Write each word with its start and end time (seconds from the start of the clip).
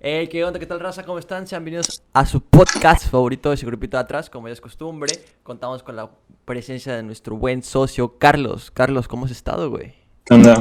Hey, 0.00 0.28
¿qué 0.28 0.44
onda? 0.44 0.58
¿Qué 0.58 0.66
tal, 0.66 0.80
raza? 0.80 1.04
¿Cómo 1.04 1.18
están? 1.18 1.46
Sean 1.46 1.64
bienvenidos 1.64 2.02
a 2.12 2.26
su 2.26 2.40
podcast 2.40 3.08
favorito 3.08 3.48
de 3.48 3.54
ese 3.54 3.66
grupito 3.66 3.96
de 3.96 4.02
atrás. 4.02 4.28
Como 4.30 4.46
ya 4.48 4.52
es 4.52 4.60
costumbre, 4.60 5.12
contamos 5.42 5.82
con 5.82 5.96
la 5.96 6.10
presencia 6.44 6.94
de 6.94 7.02
nuestro 7.02 7.36
buen 7.36 7.62
socio, 7.62 8.18
Carlos. 8.18 8.70
Carlos, 8.70 9.08
¿cómo 9.08 9.24
has 9.26 9.30
estado, 9.32 9.70
güey? 9.70 9.94
¿Qué 10.24 10.34
onda? 10.34 10.60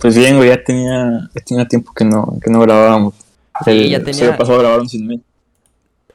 Pues 0.00 0.16
bien, 0.16 0.36
güey, 0.36 0.48
ya 0.48 0.64
tenía, 0.64 1.28
ya 1.34 1.40
tenía 1.44 1.68
tiempo 1.68 1.92
que 1.92 2.04
no, 2.04 2.38
que 2.42 2.50
no 2.50 2.60
grabábamos. 2.60 3.14
Sí, 3.64 3.70
El 3.70 3.90
ya 3.90 3.96
episodio 3.98 4.26
tenía- 4.30 4.38
pasado 4.38 4.58
grabaron 4.58 4.88
sin 4.88 5.06
mí. 5.06 5.22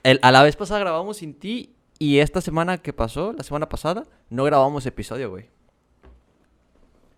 El- 0.04 0.20
a 0.24 0.32
la 0.32 0.42
vez 0.42 0.56
pasada 0.56 0.80
grabamos 0.80 1.18
sin 1.18 1.36
ti 1.36 1.72
y 2.00 2.18
esta 2.18 2.42
semana 2.42 2.80
que 2.80 2.94
pasó, 2.94 3.34
la 3.34 3.44
semana 3.44 3.70
pasada, 3.70 4.06
no 4.32 4.44
grabamos 4.44 4.86
episodio, 4.88 5.30
güey. 5.30 5.46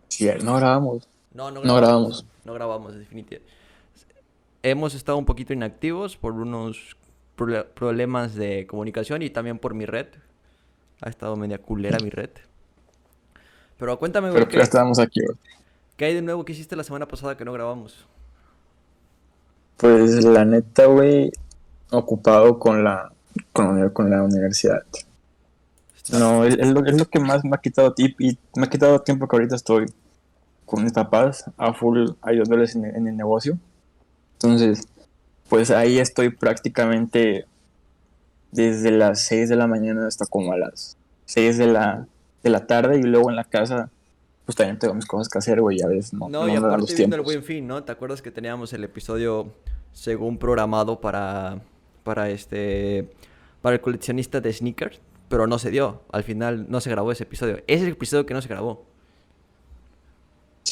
Sí, 0.10 0.30
no 0.44 0.58
grabamos. 0.58 1.08
No, 1.34 1.50
no 1.50 1.64
No 1.64 1.76
grabamos. 1.76 2.26
No 2.44 2.54
grabamos, 2.54 2.94
definitivamente. 2.96 3.52
Hemos 4.64 4.96
estado 4.96 5.18
un 5.18 5.26
poquito 5.26 5.54
inactivos 5.54 6.16
por 6.16 6.34
unos 6.34 6.96
problemas 7.36 8.36
de 8.36 8.66
comunicación 8.66 9.22
y 9.22 9.30
también 9.30 9.60
por 9.60 9.74
mi 9.74 9.86
red. 9.86 10.08
Ha 11.02 11.10
estado 11.10 11.36
media 11.36 11.58
culera 11.58 12.00
mi 12.00 12.10
red. 12.10 12.30
Pero 13.78 14.00
cuéntame, 14.00 14.32
güey, 14.32 14.46
Pero 14.46 14.48
¿qué, 14.48 14.58
ya 14.58 14.64
estábamos 14.64 15.00
aquí, 15.00 15.20
güey. 15.26 15.38
qué 15.98 16.06
hay 16.06 16.14
de 16.16 16.22
nuevo 16.22 16.46
que 16.46 16.54
hiciste 16.54 16.76
la 16.78 16.84
semana 16.86 17.08
pasada 17.08 17.36
que 17.36 17.44
no 17.44 17.52
grabamos? 17.52 18.08
Pues 19.78 20.24
la 20.24 20.46
neta, 20.46 20.86
güey, 20.86 21.32
ocupado 21.92 22.58
con 22.58 22.84
la, 22.84 23.12
con 23.52 23.90
con 23.90 24.10
la 24.10 24.24
universidad. 24.24 24.84
No, 26.12 26.46
es, 26.46 26.58
es 26.58 26.68
lo, 26.72 26.86
es 26.86 26.98
lo 26.98 27.06
que 27.06 27.20
más 27.20 27.44
me 27.44 27.56
ha 27.56 27.60
quitado 27.60 27.94
tiempo 27.94 28.18
y 28.20 28.38
me 28.56 28.66
ha 28.66 28.70
quitado 28.70 29.02
tiempo 29.02 29.28
que 29.28 29.36
ahorita 29.36 29.56
estoy 29.56 29.88
con 30.66 30.84
mis 30.84 30.94
papás 30.94 31.46
a 31.58 31.74
full 31.74 32.12
ayudándoles 32.22 32.76
en 32.76 33.08
el 33.08 33.18
negocio. 33.18 33.58
Entonces, 34.44 34.88
pues 35.48 35.72
ahí 35.72 36.00
estoy 36.00 36.30
prácticamente 36.30 37.46
desde 38.52 38.92
las 38.92 39.26
6 39.26 39.50
de 39.50 39.56
la 39.56 39.68
mañana 39.68 40.06
hasta 40.06 40.26
como 40.26 40.52
a 40.52 40.58
las 40.58 40.98
6 41.26 41.58
de 41.58 41.68
la, 41.68 42.08
de 42.44 42.50
la 42.50 42.68
tarde 42.68 43.00
y 43.00 43.04
luego 43.04 43.30
en 43.30 43.38
la 43.38 43.46
casa 43.46 43.90
pues 44.46 44.58
también 44.58 44.78
tengo 44.78 44.94
mis 44.94 45.06
cosas 45.06 45.30
que 45.30 45.38
hacer, 45.38 45.62
güey, 45.62 45.82
a 45.82 45.88
veces 45.88 46.14
no, 46.14 46.28
No, 46.28 46.46
no 46.46 46.50
y 46.50 46.56
aparte 46.58 46.78
los 46.80 46.96
viendo 46.96 47.16
el 47.16 47.22
buen 47.22 47.44
fin, 47.44 47.66
¿no? 47.66 47.84
¿Te 47.84 47.94
acuerdas 47.94 48.22
que 48.22 48.30
teníamos 48.32 48.74
el 48.74 48.84
episodio 48.84 49.54
según 49.94 50.38
programado 50.38 51.00
para, 51.00 51.62
para 52.04 52.30
este, 52.30 53.10
para 53.62 53.76
el 53.76 53.82
coleccionista 53.82 54.42
de 54.42 54.52
sneakers? 54.52 55.00
Pero 55.30 55.48
no 55.48 55.58
se 55.58 55.72
dio. 55.72 56.02
Al 56.12 56.24
final 56.24 56.66
no 56.70 56.82
se 56.82 56.90
grabó 56.90 57.14
ese 57.14 57.24
episodio. 57.24 57.60
Ese 57.60 57.64
es 57.68 57.82
el 57.84 57.94
episodio 57.94 58.26
que 58.26 58.34
no 58.34 58.42
se 58.42 58.50
grabó. 58.50 58.86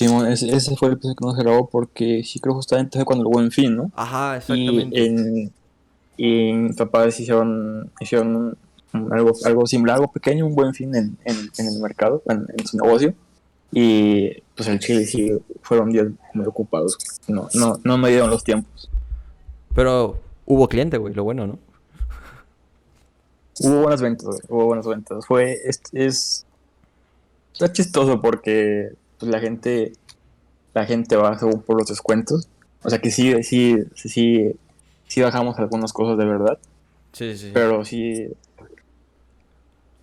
Sí, 0.02 0.08
ese, 0.28 0.56
ese 0.56 0.76
fue 0.76 0.88
el 0.88 0.94
episodio 0.96 1.16
que 1.16 1.26
no 1.26 1.36
se 1.36 1.44
grabó 1.44 1.70
porque 1.70 2.24
sí 2.24 2.40
creo 2.40 2.56
justamente 2.56 2.98
fue 2.98 3.06
cuando 3.06 3.22
el 3.22 3.32
buen 3.32 3.52
fin, 3.52 3.76
¿no? 3.76 3.92
Ajá, 3.96 4.34
Y, 4.34 4.38
exactamente. 4.38 5.06
en, 5.06 5.54
y 6.18 6.74
papás 6.74 7.20
hicieron, 7.20 7.92
hicieron 8.00 8.58
algo, 8.94 9.32
algo 9.46 9.68
similar, 9.68 9.98
algo 9.98 10.12
pequeño, 10.12 10.48
un 10.48 10.56
buen 10.56 10.74
fin 10.74 10.96
en, 10.96 11.16
en, 11.24 11.38
en 11.56 11.68
el 11.68 11.80
mercado, 11.80 12.24
en, 12.26 12.48
en 12.58 12.66
su 12.66 12.78
negocio. 12.78 13.14
Y 13.72 14.42
pues 14.56 14.68
el 14.70 14.80
Chile 14.80 15.06
sí 15.06 15.34
fueron 15.62 15.92
días 15.92 16.08
muy 16.34 16.48
ocupados. 16.48 16.98
No, 17.28 17.48
no, 17.54 17.80
no 17.84 17.98
me 18.00 18.10
dieron 18.10 18.32
los 18.32 18.44
tiempos. 18.44 18.90
Pero 19.76 20.20
hubo 20.48 20.68
cliente, 20.68 20.98
güey, 20.98 21.14
lo 21.14 21.24
bueno, 21.24 21.46
¿no? 21.46 21.60
Hubo 23.60 23.82
buenas 23.84 24.02
ventas, 24.02 24.26
güey, 24.26 24.40
hubo 24.50 24.66
buenas 24.66 24.88
ventas. 24.88 25.28
Fue, 25.28 25.60
es, 25.64 25.80
es 25.94 26.48
está 27.54 27.72
chistoso 27.72 28.20
porque 28.20 28.94
pues, 29.22 29.32
la 29.32 29.40
gente, 29.40 29.94
la 30.74 30.86
gente 30.86 31.16
va 31.16 31.38
según 31.38 31.62
por 31.62 31.78
los 31.78 31.88
descuentos. 31.88 32.50
O 32.84 32.90
sea 32.90 33.00
que 33.00 33.12
sí, 33.12 33.44
sí, 33.44 33.78
sí, 33.94 34.56
sí, 35.08 35.22
bajamos 35.22 35.58
algunas 35.60 35.94
cosas 35.94 36.18
de 36.18 36.26
verdad. 36.26 36.58
Sí, 37.14 37.38
sí. 37.38 37.52
pero 37.54 37.86
sí. 37.86 38.28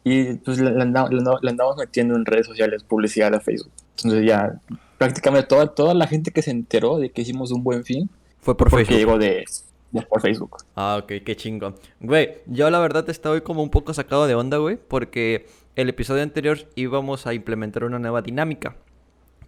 Y 0.05 0.34
pues 0.34 0.61
le, 0.61 0.80
andamos, 0.80 1.77
metiendo 1.77 2.14
en 2.14 2.24
redes 2.24 2.46
sociales 2.46 2.84
publicidad 2.84 3.34
a 3.34 3.40
Facebook. 3.40 3.73
Entonces 3.96 4.24
ya 4.24 4.61
prácticamente 4.96 5.48
toda, 5.48 5.67
toda 5.67 5.95
la 5.95 6.06
gente 6.06 6.30
que 6.30 6.40
se 6.40 6.52
enteró 6.52 6.98
de 6.98 7.11
que 7.11 7.23
hicimos 7.23 7.50
un 7.50 7.64
buen 7.64 7.85
fin 7.85 8.08
Fue 8.40 8.56
por 8.56 8.70
porque 8.70 8.86
Facebook. 8.86 8.98
llegó 8.98 9.18
de, 9.18 9.45
de 9.90 10.02
por 10.02 10.20
Facebook. 10.20 10.58
Ah, 10.77 11.00
ok, 11.02 11.24
qué 11.24 11.35
chingón. 11.35 11.74
Güey, 11.98 12.39
yo 12.46 12.70
la 12.70 12.79
verdad 12.79 13.11
estoy 13.11 13.40
como 13.40 13.64
un 13.64 13.70
poco 13.70 13.92
sacado 13.92 14.29
de 14.29 14.36
onda, 14.36 14.58
güey, 14.58 14.77
porque 14.77 15.46
el 15.74 15.89
episodio 15.89 16.23
anterior 16.23 16.58
íbamos 16.77 17.27
a 17.27 17.35
implementar 17.35 17.83
una 17.83 17.98
nueva 17.98 18.23
dinámica 18.23 18.77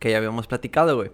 que 0.00 0.10
ya 0.10 0.16
habíamos 0.16 0.48
platicado, 0.48 0.96
güey. 0.96 1.12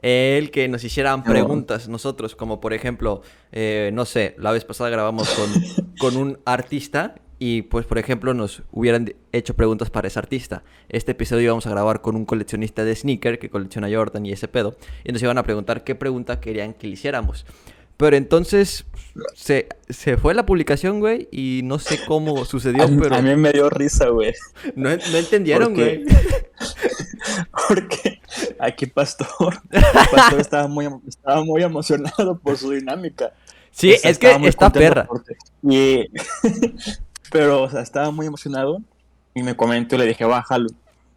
El 0.00 0.50
que 0.50 0.68
nos 0.68 0.84
hicieran 0.84 1.20
No. 1.20 1.24
preguntas 1.26 1.88
nosotros, 1.88 2.36
como 2.36 2.60
por 2.60 2.72
ejemplo, 2.72 3.20
eh, 3.52 3.90
no 3.92 4.04
sé, 4.06 4.34
la 4.38 4.52
vez 4.52 4.64
pasada 4.64 4.88
grabamos 4.90 5.28
con, 5.28 5.50
con 5.98 6.16
un 6.16 6.38
artista 6.44 7.16
y 7.40 7.62
pues 7.62 7.84
por 7.86 7.98
ejemplo 7.98 8.34
nos 8.34 8.62
hubieran 8.72 9.12
hecho 9.32 9.54
preguntas 9.54 9.90
para 9.90 10.06
ese 10.08 10.18
artista. 10.18 10.62
Este 10.88 11.12
episodio 11.12 11.42
íbamos 11.44 11.66
a 11.66 11.70
grabar 11.70 12.00
con 12.00 12.14
un 12.16 12.24
coleccionista 12.24 12.84
de 12.84 12.94
sneaker 12.94 13.38
que 13.40 13.50
colecciona 13.50 13.88
Jordan 13.92 14.24
y 14.24 14.32
ese 14.32 14.46
pedo. 14.48 14.76
Y 15.04 15.12
nos 15.12 15.22
iban 15.22 15.36
a 15.38 15.42
preguntar 15.42 15.82
qué 15.84 15.94
pregunta 15.96 16.40
querían 16.40 16.74
que 16.74 16.86
le 16.86 16.92
hiciéramos. 16.94 17.44
Pero 17.96 18.16
entonces 18.16 18.86
se, 19.34 19.66
se 19.88 20.16
fue 20.16 20.32
la 20.32 20.46
publicación, 20.46 21.00
güey, 21.00 21.28
y 21.32 21.62
no 21.64 21.80
sé 21.80 21.98
cómo 22.06 22.44
sucedió, 22.44 22.84
A, 22.84 22.88
pero 22.88 23.16
a 23.16 23.22
mí 23.22 23.34
me 23.34 23.50
dio 23.50 23.68
risa, 23.68 24.08
güey. 24.10 24.32
no, 24.76 24.90
no 24.90 25.16
entendieron, 25.18 25.74
güey. 25.74 26.04
Porque 27.68 28.17
aquí 28.60 28.86
Pastor, 28.86 29.60
Pastor 30.14 30.40
estaba 30.40 30.68
muy, 30.68 30.88
estaba 31.06 31.44
muy 31.44 31.62
emocionado 31.62 32.38
por 32.38 32.56
su 32.56 32.70
dinámica. 32.72 33.32
Sí, 33.70 33.92
O 33.94 33.98
sea, 33.98 34.10
es 34.10 34.18
que 34.18 34.26
está 34.48 34.70
perra. 34.72 35.06
porque- 35.06 35.34
Y, 35.62 36.06
pero, 37.30 37.62
o 37.62 37.70
sea, 37.70 37.80
estaba 37.82 38.10
muy 38.10 38.26
emocionado 38.26 38.80
y 39.34 39.42
me 39.42 39.56
comentó 39.56 39.94
y 39.94 39.98
le 39.98 40.06
dije, 40.06 40.24
bájalo. 40.24 40.68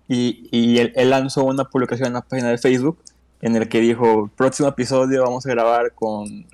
Y, 0.07 0.47
y 0.51 0.77
él, 0.79 0.91
él 0.95 1.09
lanzó 1.09 1.43
una 1.45 1.63
publicación 1.65 2.07
en 2.07 2.13
la 2.13 2.21
página 2.21 2.49
de 2.49 2.57
Facebook 2.57 2.97
en 3.41 3.55
el 3.55 3.69
que 3.69 3.79
dijo, 3.79 4.29
próximo 4.35 4.67
episodio 4.69 5.23
vamos 5.23 5.45
a 5.45 5.49
grabar 5.49 5.93
con, 5.95 6.45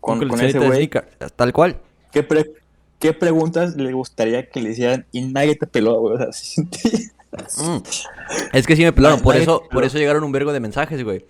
con, 0.00 0.18
con 0.28 0.38
ese 0.50 0.58
güey. 0.58 0.90
Tal 1.34 1.52
cual. 1.52 1.76
¿Qué, 2.12 2.22
pre- 2.22 2.52
¿Qué 2.98 3.12
preguntas 3.14 3.74
le 3.76 3.92
gustaría 3.92 4.48
que 4.48 4.60
le 4.60 4.70
hicieran? 4.70 5.06
Y 5.12 5.22
nadie 5.22 5.56
te 5.56 5.66
peló, 5.66 5.98
güey. 6.00 6.14
O 6.16 6.32
sea, 6.32 6.64
Mm. 7.32 7.76
Es 8.52 8.66
que 8.66 8.76
sí 8.76 8.82
me 8.82 8.92
pelaron, 8.92 9.20
por 9.20 9.36
eso, 9.36 9.62
por 9.70 9.84
eso 9.84 9.98
llegaron 9.98 10.24
un 10.24 10.32
vergo 10.32 10.52
de 10.52 10.60
mensajes, 10.60 11.02
güey. 11.04 11.24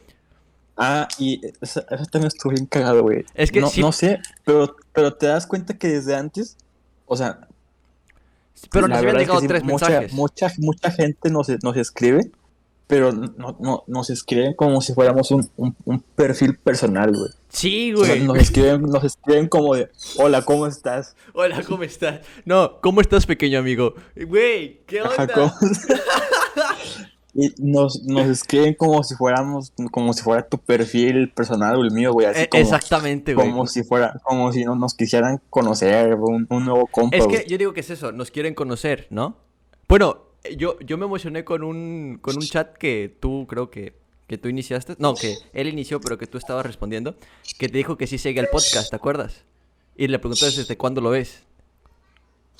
Ah, 0.76 1.06
y 1.18 1.40
eso, 1.60 1.84
eso 1.90 2.04
también 2.06 2.28
estuvo 2.28 2.52
bien 2.52 2.64
cagado, 2.66 3.02
güey. 3.02 3.24
Es 3.34 3.52
que 3.52 3.60
no, 3.60 3.68
sí- 3.68 3.82
no 3.82 3.92
sé, 3.92 4.18
pero, 4.44 4.76
pero 4.94 5.12
te 5.14 5.26
das 5.26 5.46
cuenta 5.46 5.76
que 5.76 5.88
desde 5.88 6.14
antes, 6.16 6.56
o 7.06 7.16
sea, 7.16 7.46
Pero 8.70 8.88
nos 8.88 8.98
habían 8.98 9.14
verdad 9.16 9.22
es 9.22 9.28
que 9.28 9.32
llegado 9.32 9.40
sí, 9.40 9.48
tres 9.48 9.62
mucha, 9.64 9.88
mensajes. 9.88 10.12
Mucha, 10.14 10.52
mucha 10.58 10.90
gente 10.90 11.30
nos, 11.30 11.48
nos 11.62 11.76
escribe, 11.76 12.30
pero 12.90 13.12
no, 13.12 13.56
no, 13.60 13.84
nos 13.86 14.10
escriben 14.10 14.52
como 14.52 14.80
si 14.80 14.92
fuéramos 14.92 15.30
un, 15.30 15.48
un, 15.56 15.76
un 15.84 16.00
perfil 16.00 16.58
personal, 16.58 17.12
güey. 17.12 17.30
Sí, 17.48 17.94
O 17.94 18.04
sea, 18.04 18.16
güey. 18.16 18.26
nos, 18.26 18.38
escriben, 18.38 18.82
nos 18.82 19.04
escriben 19.04 19.48
como 19.48 19.76
de, 19.76 19.88
hola, 20.18 20.42
¿cómo 20.42 20.66
estás? 20.66 21.14
Hola, 21.32 21.62
¿cómo 21.62 21.84
estás? 21.84 22.20
No, 22.44 22.80
¿cómo 22.80 23.00
estás, 23.00 23.26
pequeño 23.26 23.60
amigo? 23.60 23.94
Güey, 24.16 24.80
¿qué 24.86 25.02
onda? 25.02 25.54
Y 27.32 27.54
nos, 27.58 28.02
nos 28.02 28.26
escriben 28.26 28.74
como 28.74 29.04
si 29.04 29.14
fuéramos, 29.14 29.72
como 29.92 30.12
si 30.12 30.20
fuera 30.20 30.42
tu 30.42 30.58
perfil 30.58 31.30
personal 31.30 31.76
o 31.76 31.82
el 31.84 31.92
mío, 31.92 32.12
güey, 32.12 32.26
así 32.26 32.48
como, 32.48 32.60
Exactamente, 32.60 33.34
güey. 33.34 33.48
como 33.48 33.68
si 33.68 33.84
fuera, 33.84 34.14
como 34.24 34.52
si 34.52 34.64
no 34.64 34.74
nos 34.74 34.94
quisieran 34.94 35.40
conocer, 35.48 36.16
un, 36.16 36.48
un 36.50 36.64
nuevo 36.64 36.88
compa, 36.88 37.16
Es 37.16 37.28
que 37.28 37.46
yo 37.48 37.56
digo 37.56 37.72
que 37.72 37.80
es 37.80 37.90
eso, 37.90 38.10
nos 38.10 38.32
quieren 38.32 38.54
conocer, 38.54 39.06
¿no? 39.10 39.36
Bueno, 39.86 40.29
yo, 40.56 40.78
yo 40.80 40.96
me 40.98 41.04
emocioné 41.06 41.44
con 41.44 41.62
un, 41.62 42.18
con 42.20 42.36
un 42.36 42.42
chat 42.42 42.76
que 42.76 43.14
tú 43.20 43.46
creo 43.48 43.70
que, 43.70 43.94
que 44.26 44.38
tú 44.38 44.48
iniciaste. 44.48 44.96
No, 44.98 45.14
que 45.14 45.36
él 45.52 45.68
inició, 45.68 46.00
pero 46.00 46.18
que 46.18 46.26
tú 46.26 46.38
estabas 46.38 46.64
respondiendo. 46.66 47.14
Que 47.58 47.68
te 47.68 47.78
dijo 47.78 47.96
que 47.96 48.06
sí 48.06 48.18
sigue 48.18 48.40
el 48.40 48.48
podcast, 48.48 48.90
¿te 48.90 48.96
acuerdas? 48.96 49.44
Y 49.96 50.08
le 50.08 50.18
preguntaste 50.18 50.60
desde 50.60 50.76
cuándo 50.76 51.00
lo 51.00 51.10
ves. 51.10 51.42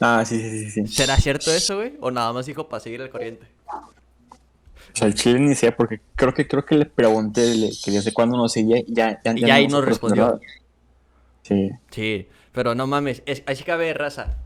Ah, 0.01 0.25
sí, 0.27 0.39
sí, 0.41 0.71
sí, 0.71 0.87
sí. 0.87 0.95
¿Será 0.95 1.17
cierto 1.17 1.51
eso, 1.53 1.77
güey? 1.77 1.95
¿O 2.01 2.11
nada 2.11 2.33
más 2.33 2.47
dijo 2.47 2.69
para 2.69 2.81
seguir 2.81 3.03
al 3.03 3.11
corriente? 3.11 3.47
O 3.67 4.97
sea, 4.97 5.07
el 5.07 5.15
chile 5.15 5.39
ni 5.39 5.55
sé, 5.55 5.71
porque 5.73 6.01
creo 6.17 6.35
que 6.35 6.49
creo 6.49 6.65
que 6.65 6.75
le 6.75 6.87
pregunté 6.87 7.55
le- 7.55 7.71
que 7.85 7.91
desde 7.93 8.13
cuándo 8.13 8.37
nos 8.37 8.53
seguía 8.53 8.79
y 8.79 8.87
ya, 8.89 9.21
ya, 9.25 9.33
Y 9.37 9.41
ya 9.43 9.55
ahí 9.55 9.69
no 9.69 9.77
nos 9.77 9.85
respondió. 9.85 10.41
Sí. 11.43 11.71
Sí, 11.91 12.27
pero 12.53 12.75
no 12.75 12.87
mames, 12.87 13.23
es, 13.27 13.43
así 13.47 13.63
que 13.63 13.73
a 13.73 13.77
ver, 13.77 13.99
raza. 13.99 14.37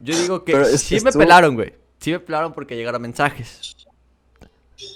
Yo 0.00 0.16
digo 0.18 0.44
que 0.44 0.52
Pero 0.52 0.66
sí 0.78 0.98
me 1.00 1.12
pelaron, 1.12 1.54
güey. 1.54 1.74
Sí 2.04 2.12
me 2.12 2.20
pelaron 2.20 2.52
porque 2.52 2.76
llegaron 2.76 3.00
mensajes. 3.00 3.76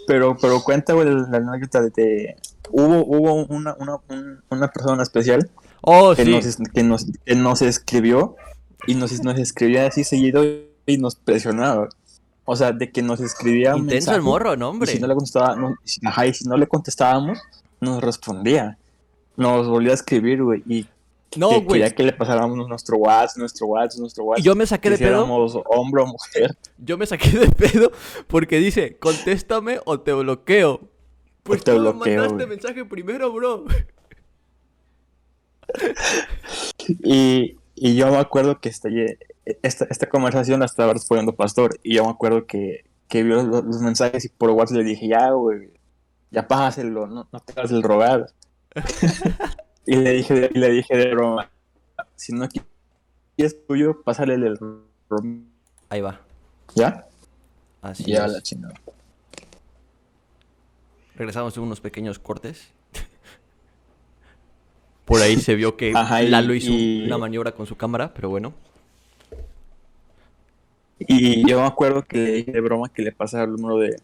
Pero, 0.07 0.37
pero 0.41 0.63
cuenta, 0.63 0.93
güey, 0.93 1.09
la 1.09 1.39
anécdota 1.39 1.81
de, 1.81 1.91
de- 1.91 2.37
hubo, 2.71 2.99
hubo 3.07 3.47
una, 3.47 3.75
una, 3.79 3.97
un- 4.09 4.43
una 4.51 4.69
persona 4.69 5.03
especial 5.03 5.49
Oh, 5.81 6.13
que, 6.15 6.25
sí. 6.25 6.31
nos, 6.33 6.57
que, 6.75 6.83
nos, 6.83 7.07
que 7.25 7.35
nos 7.37 7.63
escribió 7.63 8.37
y 8.87 8.95
nos, 8.97 9.23
nos 9.23 9.39
escribía 9.39 9.87
así 9.87 10.05
seguido 10.05 10.43
y 10.85 10.99
nos 10.99 11.15
presionaba. 11.17 11.89
O 12.45 12.57
sea, 12.57 12.73
de 12.73 12.91
que 12.91 13.01
nos 13.01 13.21
escribía 13.21 13.75
un 13.75 13.83
Intenso 13.83 14.15
el 14.15 14.21
morro, 14.23 14.57
no, 14.57 14.67
y 14.67 14.71
hombre. 14.71 14.93
si 14.93 14.99
no 14.99 15.07
le 15.07 15.15
contestaba, 15.15 15.55
no, 15.57 15.77
si- 15.85 16.01
ajá, 16.05 16.27
y 16.27 16.35
si 16.35 16.45
no 16.47 16.57
le 16.57 16.67
contestábamos, 16.67 17.39
nos 17.81 18.03
respondía. 18.03 18.77
nos 19.37 19.69
volvió 19.69 19.93
a 19.93 19.95
escribir, 19.95 20.43
güey, 20.43 20.63
y 20.67 20.87
No, 21.37 21.51
que 21.51 21.57
güey. 21.57 21.81
quería 21.81 21.95
que 21.95 22.03
le 22.03 22.13
pasáramos 22.13 22.57
nuestro 22.69 22.97
WhatsApp, 22.97 23.37
nuestro 23.37 23.67
WhatsApp, 23.67 24.01
nuestro 24.01 24.25
WhatsApp. 24.25 24.41
Y 24.41 24.47
yo 24.47 24.55
me 24.55 24.67
saqué 24.67 24.89
que 24.89 24.97
de 24.97 25.07
pedo. 25.07 25.25
hombre 25.67 26.03
o 26.03 26.07
mujer. 26.07 26.57
Yo 26.79 26.97
me 26.97 27.07
saqué 27.07 27.31
de 27.31 27.49
pedo 27.49 27.93
porque 28.27 28.59
dice, 28.59 28.97
contéstame 28.99 29.81
o 29.85 30.01
te 30.01 30.13
bloqueo. 30.13 30.81
Pues 31.43 31.63
te 31.65 31.73
tú 31.73 31.79
bloqueo, 31.79 32.15
mandaste 32.15 32.35
güey. 32.35 32.47
mensaje 32.47 32.85
primero, 32.85 33.33
bro. 33.33 33.65
Y, 37.05 37.59
y 37.75 37.95
yo 37.97 38.11
me 38.11 38.17
acuerdo 38.17 38.59
que 38.59 38.71
esta, 38.71 38.89
esta, 39.45 39.87
esta 39.91 40.09
conversación 40.09 40.61
la 40.61 40.67
estaba 40.67 40.95
respondiendo 40.95 41.35
Pastor. 41.35 41.79
Y 41.83 41.97
yo 41.97 42.05
me 42.05 42.11
acuerdo 42.11 42.47
que, 42.47 42.87
que 43.07 43.23
vio 43.23 43.43
los, 43.43 43.65
los 43.65 43.83
mensajes 43.83 44.25
y 44.25 44.29
por 44.31 44.49
WhatsApp 44.51 44.79
le 44.79 44.85
dije, 44.85 45.09
ya, 45.09 45.31
güey, 45.33 45.71
ya 46.31 46.49
pásaselo, 46.49 47.07
no, 47.07 47.29
no 47.31 47.41
te 47.41 47.53
hagas 47.53 47.71
el 47.71 47.83
rogar. 47.83 48.27
y 49.91 49.97
le 49.97 50.13
dije, 50.13 50.51
y 50.55 50.59
le 50.59 50.71
dije 50.71 50.97
de 50.97 51.15
broma, 51.15 51.51
si 52.15 52.33
no 52.33 52.47
quieres 52.49 53.57
tuyo, 53.67 54.03
pásale 54.03 54.35
el 54.35 54.59
rom- 55.09 55.47
Ahí 55.89 56.01
va. 56.01 56.21
¿Ya? 56.75 57.07
Así 57.81 58.05
ya 58.05 58.27
es. 58.27 58.33
la 58.33 58.43
chingada. 58.43 58.75
Regresamos 61.15 61.57
en 61.57 61.63
unos 61.63 61.81
pequeños 61.81 62.19
cortes. 62.19 62.69
Por 65.05 65.23
ahí 65.23 65.37
se 65.37 65.55
vio 65.55 65.77
que 65.77 65.93
Ajá, 65.97 66.23
y- 66.23 66.29
Lalo 66.29 66.55
hizo 66.55 66.71
y- 66.71 67.05
una 67.07 67.19
maniobra 67.19 67.53
con 67.53 67.67
su 67.67 67.77
cámara, 67.77 68.13
pero 68.13 68.29
bueno. 68.29 68.53
Y 71.01 71.49
yo 71.49 71.61
me 71.61 71.67
acuerdo 71.67 72.03
que 72.05 72.19
le 72.19 72.33
dije 72.33 72.53
de 72.53 72.61
broma 72.61 72.89
que 72.89 73.03
le 73.03 73.13
pasara 73.13 73.45
el 73.45 73.53
número 73.53 73.79
de, 73.79 74.01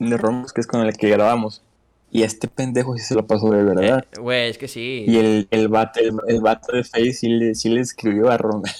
de 0.00 0.18
que 0.52 0.60
es 0.60 0.66
con 0.66 0.80
el 0.82 0.96
que 0.96 1.08
grabamos. 1.08 1.62
Y 2.14 2.22
este 2.22 2.46
pendejo 2.46 2.96
sí 2.96 3.02
se 3.02 3.16
lo 3.16 3.26
pasó 3.26 3.50
de 3.50 3.64
verdad. 3.64 4.04
Eh, 4.12 4.20
Güey, 4.20 4.48
es 4.48 4.56
que 4.56 4.68
sí. 4.68 5.04
Y 5.08 5.16
el, 5.18 5.48
el, 5.50 5.66
vato, 5.66 5.98
el, 5.98 6.12
el 6.28 6.40
vato 6.40 6.70
de 6.70 6.84
Face 6.84 7.12
sí 7.12 7.28
le, 7.28 7.56
sí 7.56 7.68
le 7.70 7.80
escribió 7.80 8.30
a 8.30 8.36
Romeo. 8.38 8.72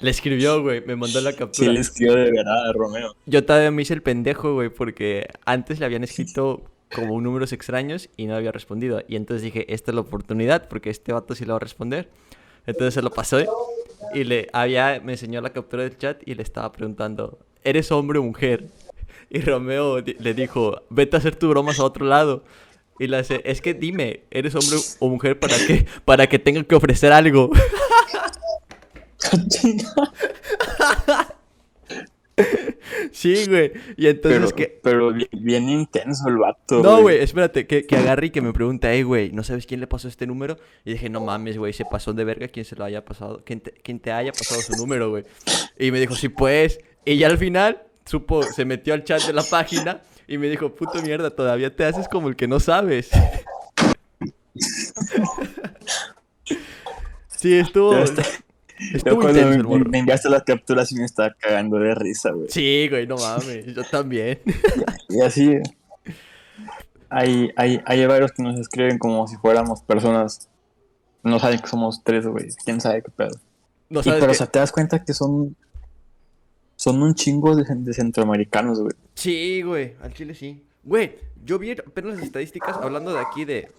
Le 0.00 0.10
escribió, 0.10 0.62
güey, 0.62 0.82
me 0.86 0.96
mandó 0.96 1.20
la 1.20 1.32
Sí 1.32 1.36
captura. 1.36 1.70
le 1.70 1.80
escribió 1.80 2.14
de 2.16 2.30
verdad 2.30 2.70
a 2.70 2.72
Romeo. 2.72 3.14
Yo 3.26 3.44
todavía 3.44 3.70
me 3.70 3.82
hice 3.82 3.92
el 3.92 4.00
pendejo, 4.02 4.54
güey, 4.54 4.70
porque 4.70 5.26
antes 5.44 5.80
le 5.80 5.84
habían 5.84 6.02
escrito 6.02 6.62
como 6.94 7.20
números 7.20 7.52
extraños 7.52 8.08
y 8.16 8.24
no 8.24 8.36
había 8.36 8.52
respondido. 8.52 9.02
Y 9.06 9.16
entonces 9.16 9.42
dije, 9.42 9.70
esta 9.72 9.90
es 9.90 9.94
la 9.94 10.00
oportunidad, 10.00 10.66
porque 10.68 10.88
este 10.88 11.12
vato 11.12 11.34
sí 11.34 11.44
lo 11.44 11.52
va 11.52 11.56
a 11.58 11.60
responder. 11.60 12.08
Entonces 12.66 12.94
se 12.94 13.02
lo 13.02 13.10
pasó 13.10 13.38
y 14.14 14.24
le 14.24 14.48
había, 14.54 14.98
me 15.04 15.12
enseñó 15.12 15.42
la 15.42 15.50
captura 15.50 15.82
del 15.82 15.98
chat 15.98 16.22
y 16.26 16.34
le 16.36 16.42
estaba 16.42 16.72
preguntando, 16.72 17.38
¿eres 17.64 17.92
hombre 17.92 18.18
o 18.18 18.22
mujer? 18.22 18.64
Y 19.34 19.40
Romeo 19.40 20.00
le 20.00 20.34
dijo, 20.34 20.82
vete 20.90 21.16
a 21.16 21.18
hacer 21.18 21.36
tu 21.36 21.48
bromas 21.48 21.80
a 21.80 21.84
otro 21.84 22.04
lado. 22.04 22.44
Y 22.98 23.06
le 23.06 23.16
hace, 23.16 23.40
es 23.46 23.62
que 23.62 23.72
dime, 23.72 24.24
¿eres 24.30 24.54
hombre 24.54 24.76
o 24.98 25.08
mujer 25.08 25.40
para 25.40 25.56
que, 25.56 25.86
para 26.04 26.28
que 26.28 26.38
tenga 26.38 26.62
que 26.64 26.74
ofrecer 26.74 27.12
algo? 27.12 27.50
sí, 33.10 33.46
güey. 33.46 33.72
Y 33.96 34.08
entonces 34.08 34.38
pero, 34.38 34.50
que... 34.50 34.80
pero 34.82 35.14
bien, 35.14 35.28
bien 35.32 35.70
intenso 35.70 36.28
el 36.28 36.36
vato. 36.36 36.82
No, 36.82 37.00
güey, 37.00 37.20
espérate, 37.20 37.66
que, 37.66 37.86
que 37.86 37.96
agarre 37.96 38.26
y 38.26 38.30
que 38.30 38.42
me 38.42 38.52
pregunte, 38.52 38.88
hey, 38.90 39.02
güey, 39.02 39.32
¿no 39.32 39.44
sabes 39.44 39.64
quién 39.64 39.80
le 39.80 39.86
pasó 39.86 40.08
este 40.08 40.26
número? 40.26 40.58
Y 40.84 40.92
dije, 40.92 41.08
no 41.08 41.22
mames, 41.22 41.56
güey, 41.56 41.72
se 41.72 41.86
pasó 41.86 42.12
de 42.12 42.24
verga 42.24 42.48
quien 42.48 42.66
se 42.66 42.76
lo 42.76 42.84
haya 42.84 43.06
pasado, 43.06 43.42
quien 43.46 43.62
te, 43.62 43.72
quien 43.72 43.98
te 43.98 44.12
haya 44.12 44.32
pasado 44.32 44.60
su 44.60 44.74
número, 44.74 45.08
güey. 45.08 45.24
Y 45.78 45.90
me 45.90 46.00
dijo, 46.00 46.14
sí, 46.14 46.28
pues. 46.28 46.80
Y 47.06 47.16
ya 47.16 47.28
al 47.28 47.38
final, 47.38 47.82
supo, 48.04 48.42
se 48.42 48.64
metió 48.64 48.94
al 48.94 49.04
chat 49.04 49.22
de 49.24 49.32
la 49.32 49.42
página 49.42 50.00
y 50.26 50.38
me 50.38 50.48
dijo, 50.48 50.74
puto 50.74 51.00
mierda, 51.02 51.30
todavía 51.30 51.74
te 51.74 51.84
haces 51.84 52.08
como 52.08 52.28
el 52.28 52.36
que 52.36 52.48
no 52.48 52.60
sabes. 52.60 53.10
sí, 57.28 57.54
estuvo, 57.54 57.96
estuvo 57.98 59.20
cuando 59.20 59.30
intenso 59.30 59.48
me, 59.50 59.56
el 59.56 59.64
morro. 59.64 59.90
me 59.90 59.98
enviaste 59.98 60.28
las 60.28 60.42
capturas 60.44 60.90
y 60.92 60.96
me 60.96 61.04
estaba 61.04 61.34
cagando 61.38 61.78
de 61.78 61.94
risa, 61.94 62.30
güey. 62.30 62.48
Sí, 62.50 62.86
güey, 62.90 63.06
no 63.06 63.16
mames, 63.16 63.66
yo 63.74 63.82
también. 63.84 64.40
Y 65.08 65.20
así. 65.22 65.58
Hay, 67.08 67.50
hay, 67.56 67.80
hay 67.84 68.06
varios 68.06 68.32
que 68.32 68.42
nos 68.42 68.58
escriben 68.58 68.98
como 68.98 69.26
si 69.28 69.36
fuéramos 69.36 69.82
personas. 69.82 70.48
No 71.22 71.38
saben 71.38 71.60
que 71.60 71.68
somos 71.68 72.02
tres, 72.02 72.26
güey. 72.26 72.48
Quién 72.64 72.80
sabe 72.80 73.02
qué 73.02 73.10
pedo. 73.10 73.38
No 73.90 74.00
Y, 74.00 74.04
pero, 74.04 74.20
qué- 74.20 74.26
o 74.26 74.34
sea, 74.34 74.46
te 74.46 74.58
das 74.58 74.72
cuenta 74.72 75.04
que 75.04 75.12
son. 75.12 75.54
Son 76.82 77.00
un 77.00 77.14
chingo 77.14 77.54
de, 77.54 77.64
de 77.64 77.94
centroamericanos, 77.94 78.80
güey. 78.80 78.92
Sí, 79.14 79.62
güey, 79.62 79.94
al 80.02 80.12
chile 80.14 80.34
sí. 80.34 80.64
Güey, 80.82 81.16
yo 81.44 81.56
vi 81.60 81.70
apenas 81.70 82.16
las 82.16 82.24
estadísticas, 82.24 82.76
hablando 82.76 83.12
de 83.12 83.20
aquí 83.20 83.44
de 83.44 83.70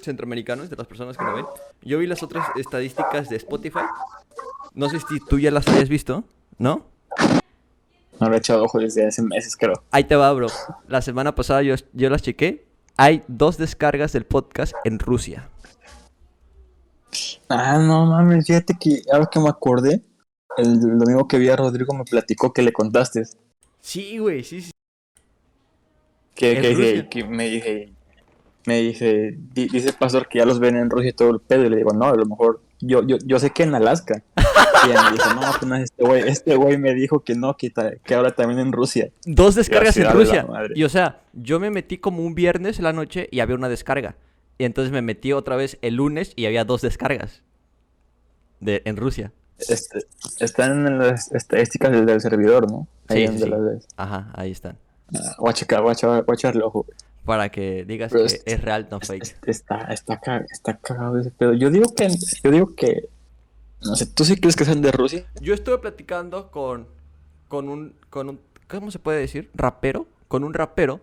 centroamericanos, 0.00 0.70
de 0.70 0.76
las 0.76 0.86
personas 0.86 1.18
que 1.18 1.24
lo 1.24 1.34
ven. 1.34 1.44
Yo 1.82 1.98
vi 1.98 2.06
las 2.06 2.22
otras 2.22 2.46
estadísticas 2.56 3.28
de 3.28 3.36
Spotify. 3.36 3.80
No 4.72 4.88
sé 4.88 4.98
si 4.98 5.20
tú 5.28 5.38
ya 5.38 5.50
las 5.50 5.68
hayas 5.68 5.90
visto, 5.90 6.24
¿no? 6.56 6.86
No 8.18 8.30
lo 8.30 8.34
he 8.34 8.38
echado 8.38 8.64
ojo 8.64 8.78
desde 8.78 9.06
hace 9.06 9.20
meses, 9.20 9.54
creo. 9.54 9.82
Ahí 9.90 10.04
te 10.04 10.16
va, 10.16 10.32
bro. 10.32 10.46
La 10.86 11.02
semana 11.02 11.34
pasada 11.34 11.60
yo, 11.60 11.74
yo 11.92 12.08
las 12.08 12.22
chequé. 12.22 12.64
Hay 12.96 13.24
dos 13.28 13.58
descargas 13.58 14.14
del 14.14 14.24
podcast 14.24 14.72
en 14.84 14.98
Rusia. 14.98 15.50
Ah, 17.50 17.76
no 17.76 18.06
mames, 18.06 18.46
fíjate 18.46 18.74
que 18.80 19.02
ahora 19.12 19.28
que 19.30 19.38
me 19.38 19.50
acordé, 19.50 20.00
el 20.58 20.98
domingo 20.98 21.26
que 21.28 21.38
vi 21.38 21.48
a 21.48 21.56
Rodrigo 21.56 21.94
me 21.94 22.04
platicó 22.04 22.52
que 22.52 22.62
le 22.62 22.72
contaste. 22.72 23.22
Sí, 23.80 24.18
güey, 24.18 24.44
sí, 24.44 24.60
sí. 24.60 24.70
Que, 26.34 26.52
¿En 26.56 26.62
que, 26.62 26.74
Rusia? 26.74 27.08
que- 27.08 27.24
me 27.24 27.48
dije, 27.48 27.92
me 28.66 28.78
dice, 28.80 29.36
di- 29.54 29.68
dice 29.68 29.88
el 29.88 29.94
pastor 29.94 30.28
que 30.28 30.38
ya 30.38 30.44
los 30.44 30.60
ven 30.60 30.76
en 30.76 30.90
Rusia 30.90 31.10
y 31.10 31.12
todo 31.12 31.30
el 31.30 31.40
pedo. 31.40 31.64
Y 31.64 31.70
le 31.70 31.76
digo, 31.78 31.92
no, 31.92 32.06
a 32.06 32.14
lo 32.16 32.26
mejor, 32.26 32.60
yo, 32.80 33.02
yo, 33.06 33.16
yo 33.24 33.38
sé 33.38 33.50
que 33.50 33.62
en 33.64 33.74
Alaska. 33.74 34.22
Y 34.84 34.88
me 34.90 35.10
dijo, 35.12 35.34
no, 35.34 35.44
apenas 35.44 35.80
este 35.82 36.04
güey, 36.04 36.28
este 36.28 36.54
güey 36.54 36.78
me 36.78 36.94
dijo 36.94 37.24
que 37.24 37.34
no, 37.34 37.56
que, 37.56 37.72
que 38.04 38.14
ahora 38.14 38.30
también 38.30 38.60
en 38.60 38.70
Rusia. 38.70 39.10
Dos 39.24 39.56
descargas 39.56 39.96
en 39.96 40.08
Rusia. 40.12 40.46
Y 40.72 40.84
o 40.84 40.88
sea, 40.88 41.20
yo 41.32 41.58
me 41.58 41.70
metí 41.70 41.98
como 41.98 42.22
un 42.22 42.36
viernes 42.36 42.78
en 42.78 42.84
la 42.84 42.92
noche 42.92 43.28
y 43.32 43.40
había 43.40 43.56
una 43.56 43.68
descarga. 43.68 44.14
Y 44.56 44.64
entonces 44.64 44.92
me 44.92 45.02
metí 45.02 45.32
otra 45.32 45.56
vez 45.56 45.78
el 45.82 45.94
lunes 45.96 46.32
y 46.36 46.46
había 46.46 46.64
dos 46.64 46.80
descargas. 46.82 47.42
De, 48.60 48.82
en 48.84 48.96
Rusia. 48.96 49.32
Este, 49.58 50.00
están 50.40 50.86
en 50.86 50.98
las 50.98 51.32
estadísticas 51.32 51.90
del, 51.92 52.06
del 52.06 52.20
servidor, 52.20 52.70
¿no? 52.70 52.86
Sí, 53.08 53.26
sí, 53.28 53.38
sí. 53.38 53.48
las. 53.48 53.86
Ajá, 53.96 54.30
ahí 54.34 54.50
están. 54.52 54.76
Ah, 55.14 55.34
Voy 55.38 55.50
a 55.50 55.52
checar, 55.54 55.82
voy 55.82 55.94
a, 56.00 56.24
echarle 56.34 56.62
ojo. 56.62 56.86
Para 57.24 57.48
que 57.50 57.84
digas 57.84 58.12
Pero 58.12 58.26
que 58.26 58.34
es- 58.36 58.42
es 58.46 58.60
real, 58.62 58.88
no 58.90 59.00
fake. 59.00 59.36
Está, 59.46 59.82
está, 59.92 60.20
está 60.50 60.76
cagado 60.78 61.18
ese 61.18 61.30
pedo. 61.30 61.52
Yo 61.54 61.70
digo 61.70 61.94
que, 61.94 62.08
yo 62.42 62.50
digo 62.50 62.74
que, 62.74 63.08
no 63.82 63.96
sé, 63.96 64.06
¿tú 64.06 64.24
sí 64.24 64.36
crees 64.36 64.56
que 64.56 64.64
sean 64.64 64.80
de 64.80 64.92
Rusia? 64.92 65.26
Yo 65.40 65.54
estuve 65.54 65.78
platicando 65.78 66.50
con, 66.50 66.86
con 67.48 67.68
un, 67.68 67.94
con 68.10 68.28
un, 68.30 68.40
¿cómo 68.68 68.90
se 68.90 68.98
puede 68.98 69.18
decir? 69.20 69.50
Rapero, 69.54 70.06
con 70.28 70.44
un 70.44 70.54
rapero, 70.54 71.00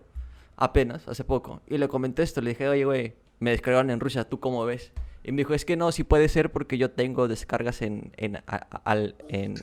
apenas, 0.56 1.06
hace 1.08 1.22
poco. 1.24 1.60
Y 1.66 1.78
le 1.78 1.88
comenté 1.88 2.22
esto, 2.22 2.40
le 2.40 2.50
dije, 2.50 2.68
oye, 2.68 2.84
güey, 2.84 3.14
me 3.38 3.50
descargaron 3.50 3.90
en 3.90 4.00
Rusia, 4.00 4.24
¿tú 4.24 4.40
cómo 4.40 4.64
ves? 4.64 4.90
Y 5.26 5.32
me 5.32 5.38
dijo, 5.38 5.54
es 5.54 5.64
que 5.64 5.76
no, 5.76 5.90
sí 5.90 6.04
puede 6.04 6.28
ser 6.28 6.52
porque 6.52 6.78
yo 6.78 6.92
tengo 6.92 7.26
descargas 7.26 7.82
en, 7.82 8.12
en, 8.16 8.38
al, 8.84 9.16
en, 9.28 9.56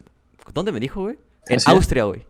¿dónde 0.53 0.73
me 0.73 0.81
dijo, 0.81 1.03
güey? 1.03 1.17
En. 1.47 1.57
Austria, 1.67 2.03
güey. 2.03 2.25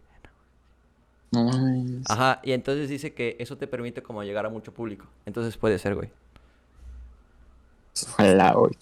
Ajá, 2.07 2.41
y 2.43 2.51
entonces 2.51 2.89
dice 2.89 3.15
que 3.15 3.35
eso 3.39 3.57
te 3.57 3.65
permite 3.65 4.03
como 4.03 4.21
llegar 4.21 4.45
a 4.45 4.49
mucho 4.49 4.71
público. 4.71 5.07
Entonces 5.25 5.57
puede 5.57 5.79
ser, 5.79 5.95
güey. 5.95 6.11
Ojalá, 8.07 8.53
güey. 8.53 8.73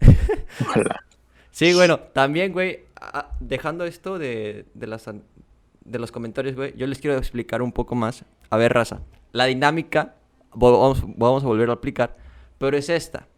Ojalá. 0.60 1.02
Sí, 1.50 1.72
bueno, 1.72 1.98
también, 1.98 2.52
güey, 2.52 2.84
dejando 3.40 3.86
esto 3.86 4.18
de, 4.18 4.66
de, 4.74 4.86
las, 4.86 5.06
de 5.06 5.98
los 5.98 6.12
comentarios, 6.12 6.54
güey, 6.56 6.76
yo 6.76 6.86
les 6.86 6.98
quiero 6.98 7.16
explicar 7.16 7.62
un 7.62 7.72
poco 7.72 7.94
más. 7.94 8.26
A 8.50 8.58
ver, 8.58 8.74
raza, 8.74 9.00
la 9.32 9.46
dinámica, 9.46 10.16
vamos, 10.52 11.02
vamos 11.16 11.42
a 11.42 11.46
volver 11.46 11.70
a 11.70 11.72
aplicar, 11.72 12.18
pero 12.58 12.76
es 12.76 12.90
esta. 12.90 13.28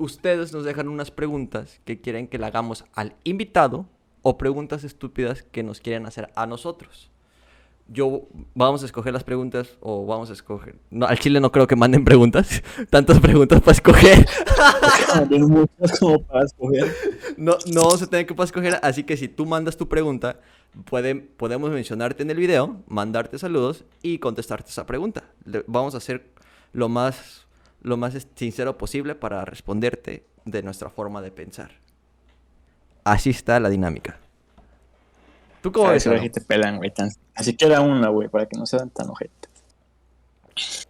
Ustedes 0.00 0.52
nos 0.52 0.64
dejan 0.64 0.88
unas 0.88 1.10
preguntas 1.10 1.80
que 1.84 2.00
quieren 2.00 2.26
que 2.26 2.38
le 2.38 2.46
hagamos 2.46 2.84
al 2.94 3.14
invitado 3.24 3.86
o 4.22 4.38
preguntas 4.38 4.82
estúpidas 4.84 5.42
que 5.42 5.62
nos 5.62 5.80
quieren 5.80 6.06
hacer 6.06 6.30
a 6.34 6.46
nosotros. 6.46 7.10
Yo 7.92 8.22
vamos 8.54 8.82
a 8.82 8.86
escoger 8.86 9.12
las 9.12 9.24
preguntas 9.24 9.76
o 9.80 10.06
vamos 10.06 10.30
a 10.30 10.32
escoger. 10.32 10.76
No, 10.90 11.06
al 11.06 11.18
chile 11.18 11.40
no 11.40 11.50
creo 11.50 11.66
que 11.66 11.74
manden 11.76 12.04
preguntas, 12.04 12.62
tantas 12.90 13.18
preguntas 13.20 13.60
para 13.60 13.72
escoger. 13.72 14.26
Hay 15.14 15.38
muchas 15.40 15.98
como 15.98 16.22
para 16.22 16.44
escoger. 16.46 16.94
No, 17.36 17.56
no 17.74 17.90
se 17.98 18.06
tiene 18.06 18.26
que 18.26 18.34
para 18.34 18.44
escoger, 18.46 18.78
así 18.82 19.02
que 19.04 19.16
si 19.16 19.26
tú 19.28 19.44
mandas 19.44 19.76
tu 19.76 19.88
pregunta, 19.88 20.38
podemos 21.36 21.70
mencionarte 21.70 22.22
en 22.22 22.30
el 22.30 22.36
video, 22.36 22.76
mandarte 22.86 23.38
saludos 23.38 23.84
y 24.02 24.18
contestarte 24.18 24.70
esa 24.70 24.86
pregunta. 24.86 25.24
Le- 25.44 25.64
vamos 25.66 25.94
a 25.94 25.98
hacer 25.98 26.30
lo 26.72 26.88
más, 26.88 27.46
lo 27.82 27.96
más 27.96 28.26
sincero 28.34 28.76
posible 28.78 29.14
para 29.14 29.44
responderte 29.44 30.24
de 30.44 30.62
nuestra 30.62 30.90
forma 30.90 31.22
de 31.22 31.30
pensar. 31.30 31.72
Así 33.04 33.30
está 33.30 33.58
la 33.60 33.70
dinámica. 33.70 34.18
¿Tú 35.62 35.72
cómo 35.72 35.88
ves? 35.90 36.06
aquí 36.06 36.30
te 36.30 36.40
pelan, 36.40 36.78
güey. 36.78 36.90
tan- 36.90 37.10
Así 37.34 37.54
que 37.56 37.66
era 37.66 37.80
una, 37.80 38.08
güey, 38.08 38.28
para 38.28 38.46
que 38.46 38.58
no 38.58 38.66
sean 38.66 38.90
tan 38.90 39.08
ojetes. 39.10 39.50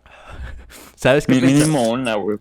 ¿Sabes 0.94 1.26
qué? 1.26 1.40
Mínimo 1.40 1.88
una, 1.90 2.14
güey. 2.14 2.38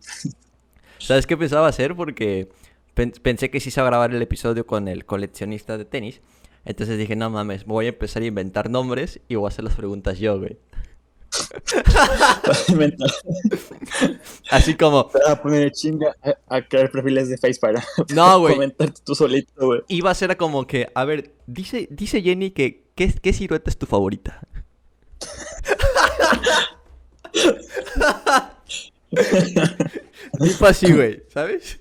¿Sabes 1.00 1.26
qué 1.26 1.38
pensaba 1.38 1.68
hacer? 1.68 1.96
Porque 1.96 2.50
pen- 2.94 3.14
pensé 3.22 3.50
que 3.50 3.60
sí 3.60 3.72
se 3.72 3.80
iba 3.80 3.88
a 3.88 3.92
grabar 3.92 4.14
el 4.14 4.22
episodio 4.22 4.66
con 4.68 4.88
el 4.88 5.06
coleccionista 5.06 5.78
de 5.78 5.86
tenis. 5.86 6.22
Entonces 6.66 6.98
dije, 6.98 7.16
no 7.16 7.30
mames, 7.30 7.66
voy 7.66 7.86
a 7.86 7.90
empezar 7.90 8.22
a 8.22 8.26
inventar 8.26 8.70
nombres 8.70 9.22
y 9.28 9.36
voy 9.36 9.46
a 9.46 9.48
hacer 9.48 9.64
las 9.64 9.76
preguntas 9.76 10.20
yo, 10.20 10.38
güey. 10.40 10.58
Así 14.50 14.76
como, 14.76 15.06
Te 15.08 15.20
vas 15.20 15.30
a 15.30 15.42
poner 15.42 15.72
chinga 15.72 16.16
a, 16.24 16.56
a 16.58 16.68
crear 16.68 16.90
perfiles 16.92 17.30
de 17.30 17.38
Face 17.38 17.60
para 17.60 17.84
no, 18.16 18.40
güey. 18.40 18.56
comentarte 18.56 19.02
tú 19.04 19.16
solito, 19.16 19.66
güey. 19.66 19.82
Iba 19.88 20.12
a 20.12 20.16
ser 20.16 20.36
como 20.38 20.66
que, 20.68 20.90
a 20.94 21.06
ver, 21.06 21.34
dice, 21.48 21.88
dice 21.92 22.22
Jenny 22.22 22.52
que, 22.52 22.86
¿qué, 22.96 23.14
qué 23.14 23.34
silueta 23.34 23.70
es 23.70 23.78
tu 23.78 23.86
favorita? 23.86 24.40
tipo 30.42 30.66
así, 30.66 30.92
güey, 30.94 31.24
¿sabes? 31.30 31.80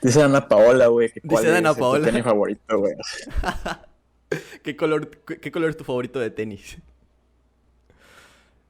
Dice 0.00 0.22
Ana 0.22 0.48
Paola, 0.48 0.86
güey. 0.88 1.10
que 1.12 1.20
cuál 1.20 1.44
Dice 1.44 1.56
Ana 1.56 1.70
es 1.70 1.76
tu 1.76 1.80
Paola. 1.80 2.04
tenis 2.06 2.24
favorito, 2.24 2.78
güey. 2.78 2.94
¿Qué 4.64 4.76
color, 4.76 5.10
qué, 5.26 5.38
qué 5.38 5.52
color 5.52 5.70
es 5.70 5.76
tu 5.76 5.84
favorito 5.84 6.18
de 6.18 6.30
tenis? 6.30 6.78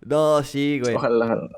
No, 0.05 0.43
sí, 0.43 0.81
güey. 0.83 0.95
Ojalá. 0.95 1.49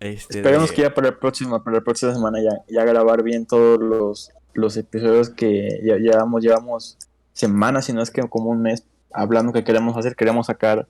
Este, 0.00 0.38
Esperemos 0.38 0.70
de- 0.70 0.74
que 0.76 0.82
ya 0.82 0.94
para 0.94 1.08
el 1.08 1.16
próximo, 1.18 1.62
para 1.62 1.76
la 1.78 1.84
próxima 1.84 2.12
semana 2.12 2.38
ya, 2.42 2.50
ya 2.68 2.84
grabar 2.84 3.22
bien 3.22 3.46
todos 3.46 3.78
los, 3.80 4.30
los 4.52 4.76
episodios 4.76 5.30
que 5.30 5.80
ya 5.84 5.96
llevamos, 5.96 6.42
llevamos 6.42 6.98
semanas, 7.32 7.84
si 7.84 7.92
no 7.92 8.02
es 8.02 8.10
que 8.10 8.22
como 8.28 8.50
un 8.50 8.62
mes 8.62 8.84
hablando 9.12 9.52
que 9.52 9.62
queremos 9.64 9.96
hacer, 9.96 10.16
queremos 10.16 10.46
sacar 10.46 10.88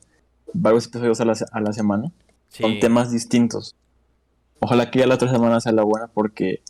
varios 0.55 0.87
episodios 0.87 1.21
a 1.21 1.25
la, 1.27 1.35
a 1.53 1.61
la 1.61 1.73
semana 1.73 2.11
sí. 2.49 2.63
con 2.63 2.79
temas 2.81 3.11
distintos. 3.11 3.77
Ojalá 4.61 4.91
que 4.91 5.01
ya 5.01 5.07
la 5.07 5.17
otra 5.17 5.31
semana 5.31 5.61
sea 5.61 5.73
la 5.73 5.83
buena 5.83 6.07
porque 6.09 6.63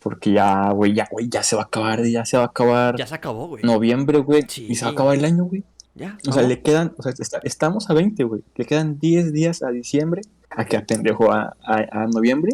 porque 0.00 0.32
ya, 0.32 0.70
güey, 0.72 0.92
ya, 0.92 1.08
güey, 1.10 1.30
ya 1.30 1.42
se 1.42 1.56
va 1.56 1.62
a 1.62 1.64
acabar, 1.64 2.04
ya 2.04 2.26
se 2.26 2.36
va 2.36 2.42
a 2.42 2.46
acabar 2.46 2.96
Ya 2.96 3.06
se 3.06 3.14
acabó, 3.14 3.48
güey. 3.48 3.62
noviembre, 3.64 4.18
güey, 4.18 4.42
Sí. 4.46 4.66
y 4.68 4.74
se 4.74 4.84
va 4.84 4.90
a 4.90 4.92
acabar 4.92 5.16
el 5.16 5.24
año, 5.24 5.44
güey. 5.44 5.64
Ya. 5.94 6.18
O 6.28 6.32
sea, 6.32 6.42
le 6.42 6.60
quedan, 6.60 6.92
o 6.98 7.02
sea, 7.02 7.12
está- 7.18 7.40
estamos 7.44 7.88
a 7.88 7.94
20, 7.94 8.24
güey. 8.24 8.42
Le 8.56 8.64
quedan 8.64 8.98
10 8.98 9.32
días 9.32 9.62
a 9.62 9.70
diciembre, 9.70 10.22
a 10.50 10.64
que 10.64 10.76
a 10.76 10.84
pendejo 10.84 11.30
a, 11.32 11.56
a, 11.62 12.02
a 12.02 12.06
noviembre. 12.06 12.52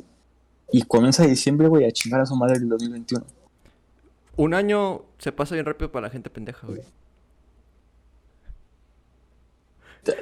Y 0.73 0.83
comienza 0.83 1.27
diciembre, 1.27 1.67
güey, 1.69 1.85
a 1.85 1.91
chingar 1.91 2.21
a 2.21 2.27
su 2.27 2.37
madre 2.37 2.57
el 2.57 2.69
2021. 2.69 3.25
Un 4.37 4.55
año 4.55 5.03
se 5.19 5.33
pasa 5.33 5.55
bien 5.55 5.67
rápido 5.67 5.91
para 5.91 6.07
la 6.07 6.11
gente 6.13 6.31
pendeja, 6.31 6.67
güey. 6.67 6.81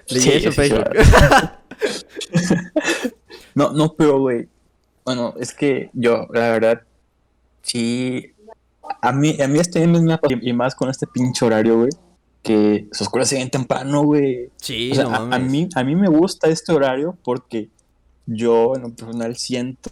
Leí 0.09 0.21
Sí, 0.23 0.31
eso 0.31 0.49
en 0.49 0.53
sí, 0.53 0.57
Facebook. 0.57 0.85
sí. 2.31 2.55
No, 3.55 3.73
no, 3.73 3.93
pero, 3.95 4.21
güey. 4.21 4.49
Bueno, 5.05 5.35
es 5.41 5.53
que 5.53 5.91
yo, 5.93 6.27
la 6.33 6.51
verdad, 6.51 6.83
sí. 7.63 8.33
A 9.03 9.11
mí, 9.13 9.37
a 9.41 9.49
mí 9.49 9.59
este 9.59 9.85
mes 9.87 10.03
me 10.03 10.13
ha 10.13 10.19
pasado, 10.19 10.41
y 10.43 10.53
más 10.53 10.75
con 10.77 10.89
este 10.89 11.07
pinche 11.07 11.45
horario, 11.45 11.79
güey, 11.79 11.91
que 12.43 12.89
se 12.93 13.05
oscurece 13.05 13.37
bien 13.37 13.51
temprano, 13.51 14.03
güey. 14.03 14.51
Sí, 14.57 14.93
O 14.93 14.95
sea, 14.95 15.05
no 15.05 15.35
a, 15.35 15.39
mí, 15.39 15.69
a 15.75 15.85
mí 15.85 15.97
me 15.97 16.09
gusta 16.09 16.49
este 16.49 16.73
horario 16.73 17.17
porque 17.23 17.69
yo 18.27 18.75
en 18.77 18.83
lo 18.83 18.91
personal 18.91 19.37
siento 19.37 19.91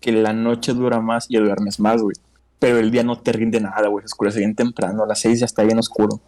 que 0.00 0.12
la 0.12 0.32
noche 0.32 0.72
dura 0.72 1.00
más 1.00 1.26
y 1.28 1.36
duermes 1.36 1.80
más, 1.80 2.02
güey. 2.02 2.16
Pero 2.58 2.78
el 2.78 2.90
día 2.90 3.02
no 3.02 3.18
te 3.18 3.32
rinde 3.32 3.60
nada, 3.60 3.88
güey. 3.88 4.02
Se 4.02 4.06
oscurece 4.06 4.38
bien 4.38 4.54
temprano. 4.54 5.02
A 5.02 5.06
las 5.06 5.20
6 5.20 5.40
ya 5.40 5.46
está 5.46 5.62
bien 5.62 5.78
oscuro. 5.78 6.20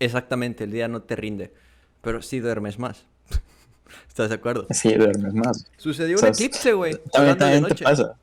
Exactamente, 0.00 0.64
el 0.64 0.72
día 0.72 0.88
no 0.88 1.02
te 1.02 1.16
rinde. 1.16 1.52
Pero 2.00 2.22
sí 2.22 2.40
duermes 2.40 2.78
más. 2.78 3.04
¿Estás 4.08 4.30
de 4.30 4.36
acuerdo? 4.36 4.66
Sí, 4.70 4.94
duermes 4.94 5.34
más. 5.34 5.66
Sucedió 5.76 6.16
O 6.18 6.20
un 6.20 6.28
eclipse, 6.28 6.72
güey. 6.72 6.98
También, 7.12 7.64
te 7.66 7.84
pasa. 7.84 8.16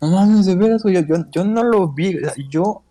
No 0.00 0.10
mames, 0.10 0.46
de 0.46 0.56
veras, 0.56 0.82
güey. 0.82 0.94
Yo, 0.94 1.00
yo, 1.02 1.24
yo 1.30 1.44
no 1.44 1.62
lo 1.62 1.88
vi. 1.88 2.18
Yo 2.48 2.82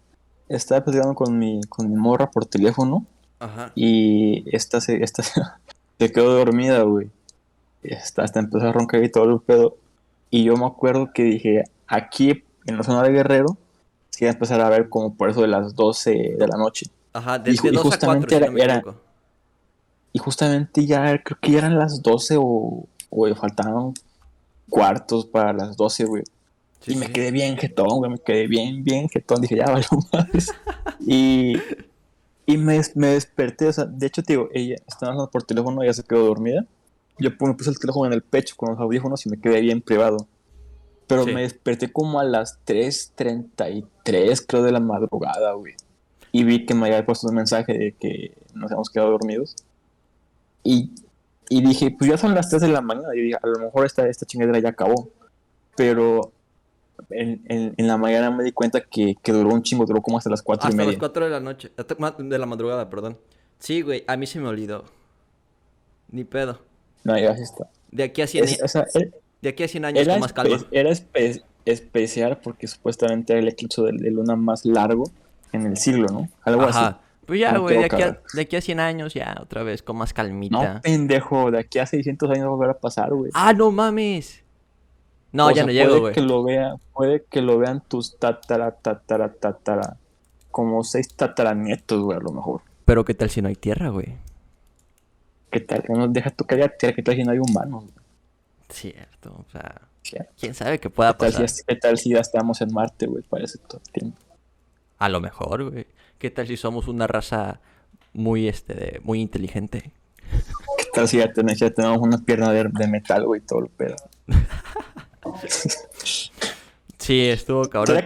estaba 0.55 0.83
platicando 0.83 1.15
con 1.15 1.37
mi, 1.37 1.61
con 1.69 1.89
mi 1.89 1.95
morra 1.95 2.29
por 2.31 2.45
teléfono. 2.45 3.05
Ajá. 3.39 3.71
Y 3.75 4.43
esta 4.55 4.81
se, 4.81 5.03
esta 5.03 5.23
se, 5.23 5.41
se 5.99 6.11
quedó 6.11 6.33
dormida, 6.33 6.81
güey. 6.83 7.09
Y 7.83 7.93
Hasta, 7.93 8.23
hasta 8.23 8.39
empezó 8.39 8.67
a 8.67 8.71
roncar 8.71 9.03
y 9.03 9.09
todo 9.11 9.25
el 9.25 9.39
pedo. 9.39 9.75
Y 10.29 10.43
yo 10.43 10.55
me 10.55 10.65
acuerdo 10.65 11.11
que 11.13 11.23
dije, 11.23 11.63
aquí 11.87 12.43
en 12.67 12.77
la 12.77 12.83
zona 12.83 13.03
de 13.03 13.11
Guerrero, 13.11 13.57
se 14.11 14.25
iba 14.25 14.31
a 14.31 14.33
empezar 14.33 14.61
a 14.61 14.69
ver 14.69 14.87
como 14.89 15.15
por 15.15 15.29
eso 15.29 15.41
de 15.41 15.47
las 15.47 15.75
12 15.75 16.35
de 16.37 16.47
la 16.47 16.57
noche. 16.57 16.87
Ajá, 17.13 17.39
de, 17.39 17.51
Y 17.51 17.55
ju- 17.57 17.63
de 17.63 17.69
y 17.69 17.71
2 17.73 17.79
a 17.79 17.81
4, 17.81 17.89
justamente 17.91 18.29
si 18.29 18.35
era- 18.35 18.51
no 18.51 18.57
era-. 18.57 18.83
Y 20.13 20.19
justamente 20.19 20.85
ya 20.85 21.21
creo 21.23 21.37
que 21.41 21.51
ya 21.51 21.57
eran 21.59 21.79
las 21.79 22.01
12 22.01 22.35
o, 22.37 22.85
o 23.09 23.35
faltaban 23.35 23.93
cuartos 24.69 25.25
para 25.25 25.53
las 25.53 25.75
12, 25.77 26.05
güey. 26.05 26.23
Sí, 26.81 26.93
y 26.93 26.95
me 26.95 27.07
sí. 27.07 27.13
quedé 27.13 27.31
bien 27.31 27.57
jetón, 27.57 27.99
güey, 27.99 28.11
me 28.11 28.17
quedé 28.19 28.47
bien, 28.47 28.83
bien 28.83 29.07
jetón. 29.07 29.41
Dije, 29.41 29.55
ya 29.57 29.65
valió 29.65 29.87
más. 30.11 30.27
y 30.99 31.53
y 32.47 32.57
me, 32.57 32.81
me 32.95 33.07
desperté, 33.07 33.67
o 33.67 33.73
sea, 33.73 33.85
de 33.85 34.07
hecho, 34.07 34.23
te 34.23 34.33
digo, 34.33 34.49
ella 34.51 34.75
estaba 34.87 35.11
hablando 35.13 35.31
por 35.31 35.43
teléfono, 35.43 35.83
ella 35.83 35.93
se 35.93 36.03
quedó 36.03 36.25
dormida. 36.25 36.65
Yo 37.19 37.29
me 37.39 37.53
puse 37.53 37.69
el 37.69 37.79
teléfono 37.79 38.07
en 38.07 38.13
el 38.13 38.23
pecho 38.23 38.55
con 38.57 38.71
los 38.71 38.79
audífonos 38.79 39.25
y 39.25 39.29
me 39.29 39.39
quedé 39.39 39.61
bien 39.61 39.79
privado. 39.81 40.27
Pero 41.07 41.23
Sí. 41.25 41.31
me 41.33 41.41
desperté 41.43 41.91
como 41.91 42.19
a 42.19 42.23
las 42.23 42.59
3.33, 42.65 44.45
creo, 44.47 44.63
de 44.63 44.71
la 44.71 44.79
madrugada, 44.79 45.53
güey. 45.53 45.75
Y 46.31 46.43
vi 46.43 46.65
que 46.65 46.73
me 46.73 46.87
había 46.87 47.05
puesto 47.05 47.27
un 47.27 47.35
mensaje 47.35 47.73
de 47.77 47.91
que 47.93 48.33
nos 48.53 48.71
habíamos 48.71 48.89
quedado 48.89 49.11
dormidos. 49.11 49.55
Y, 50.63 50.91
y 51.49 51.61
dije, 51.61 51.91
pues 51.97 52.09
ya 52.09 52.17
son 52.17 52.33
las 52.33 52.49
3 52.49 52.61
de 52.63 52.67
la 52.69 52.81
mañana. 52.81 53.09
Y 53.15 53.21
dije, 53.21 53.37
a 53.41 53.47
lo 53.47 53.59
mejor 53.59 53.85
esta, 53.85 54.07
esta 54.07 54.25
chingadera 54.25 54.59
ya 54.59 54.69
acabó. 54.69 55.09
Pero 55.75 56.31
en, 57.13 57.41
en, 57.47 57.73
en 57.77 57.87
la 57.87 57.97
mañana 57.97 58.31
me 58.31 58.43
di 58.43 58.51
cuenta 58.51 58.81
que, 58.81 59.15
que 59.21 59.31
duró 59.31 59.49
un 59.53 59.63
chingo, 59.63 59.85
duró 59.85 60.01
como 60.01 60.17
hasta 60.17 60.29
las 60.29 60.41
4 60.41 60.67
y 60.67 60.69
Hasta 60.69 60.77
media. 60.77 60.91
las 60.91 60.99
4 60.99 61.25
de 61.25 61.31
la 61.31 61.39
noche. 61.39 61.71
hasta- 61.77 61.95
De 62.17 62.37
la 62.37 62.45
madrugada, 62.45 62.89
perdón. 62.89 63.17
Sí, 63.59 63.81
güey, 63.81 64.03
a 64.07 64.17
mí 64.17 64.25
se 64.27 64.39
me 64.39 64.47
olvidó. 64.47 64.85
Ni 66.09 66.23
pedo. 66.23 66.59
No, 67.03 67.17
ya 67.17 67.31
está. 67.31 67.67
De 67.91 68.03
aquí 68.03 68.21
a 68.21 68.27
100, 68.27 68.43
Es- 68.45 68.61
o 68.63 68.67
sea, 68.67 68.85
e- 68.95 69.11
de 69.41 69.49
aquí 69.49 69.63
a 69.63 69.67
100 69.67 69.85
años 69.85 70.07
con 70.07 70.19
más 70.19 70.33
calma. 70.33 70.57
era 70.71 70.89
espe- 70.89 71.43
especial 71.65 72.39
porque 72.43 72.67
supuestamente 72.67 73.33
era 73.33 73.41
el 73.41 73.47
eclipse 73.47 73.81
de, 73.81 73.91
de 73.93 74.11
luna 74.11 74.35
más 74.35 74.65
largo 74.65 75.03
en 75.51 75.65
el 75.65 75.77
siglo, 75.77 76.07
¿no? 76.11 76.29
Algo 76.43 76.63
así. 76.63 76.77
Ajá. 76.79 76.99
Pues 77.25 77.39
ya, 77.39 77.51
No 77.53 77.61
güey, 77.61 77.77
de, 77.77 77.85
aquí 77.85 78.01
a- 78.01 78.19
de 78.33 78.41
aquí 78.41 78.55
a 78.55 78.61
100 78.61 78.79
años 78.79 79.13
ya, 79.13 79.37
otra 79.41 79.63
vez, 79.63 79.81
con 79.83 79.95
más 79.95 80.11
calmita. 80.13 80.73
No, 80.75 80.81
pendejo, 80.81 81.51
de 81.51 81.59
aquí 81.59 81.79
a 81.79 81.85
600 81.85 82.29
años 82.31 82.43
va 82.43 82.47
a 82.47 82.55
volver 82.55 82.69
a 82.71 82.73
pasar, 82.79 83.13
güey. 83.13 83.31
¡Ah, 83.33 83.53
no 83.53 83.71
mames! 83.71 84.43
No, 85.31 85.47
O 85.47 85.49
ya 85.51 85.55
sea, 85.55 85.65
no 85.65 85.71
llego, 85.71 85.89
puede 85.89 85.99
güey. 86.01 86.13
que 86.13 86.21
lo 86.21 86.43
vea, 86.43 86.75
puede 86.93 87.23
que 87.29 87.41
lo 87.41 87.57
vean 87.57 87.81
tus 87.87 88.17
tatara, 88.19 88.71
tatara, 88.71 89.31
tatara, 89.33 89.97
como 90.51 90.83
seis 90.83 91.13
tataranietos, 91.15 92.01
güey, 92.01 92.17
a 92.17 92.21
lo 92.21 92.31
mejor. 92.31 92.61
Pero 92.85 93.05
¿qué 93.05 93.13
tal 93.13 93.29
si 93.29 93.41
no 93.41 93.47
hay 93.47 93.55
tierra, 93.55 93.89
güey? 93.89 94.17
¿Qué 95.49 95.59
tal? 95.61 95.83
Que 95.83 95.93
no 95.93 96.07
deja 96.07 96.29
tu 96.31 96.43
tierra, 96.45 96.69
¿qué 96.77 97.01
tal 97.03 97.15
si 97.15 97.23
no 97.23 97.31
hay 97.31 97.39
humanos? 97.39 97.83
güey? 97.83 97.93
Cierto, 98.69 99.29
o 99.47 99.51
sea, 99.51 99.81
¿Qué 100.03 100.25
quién 100.39 100.53
sabe 100.53 100.79
qué 100.79 100.89
pueda 100.89 101.11
si, 101.11 101.17
pasar. 101.17 101.45
qué 101.67 101.75
tal 101.75 101.97
si 101.97 102.09
ya 102.11 102.19
estamos 102.19 102.59
en 102.61 102.73
Marte, 102.73 103.05
güey, 103.05 103.23
para 103.23 103.43
ese 103.45 103.57
todo 103.59 103.81
el 103.85 103.91
tiempo? 103.91 104.17
A 104.97 105.09
lo 105.09 105.19
mejor, 105.21 105.69
güey. 105.71 105.87
¿Qué 106.17 106.29
tal 106.31 106.47
si 106.47 106.57
somos 106.57 106.87
una 106.87 107.07
raza 107.07 107.59
muy, 108.13 108.47
este, 108.47 108.73
de- 108.73 108.99
muy 109.03 109.21
inteligente? 109.21 109.91
¿Qué 110.77 110.85
tal 110.93 111.07
si 111.07 111.17
ya, 111.17 111.31
ten- 111.31 111.47
ya 111.49 111.69
tenemos 111.69 111.99
una 111.99 112.17
pierna 112.17 112.51
de, 112.51 112.65
de 112.71 112.87
metal, 112.87 113.25
güey, 113.25 113.41
todo 113.41 113.59
el 113.59 113.67
pedo? 113.69 113.95
Sí, 116.97 117.29
estuvo 117.29 117.63
cabrón. 117.63 117.97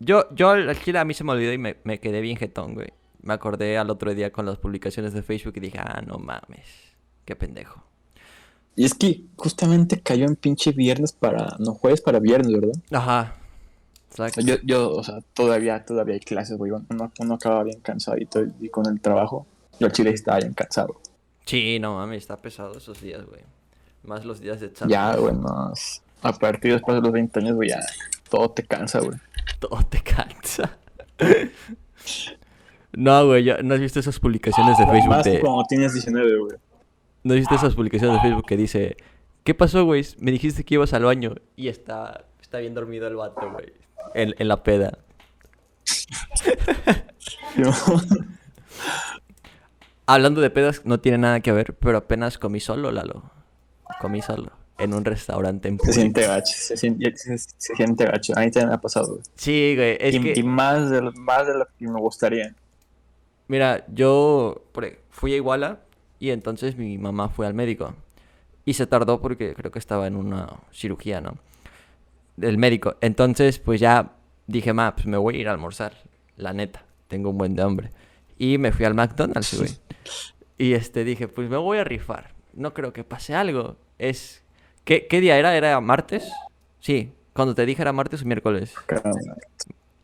Yo, 0.00 0.28
yo 0.34 0.50
al 0.50 0.78
chile 0.82 0.98
a 0.98 1.04
mí 1.04 1.14
se 1.14 1.24
me 1.24 1.32
olvidó 1.32 1.52
y 1.52 1.58
me, 1.58 1.76
me 1.84 2.00
quedé 2.00 2.20
bien 2.20 2.36
jetón, 2.36 2.74
güey. 2.74 2.92
Me 3.22 3.34
acordé 3.34 3.78
al 3.78 3.90
otro 3.90 4.14
día 4.14 4.32
con 4.32 4.46
las 4.46 4.58
publicaciones 4.58 5.12
de 5.12 5.22
Facebook 5.22 5.54
y 5.56 5.60
dije, 5.60 5.78
ah, 5.78 6.02
no 6.06 6.18
mames, 6.18 6.66
qué 7.24 7.36
pendejo. 7.36 7.82
Y 8.76 8.84
es 8.84 8.94
que 8.94 9.24
justamente 9.36 10.00
cayó 10.00 10.26
en 10.26 10.36
pinche 10.36 10.72
viernes 10.72 11.12
para, 11.12 11.56
no 11.58 11.74
jueves 11.74 12.00
para 12.00 12.20
viernes, 12.20 12.52
¿verdad? 12.52 12.80
Ajá. 12.92 13.34
Exacto. 14.10 14.40
yo, 14.40 14.54
yo, 14.62 14.90
o 14.92 15.02
sea, 15.02 15.18
todavía, 15.34 15.84
todavía 15.84 16.14
hay 16.14 16.20
clases, 16.20 16.56
güey. 16.56 16.70
Uno, 16.70 17.12
uno 17.18 17.34
acaba 17.34 17.64
bien 17.64 17.80
cansadito 17.80 18.42
y, 18.42 18.52
y 18.60 18.68
con 18.68 18.86
el 18.86 19.00
trabajo. 19.00 19.46
Yo 19.80 19.86
al 19.86 19.92
chile 19.92 20.10
estaba 20.10 20.38
bien 20.38 20.54
cansado. 20.54 21.00
Sí, 21.44 21.78
no 21.80 21.94
mames, 21.94 22.18
está 22.18 22.36
pesado 22.36 22.78
esos 22.78 23.00
días, 23.00 23.24
güey. 23.26 23.42
Más 24.04 24.24
los 24.24 24.40
días 24.40 24.60
de 24.60 24.66
examen. 24.66 24.92
Ya, 24.92 25.16
güey, 25.16 25.34
más. 25.34 26.02
A 26.22 26.32
partir 26.32 26.72
después 26.72 26.96
de 26.96 27.02
los 27.02 27.12
20 27.12 27.38
años, 27.40 27.54
güey, 27.54 27.68
ya 27.70 27.80
todo 28.28 28.50
te 28.50 28.64
cansa, 28.64 29.00
güey. 29.00 29.18
Todo 29.60 29.82
te 29.88 30.00
cansa. 30.02 30.76
no, 32.92 33.26
güey, 33.26 33.44
ya- 33.44 33.58
¿no 33.62 33.74
has 33.74 33.80
visto 33.80 33.98
esas 33.98 34.20
publicaciones 34.20 34.78
de 34.78 34.86
Facebook 34.86 35.08
Más 35.08 35.24
de... 35.24 35.40
cuando 35.40 35.64
tienes 35.68 35.94
19, 35.94 36.38
güey. 36.38 36.56
¿No 37.24 37.34
has 37.34 37.40
visto 37.40 37.54
esas 37.56 37.74
publicaciones 37.74 38.16
de 38.16 38.28
Facebook 38.28 38.46
que 38.46 38.56
dice... 38.56 38.96
¿Qué 39.42 39.54
pasó, 39.54 39.84
güey? 39.84 40.06
Me 40.18 40.30
dijiste 40.30 40.62
que 40.64 40.74
ibas 40.74 40.92
al 40.92 41.04
baño 41.04 41.34
y 41.56 41.68
está, 41.68 42.26
está 42.40 42.58
bien 42.58 42.74
dormido 42.74 43.06
el 43.08 43.16
vato, 43.16 43.50
güey. 43.50 43.72
En, 44.14 44.34
en 44.38 44.46
la 44.48 44.62
peda. 44.62 44.98
Hablando 50.06 50.40
de 50.40 50.50
pedas, 50.50 50.82
no 50.84 51.00
tiene 51.00 51.18
nada 51.18 51.40
que 51.40 51.52
ver, 51.52 51.74
pero 51.74 51.98
apenas 51.98 52.38
comí 52.38 52.60
solo, 52.60 52.90
Lalo. 52.92 53.30
comí 54.00 54.22
solo. 54.22 54.52
En 54.78 54.94
un 54.94 55.04
restaurante 55.04 55.68
en 55.68 55.74
Se 55.74 55.78
público. 55.78 55.94
siente 56.00 56.26
gacho, 56.26 56.54
se 56.56 56.76
siente, 56.76 57.16
se, 57.16 57.36
se 57.36 57.74
siente 57.74 58.04
gacho. 58.04 58.32
A 58.36 58.40
mí 58.40 58.50
también 58.50 58.68
me 58.68 58.74
ha 58.76 58.80
pasado, 58.80 59.08
güey. 59.14 59.22
Sí, 59.34 59.74
güey. 59.76 59.96
Es 60.00 60.14
y, 60.14 60.20
que, 60.20 60.34
y 60.36 60.42
más, 60.44 60.88
de, 60.90 61.02
lo- 61.02 61.12
más 61.12 61.46
de 61.46 61.54
lo 61.58 61.66
que 61.78 61.86
me 61.88 61.98
gustaría. 62.00 62.54
mira, 63.48 63.84
yo 63.92 64.62
fui 65.10 65.32
a 65.32 65.36
Iguala 65.36 65.80
y 66.20 66.30
entonces 66.30 66.76
mi 66.76 66.96
mamá 66.98 67.28
fue 67.28 67.46
al 67.46 67.54
médico. 67.54 67.94
Y 68.64 68.74
se 68.74 68.86
tardó 68.86 69.20
porque 69.20 69.54
creo 69.54 69.72
que 69.72 69.78
estaba 69.78 70.06
en 70.06 70.14
una 70.14 70.48
cirugía, 70.72 71.20
¿no? 71.20 71.38
Del 72.36 72.58
médico. 72.58 72.96
Entonces, 73.00 73.58
pues 73.58 73.80
ya 73.80 74.12
dije, 74.46 74.72
ma, 74.74 74.94
pues 74.94 75.06
me 75.06 75.16
voy 75.16 75.36
a 75.36 75.38
ir 75.40 75.48
a 75.48 75.52
almorzar. 75.52 75.94
La 76.36 76.52
neta, 76.52 76.84
tengo 77.08 77.30
un 77.30 77.38
buen 77.38 77.54
de 77.56 77.62
hambre. 77.62 77.90
Y 78.38 78.58
me 78.58 78.70
fui 78.70 78.84
al 78.84 78.94
McDonald's, 78.94 79.58
güey. 79.58 79.70
Y 80.60 80.72
este 80.74 81.04
dije, 81.04 81.28
pues 81.28 81.48
me 81.48 81.56
voy 81.56 81.78
a 81.78 81.84
rifar. 81.84 82.34
No 82.52 82.74
creo 82.74 82.92
que 82.92 83.04
pase 83.04 83.32
algo. 83.34 83.76
Es. 83.98 84.42
¿Qué, 84.88 85.06
qué 85.06 85.20
día 85.20 85.36
era? 85.36 85.54
¿Era 85.54 85.78
martes? 85.82 86.32
Sí, 86.80 87.12
cuando 87.34 87.54
te 87.54 87.66
dije 87.66 87.82
era 87.82 87.92
martes 87.92 88.22
o 88.22 88.24
miércoles. 88.24 88.72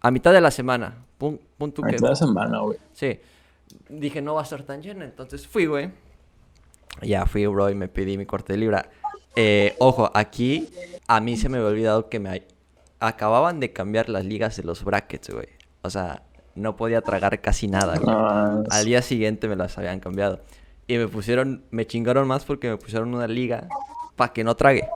A 0.03 0.11
mitad 0.11 0.31
de 0.31 0.43
la 0.43 0.51
semana. 0.51 1.07
Pun, 1.17 1.41
pun 1.57 1.73
tú 1.73 1.83
A 1.83 1.89
que- 1.89 1.95
mitad 1.95 2.11
de 2.11 2.17
semana, 2.17 2.59
güey. 2.61 2.77
Sí. 2.93 3.19
Dije, 3.89 4.21
no 4.21 4.35
va 4.35 4.43
a 4.43 4.45
estar 4.45 4.63
tan 4.65 4.83
llena. 4.83 5.07
Entonces 5.07 5.47
fui, 5.47 5.65
güey. 5.65 5.91
Ya 7.01 7.25
fui, 7.25 7.47
bro, 7.47 7.71
y 7.71 7.75
me 7.75 7.89
pedí 7.89 8.19
mi 8.19 8.27
corte 8.27 8.53
de 8.53 8.59
libra. 8.59 8.91
Eh, 9.37 9.75
ojo, 9.79 10.11
aquí 10.13 10.69
a 11.09 11.19
mí 11.21 11.39
se 11.39 11.49
me 11.49 11.57
había 11.57 11.71
olvidado 11.71 12.11
que 12.11 12.21
me 12.21 12.43
acababan 13.01 13.61
de 13.61 13.73
cambiar 13.73 14.11
las 14.11 14.27
ligas 14.27 14.59
de 14.59 14.65
los 14.65 14.85
brackets, 14.85 15.31
güey. 15.31 15.49
O 15.81 15.89
sea, 15.89 16.25
no 16.57 16.77
podía 16.77 17.01
tragar 17.01 17.41
casi 17.41 17.69
nada, 17.69 17.99
güey. 17.99 18.67
Al 18.69 18.85
día 18.85 19.01
siguiente 19.01 19.49
me 19.49 19.57
las 19.57 19.79
habían 19.79 20.01
cambiado. 20.01 20.43
Y 20.87 20.99
me 20.99 21.09
pusieron, 21.09 21.65
me 21.71 21.87
chingaron 21.87 22.29
más 22.29 22.45
porque 22.45 22.69
me 22.69 22.77
pusieron 22.77 23.15
una 23.15 23.27
liga 23.27 23.67
para 24.17 24.33
que 24.33 24.45
no 24.45 24.55
trague. 24.57 24.89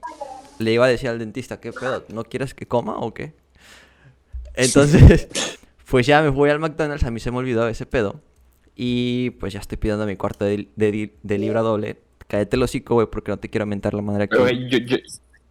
Le 0.59 0.73
iba 0.73 0.87
a 0.87 0.89
decir 0.89 1.09
al 1.09 1.19
dentista, 1.19 1.61
¿qué 1.61 1.73
pedo? 1.73 2.05
¿No 2.09 2.25
quieres 2.25 2.55
que 2.55 2.67
coma 2.67 2.99
o 2.99 3.15
qué? 3.15 3.35
Entonces, 4.55 5.59
pues 5.91 6.07
ya 6.07 6.23
me 6.23 6.33
fui 6.33 6.51
al 6.51 6.59
McDonald's, 6.59 7.05
a 7.05 7.11
mí 7.11 7.21
se 7.21 7.31
me 7.31 7.39
olvidó 7.39 7.69
ese 7.69 7.87
pedo. 7.87 8.21
Y 8.75 9.31
pues 9.31 9.53
ya 9.53 9.61
estoy 9.61 9.79
pidiendo 9.79 10.07
mi 10.07 10.17
cuarto 10.17 10.45
de, 10.45 10.69
de, 10.77 11.15
de 11.23 11.39
libra 11.39 11.63
doble. 11.63 11.99
Cállate 12.27 12.57
el 12.57 12.63
hocico, 12.63 12.95
güey, 12.95 13.07
porque 13.11 13.31
no 13.31 13.39
te 13.39 13.49
quiero 13.49 13.67
mentar 13.67 13.95
la 13.95 14.03
madre. 14.03 14.29
Pero, 14.29 14.43
güey, 14.43 14.69
yo, 14.69 14.79
yo, 14.79 14.99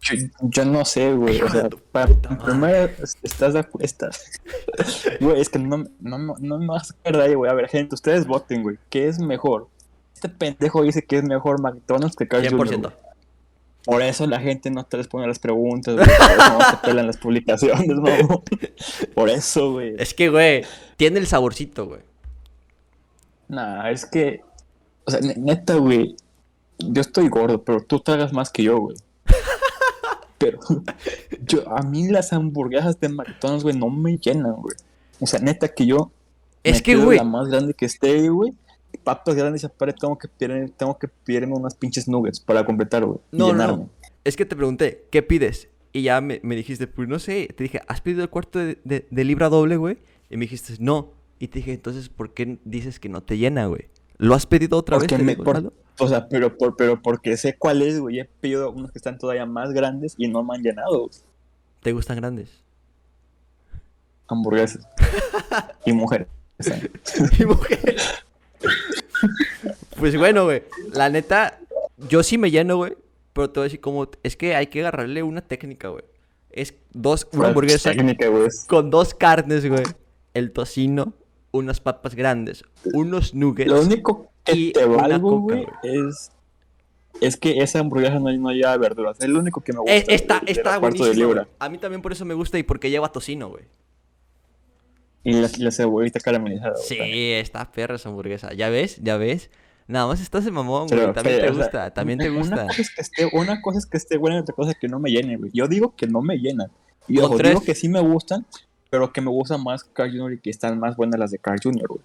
yo, 0.00 0.14
yo 0.40 0.64
no 0.64 0.84
sé, 0.84 1.12
güey. 1.12 1.40
O 1.42 1.48
sea, 1.48 1.68
para, 1.92 2.14
primero, 2.14 2.90
estás 3.22 3.54
de 3.54 3.66
estás. 3.80 4.40
Güey, 5.20 5.40
es 5.40 5.48
que 5.48 5.58
no, 5.58 5.84
no, 6.00 6.18
no, 6.18 6.36
no 6.38 6.58
me 6.58 6.66
vas 6.68 6.94
a 7.04 7.28
güey. 7.34 7.50
A 7.50 7.54
ver, 7.54 7.68
gente, 7.68 7.94
ustedes 7.94 8.26
voten, 8.26 8.62
güey. 8.62 8.78
¿Qué 8.90 9.08
es 9.08 9.18
mejor? 9.18 9.68
Este 10.14 10.28
pendejo 10.28 10.82
dice 10.82 11.02
que 11.02 11.18
es 11.18 11.24
mejor 11.24 11.60
McDonald's 11.60 12.16
que 12.16 12.28
Carl 12.28 12.48
Jr., 12.48 12.68
100%. 12.68 12.80
güey. 12.80 12.92
Por 13.84 14.02
eso 14.02 14.26
la 14.26 14.38
gente 14.40 14.70
no 14.70 14.84
te 14.84 14.98
responde 14.98 15.26
las 15.28 15.38
preguntas, 15.38 15.94
güey. 15.94 16.06
Por 16.06 16.30
eso 16.30 16.58
no 16.58 16.70
te 16.70 16.86
pelan 16.86 17.06
las 17.06 17.16
publicaciones, 17.16 17.86
no. 18.28 18.42
Por 19.14 19.30
eso, 19.30 19.72
güey. 19.72 19.94
Es 19.98 20.12
que, 20.14 20.28
güey, 20.28 20.64
tiene 20.96 21.18
el 21.18 21.26
saborcito, 21.26 21.86
güey. 21.86 22.00
Nah, 23.48 23.90
es 23.90 24.04
que. 24.04 24.42
O 25.04 25.10
sea, 25.10 25.20
ne- 25.20 25.36
neta, 25.36 25.74
güey. 25.76 26.16
Yo 26.78 27.00
estoy 27.00 27.28
gordo, 27.28 27.62
pero 27.64 27.80
tú 27.82 28.00
tragas 28.00 28.32
más 28.32 28.50
que 28.50 28.62
yo, 28.62 28.78
güey. 28.78 28.96
Pero 30.36 30.60
yo, 31.44 31.68
a 31.76 31.82
mí 31.82 32.06
las 32.08 32.32
hamburguesas 32.32 33.00
de 33.00 33.08
McDonald's, 33.08 33.64
güey, 33.64 33.76
no 33.76 33.90
me 33.90 34.16
llenan, 34.18 34.52
güey. 34.52 34.76
O 35.18 35.26
sea, 35.26 35.40
neta 35.40 35.68
que 35.68 35.86
yo. 35.86 36.12
Es 36.62 36.76
me 36.76 36.82
que, 36.82 36.96
güey. 36.96 37.18
La 37.18 37.24
más 37.24 37.48
grande 37.48 37.74
que 37.74 37.86
esté, 37.86 38.28
güey. 38.28 38.52
Papas 39.16 39.34
grandes 39.36 39.62
y 39.62 39.66
aparte 39.66 39.96
tengo 39.98 40.18
que 40.18 40.28
pedir, 40.28 40.70
tengo 40.76 40.98
que 40.98 41.08
pedirme 41.08 41.54
unas 41.54 41.74
pinches 41.74 42.06
nuggets 42.08 42.40
para 42.40 42.62
completar, 42.64 43.04
güey. 43.06 43.18
y 43.32 43.38
No. 43.38 43.88
Es 44.24 44.36
que 44.36 44.44
te 44.44 44.54
pregunté, 44.54 45.06
¿qué 45.10 45.22
pides? 45.22 45.68
Y 45.94 46.02
ya 46.02 46.20
me, 46.20 46.40
me 46.42 46.54
dijiste, 46.56 46.86
pues 46.86 47.08
no 47.08 47.18
sé. 47.18 47.48
Te 47.56 47.62
dije, 47.64 47.80
¿has 47.88 48.02
pedido 48.02 48.22
el 48.22 48.28
cuarto 48.28 48.58
de, 48.58 48.78
de- 48.84 49.06
de 49.10 49.24
libra 49.24 49.48
doble, 49.48 49.76
güey? 49.78 49.96
Y 50.28 50.36
me 50.36 50.44
dijiste, 50.44 50.74
no. 50.80 51.12
Y 51.38 51.48
te 51.48 51.60
dije, 51.60 51.72
entonces, 51.72 52.10
¿por 52.10 52.34
qué 52.34 52.58
dices 52.66 53.00
que 53.00 53.08
no 53.08 53.22
te 53.22 53.38
llena, 53.38 53.64
güey? 53.66 53.86
¿Lo 54.18 54.34
has 54.34 54.44
pedido 54.44 54.76
otra 54.76 54.98
Porque 54.98 55.16
vez? 55.16 55.24
me- 55.24 55.36
por-? 55.36 55.72
O 56.00 56.06
sea, 56.08 56.28
pero, 56.28 56.54
por, 56.58 56.76
pero 56.76 57.00
porque 57.00 57.36
sé 57.38 57.56
cuál 57.56 57.80
es, 57.80 57.98
güey. 57.98 58.20
He 58.20 58.24
pedido 58.26 58.70
unos 58.70 58.92
que 58.92 58.98
están 58.98 59.16
todavía 59.16 59.46
más 59.46 59.72
grandes 59.72 60.14
y 60.18 60.28
no 60.28 60.44
me 60.44 60.54
han 60.56 60.62
llenado. 60.62 60.98
güey. 61.06 61.10
¿Te 61.80 61.92
gustan 61.92 62.16
grandes? 62.18 62.50
Hamburguesas. 64.26 64.86
y 65.86 65.92
mujeres. 65.92 66.26
O 66.58 66.62
sea, 66.62 66.78
Mi 67.38 67.46
mujer. 67.46 67.96
Pues 69.98 70.16
bueno, 70.16 70.44
güey. 70.44 70.62
La 70.92 71.08
neta, 71.08 71.60
yo 72.08 72.22
sí 72.22 72.38
me 72.38 72.50
lleno, 72.50 72.76
güey. 72.76 72.96
Pero 73.32 73.50
te 73.50 73.60
voy 73.60 73.64
a 73.64 73.68
decir 73.68 73.80
cómo. 73.80 74.08
Es 74.22 74.36
que 74.36 74.54
hay 74.54 74.66
que 74.68 74.80
agarrarle 74.80 75.22
una 75.22 75.40
técnica, 75.40 75.88
güey. 75.88 76.04
Es 76.50 76.74
dos, 76.92 77.28
una 77.32 77.38
¿cuál 77.38 77.48
hamburguesa 77.50 77.92
técnica, 77.92 78.26
con 78.66 78.90
dos 78.90 79.14
carnes, 79.14 79.68
güey. 79.68 79.84
El 80.34 80.50
tocino, 80.52 81.14
unas 81.52 81.80
papas 81.80 82.14
grandes, 82.14 82.64
unos 82.92 83.34
nuggets. 83.34 83.70
Lo 83.70 83.80
único 83.80 84.30
que 84.44 84.52
y 84.52 84.72
te 84.72 84.84
valgo, 84.84 85.40
güey, 85.40 85.66
es, 85.82 86.30
es 87.20 87.36
que 87.36 87.58
esa 87.58 87.80
hamburguesa 87.80 88.18
no, 88.18 88.32
no 88.32 88.50
lleva 88.52 88.76
verduras. 88.76 89.20
Es 89.20 89.28
lo 89.28 89.40
único 89.40 89.60
que 89.60 89.72
me 89.72 89.80
gusta. 89.80 89.94
Eh, 89.94 90.04
está 90.08 90.40
de 90.40 90.52
está 90.52 90.72
de 90.72 90.78
buenísimo. 90.78 91.34
A 91.58 91.68
mí 91.68 91.78
también 91.78 92.02
por 92.02 92.12
eso 92.12 92.24
me 92.24 92.34
gusta 92.34 92.58
y 92.58 92.62
porque 92.62 92.90
lleva 92.90 93.12
tocino, 93.12 93.48
güey. 93.50 93.64
Y 95.28 95.32
la, 95.34 95.50
la 95.58 95.70
cebollita 95.70 96.20
caramelizada. 96.20 96.76
Sí, 96.76 96.96
también. 96.96 97.40
está 97.40 97.70
perra 97.70 97.96
esa 97.96 98.08
hamburguesa. 98.08 98.52
¿Ya 98.54 98.70
ves? 98.70 98.98
¿Ya 99.02 99.16
ves? 99.16 99.50
Nada 99.86 100.06
más 100.06 100.20
estás 100.20 100.44
de 100.44 100.50
mamón, 100.50 100.86
güey. 100.86 101.00
Pero, 101.00 101.12
También 101.14 101.36
pero, 101.36 101.46
te 101.46 101.50
o 101.50 101.54
sea, 101.54 101.64
gusta, 101.64 101.94
también 101.94 102.18
te 102.18 102.28
gusta. 102.28 102.54
Una 102.54 102.66
cosa, 102.66 102.82
es 102.82 102.94
que 102.94 103.00
esté, 103.00 103.30
una 103.32 103.62
cosa 103.62 103.78
es 103.78 103.86
que 103.86 103.96
esté 103.96 104.18
buena 104.18 104.36
y 104.36 104.40
otra 104.40 104.54
cosa 104.54 104.70
es 104.72 104.78
que 104.78 104.88
no 104.88 105.00
me 105.00 105.10
llene, 105.10 105.36
güey. 105.36 105.50
Yo 105.54 105.66
digo 105.66 105.94
que 105.96 106.06
no 106.06 106.20
me 106.20 106.36
llena. 106.36 106.70
Y 107.08 107.18
ojo, 107.20 107.36
tres. 107.36 107.52
digo 107.52 107.62
que 107.62 107.74
sí 107.74 107.88
me 107.88 108.00
gustan, 108.00 108.46
pero 108.90 109.12
que 109.12 109.22
me 109.22 109.30
gustan 109.30 109.62
más 109.62 109.84
Carl 109.84 110.10
Jr. 110.10 110.34
y 110.34 110.40
que 110.40 110.50
están 110.50 110.78
más 110.78 110.96
buenas 110.96 111.18
las 111.18 111.30
de 111.30 111.38
Carl 111.38 111.58
Jr., 111.62 111.88
güey. 111.88 112.00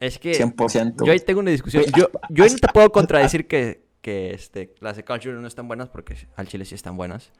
Es 0.00 0.18
que 0.18 0.32
100%. 0.32 1.04
yo 1.04 1.12
ahí 1.12 1.20
tengo 1.20 1.40
una 1.40 1.50
discusión. 1.50 1.84
Yo, 1.96 2.08
yo 2.28 2.46
no 2.46 2.56
te 2.56 2.68
puedo 2.72 2.90
contradecir 2.90 3.46
que, 3.46 3.82
que 4.00 4.32
este, 4.32 4.74
las 4.80 4.96
de 4.96 5.04
Carl 5.04 5.20
Jr. 5.22 5.40
no 5.40 5.46
están 5.46 5.66
buenas 5.68 5.88
porque 5.88 6.16
al 6.36 6.46
chile 6.48 6.64
sí 6.64 6.74
están 6.74 6.96
buenas. 6.96 7.30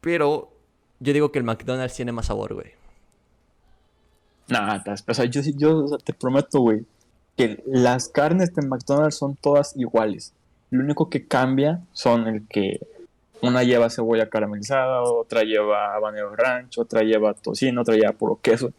Pero 0.00 0.54
yo 1.00 1.12
digo 1.12 1.32
que 1.32 1.38
el 1.38 1.44
McDonald's 1.44 1.94
tiene 1.94 2.12
más 2.12 2.26
sabor, 2.26 2.54
güey. 2.54 2.81
Nada, 4.48 4.82
o 5.08 5.14
sea, 5.14 5.24
yo, 5.26 5.40
yo 5.56 5.78
o 5.84 5.88
sea, 5.88 5.98
te 5.98 6.12
prometo, 6.12 6.60
güey, 6.60 6.84
que 7.36 7.62
las 7.66 8.08
carnes 8.08 8.54
de 8.54 8.62
McDonald's 8.66 9.16
son 9.16 9.36
todas 9.36 9.74
iguales. 9.76 10.32
Lo 10.70 10.82
único 10.82 11.08
que 11.08 11.26
cambia 11.26 11.80
son 11.92 12.26
el 12.28 12.46
que 12.48 12.80
una 13.40 13.62
lleva 13.62 13.90
cebolla 13.90 14.28
caramelizada, 14.28 15.02
otra 15.02 15.42
lleva 15.42 15.94
habanero 15.94 16.34
ranch, 16.36 16.78
otra 16.78 17.02
lleva 17.02 17.34
tocino, 17.34 17.80
otra 17.82 17.94
lleva 17.94 18.12
puro 18.12 18.38
queso. 18.40 18.72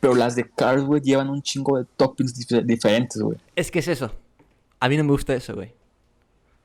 Pero 0.00 0.14
las 0.14 0.36
de 0.36 0.48
Carl's, 0.48 0.84
güey, 0.84 1.00
llevan 1.02 1.28
un 1.28 1.42
chingo 1.42 1.78
de 1.78 1.84
toppings 1.96 2.34
dif- 2.48 2.64
diferentes, 2.64 3.20
güey. 3.20 3.36
Es 3.56 3.70
que 3.70 3.80
es 3.80 3.88
eso. 3.88 4.12
A 4.80 4.88
mí 4.88 4.96
no 4.96 5.04
me 5.04 5.10
gusta 5.10 5.34
eso, 5.34 5.54
güey. 5.54 5.72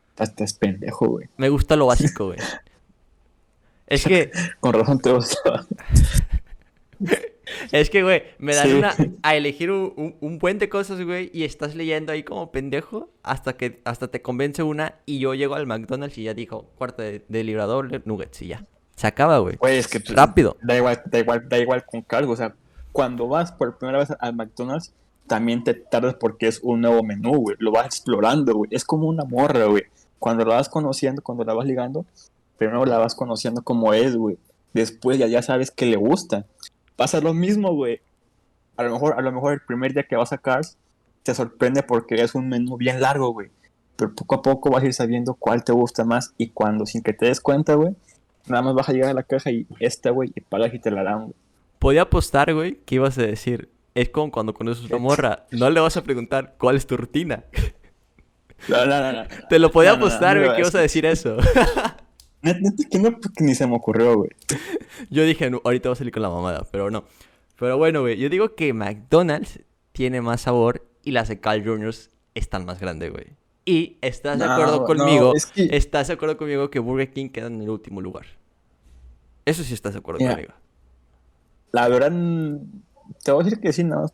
Estás, 0.10 0.29
estás 0.29 0.53
pendejo, 0.53 1.08
güey. 1.08 1.27
Me 1.38 1.49
gusta 1.49 1.75
lo 1.75 1.88
básico, 1.88 2.27
güey. 2.27 2.39
Es 3.88 4.06
que, 4.06 4.32
Con 4.60 4.73
razón 4.73 4.97
te 4.99 5.12
gusta. 5.12 5.65
es 7.72 7.89
que, 7.89 8.04
güey, 8.04 8.24
me 8.39 8.56
dan 8.56 8.68
Sí. 8.68 8.74
una, 8.74 8.96
a 9.24 9.36
elegir 9.36 9.72
un, 9.72 9.94
un- 9.96 10.16
un 10.22 10.39
buen 10.39 10.60
de 10.60 10.70
cosas, 10.70 11.02
güey, 11.04 11.30
y 11.34 11.44
estás 11.44 11.76
leyendo 11.76 12.12
ahí 12.12 12.24
como 12.24 12.52
pendejo 12.52 13.10
hasta 13.24 13.54
que 13.58 13.82
hasta 13.86 14.08
te 14.10 14.22
convence 14.22 14.63
una 14.63 14.96
y 15.06 15.20
yo 15.20 15.34
llego 15.34 15.56
al 15.56 15.66
McDonald's 15.68 16.18
y 16.18 16.24
ya 16.24 16.34
dijo, 16.34 16.66
cuarto 16.78 17.02
de, 17.02 17.24
de 17.28 17.44
libra 17.44 17.66
doble, 17.66 18.02
nuggets 18.06 18.42
y 18.42 18.48
ya. 18.48 18.66
Se 18.96 19.08
acaba, 19.08 19.39
güey. 19.39 19.56
Güey, 19.58 19.78
es 19.78 19.88
que 19.88 20.00
pues, 20.00 20.16
Rápido. 20.16 20.58
Da 20.62 20.78
igual, 20.78 21.02
da 21.06 21.20
igual, 21.20 21.50
da 21.50 21.58
igual 21.58 21.84
con 21.86 22.02
Carl's. 22.04 22.30
O 22.30 22.36
sea, 22.36 22.54
cuando 22.92 23.28
vas 23.28 23.52
por 23.52 23.78
primera 23.80 23.98
vez 24.00 24.10
al 24.20 24.36
McDonald's, 24.36 24.94
también 25.26 25.63
te 25.63 25.74
tardas 25.74 26.13
porque 26.16 26.48
es 26.48 26.60
un 26.62 26.82
nuevo 26.82 27.02
menú, 27.02 27.38
güey. 27.38 27.56
Lo 27.60 27.72
vas 27.72 27.88
explorando, 27.88 28.54
güey. 28.54 28.70
Es 28.72 28.86
como 28.86 29.08
una 29.08 29.24
morra, 29.26 29.66
güey. 29.66 29.84
Cuando 30.20 30.46
la 30.46 30.56
vas 30.56 30.70
conociendo, 30.70 31.24
cuando 31.24 31.44
la 31.44 31.54
vas 31.56 31.66
ligando, 31.66 32.06
primero 32.58 32.86
la 32.86 33.00
vas 33.00 33.16
conociendo 33.16 33.63
como 33.63 33.94
es, 33.96 34.16
güey. 34.16 34.38
Después 34.74 35.18
ya, 35.18 35.26
ya 35.28 35.42
sabes 35.42 35.72
que 35.72 35.86
le 35.88 35.96
gusta. 35.98 36.46
Pasa 36.95 37.19
lo 37.21 37.34
mismo, 37.34 37.73
güey. 37.73 38.01
A 38.77 38.84
lo 38.84 38.91
mejor, 38.91 39.15
a 39.17 39.21
lo 39.21 39.32
mejor 39.32 39.53
el 39.53 39.62
primer 39.62 39.93
día 39.93 40.03
que 40.03 40.15
vas 40.15 40.34
a 40.34 40.38
Cars 40.38 40.77
te 41.23 41.34
sorprende 41.34 41.84
porque 41.84 42.15
es 42.15 42.36
un 42.36 42.49
menú 42.49 42.77
bien 42.77 43.01
largo, 43.01 43.32
güey. 43.32 43.49
Pero 43.95 44.13
poco 44.13 44.36
a 44.36 44.41
poco 44.41 44.69
vas 44.69 44.84
a 44.84 44.88
ir 44.88 44.93
sabiendo 44.93 45.36
cuál 45.36 45.63
te 45.63 45.71
gusta 45.71 46.03
más 46.03 46.34
y 46.38 46.49
cuando 46.49 46.86
sin 46.86 47.01
que 47.01 47.13
te 47.13 47.27
des 47.27 47.39
cuenta, 47.39 47.75
güey, 47.75 47.95
nada 48.47 48.63
más 48.63 48.73
vas 48.73 48.89
a 48.89 48.93
llegar 48.93 49.12
a 49.12 49.13
la 49.13 49.23
caja 49.23 49.51
y 49.51 49.67
esta, 49.79 50.10
güey, 50.10 50.32
y 50.36 50.41
pagas 50.41 50.73
y 50.73 50.79
te 50.79 50.91
la 50.91 51.03
dan, 51.03 51.19
güey. 51.23 51.34
Podía 51.79 52.03
apostar, 52.03 52.53
güey, 52.53 52.79
que 52.86 52.95
ibas 52.95 53.17
a 53.17 53.23
decir, 53.23 53.69
es 53.93 54.10
como 54.10 54.32
cuando 54.32 54.53
conoces 54.53 54.86
una 54.86 54.97
morra, 54.97 55.45
no 55.51 55.69
le 55.69 55.79
vas 55.79 55.97
a 55.97 56.03
preguntar 56.03 56.56
cuál 56.58 56.75
es 56.75 56.88
tu 56.88 56.97
rutina. 56.97 57.43
No, 58.67 58.86
no, 58.86 58.99
no, 58.99 59.12
no. 59.12 59.23
Te 59.49 59.60
lo 59.60 59.71
podía 59.71 59.91
No, 59.91 59.97
no, 59.97 60.01
no, 60.01 60.08
apostar, 60.08 60.38
no, 60.38 60.43
güey, 60.43 60.56
que 60.56 60.62
ibas 60.62 60.75
a 60.75 60.79
decir 60.79 61.06
eso. 61.06 61.38
Net- 62.43 62.60
Neta 62.62 62.84
que 62.89 62.99
no, 62.99 63.12
porque 63.19 63.43
ni 63.43 63.56
se 63.56 63.65
me 63.67 63.75
ocurrió, 63.75 64.15
güey. 64.17 64.29
Yo 65.10 65.23
dije, 65.23 65.49
"No, 65.49 65.62
ahorita 65.63 65.89
voy 65.89 65.93
a 65.93 65.95
salir 65.97 66.13
con 66.13 66.21
la 66.23 66.29
mamada, 66.29 66.67
pero 66.71 66.91
no. 66.91 67.06
Pero 67.58 67.77
bueno, 67.77 68.01
güey, 68.01 68.17
yo 68.17 68.29
digo 68.29 68.56
que 68.56 68.73
McDonald's 68.73 69.60
tiene 69.93 70.21
más 70.21 70.41
sabor 70.41 70.86
y 71.03 71.12
las 71.12 71.29
de 71.29 71.39
Carl 71.39 71.63
Jr. 71.63 71.93
están 72.36 72.65
más 72.65 72.79
grandes, 72.79 73.12
güey. 73.12 73.27
Y 73.63 73.97
estás 74.01 74.39
de 74.39 74.45
No, 74.45 74.51
acuerdo 74.53 74.79
no, 74.79 74.86
conmigo. 74.86 75.34
es 75.36 75.45
que- 75.45 75.69
Estás 75.71 76.08
de 76.08 76.13
acuerdo 76.15 76.36
conmigo 76.36 76.69
que 76.69 76.79
Burger 76.79 77.13
King 77.13 77.29
queda 77.29 77.47
en 77.47 77.62
el 77.62 77.69
último 77.69 78.01
lugar. 78.01 78.25
Eso 79.45 79.63
sí 79.63 79.73
estás 79.73 79.93
de 79.93 79.99
acuerdo 79.99 80.19
Mira, 80.19 80.32
conmigo. 80.34 80.53
La 81.71 81.88
verdad, 81.88 82.12
te 83.23 83.32
voy 83.32 83.41
a 83.41 83.43
decir 83.45 83.60
que 83.60 83.71
sí, 83.71 83.84
no. 83.84 84.08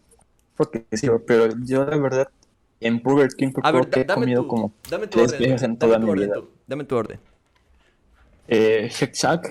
Porque 0.56 0.86
sí, 0.92 1.08
pero 1.26 1.48
yo 1.64 1.86
la 1.86 1.98
verdad, 1.98 2.28
en 2.82 3.02
Burger 3.02 3.30
King 3.38 3.50
creo 3.52 3.66
A 3.66 3.72
ver, 3.72 3.90
que 3.90 4.00
da- 4.00 4.02
he 4.02 4.06
dame 4.06 4.22
comido 4.22 4.42
tu, 4.44 4.48
como 4.50 4.74
dame 4.90 5.08
tu 5.08 5.18
tres 5.18 5.34
orden. 5.34 5.50
veces 5.50 5.64
en 5.64 5.78
toda 5.78 5.98
mi 5.98 6.10
orden 6.10 6.30
vida. 6.30 6.36
tú. 6.42 6.50
Dame 6.68 6.84
tu 6.84 6.96
orden. 6.98 7.20
Eh, 8.52 8.90
Shack. 9.14 9.48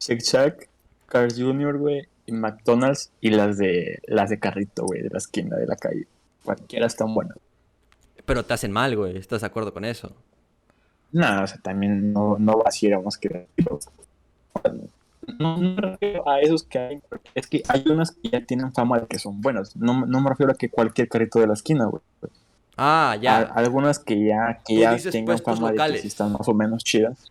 Shack, 0.00 0.68
Carl's 1.06 1.38
Jr., 1.38 1.78
güey, 1.78 2.08
y 2.26 2.32
McDonald's 2.32 3.12
y 3.20 3.30
las 3.30 3.56
de 3.56 4.00
las 4.06 4.30
de 4.30 4.38
carrito, 4.38 4.84
güey, 4.84 5.02
de 5.02 5.10
la 5.10 5.18
esquina 5.18 5.56
de 5.56 5.66
la 5.66 5.76
calle. 5.76 6.06
Cualquiera 6.44 6.86
están 6.86 7.14
buenas. 7.14 7.38
Pero 8.26 8.44
te 8.44 8.54
hacen 8.54 8.72
mal, 8.72 8.96
güey. 8.96 9.16
¿Estás 9.16 9.42
de 9.42 9.46
acuerdo 9.46 9.72
con 9.72 9.84
eso? 9.84 10.12
Nada, 11.12 11.44
o 11.44 11.46
sea, 11.46 11.58
también 11.58 12.12
no, 12.12 12.36
no 12.38 12.58
vaciáramos 12.58 13.16
que. 13.16 13.46
No, 13.64 13.78
no 15.38 15.56
me 15.58 15.80
refiero 15.80 16.28
a 16.28 16.40
esos 16.40 16.64
que 16.64 16.78
hay, 16.78 17.02
es 17.34 17.46
que 17.46 17.62
hay 17.68 17.84
unas 17.88 18.10
que 18.10 18.28
ya 18.28 18.44
tienen 18.44 18.72
fama 18.72 18.98
de 18.98 19.06
que 19.06 19.18
son 19.18 19.40
buenas. 19.40 19.76
No, 19.76 20.04
no 20.06 20.20
me 20.20 20.28
refiero 20.28 20.52
a 20.52 20.56
que 20.56 20.68
cualquier 20.68 21.08
carrito 21.08 21.38
de 21.38 21.46
la 21.46 21.54
esquina, 21.54 21.86
güey. 21.86 22.02
Ah, 22.76 23.16
ya. 23.20 23.38
A- 23.38 23.42
algunas 23.54 23.98
que 23.98 24.24
ya, 24.26 24.60
que 24.66 24.76
ya 24.78 24.94
dices 24.94 25.12
tengan 25.12 25.38
fama 25.38 25.68
de 25.68 25.74
que 25.74 25.78
locales. 25.78 26.00
sí 26.02 26.08
están 26.08 26.32
más 26.32 26.48
o 26.48 26.54
menos 26.54 26.82
chidas. 26.84 27.30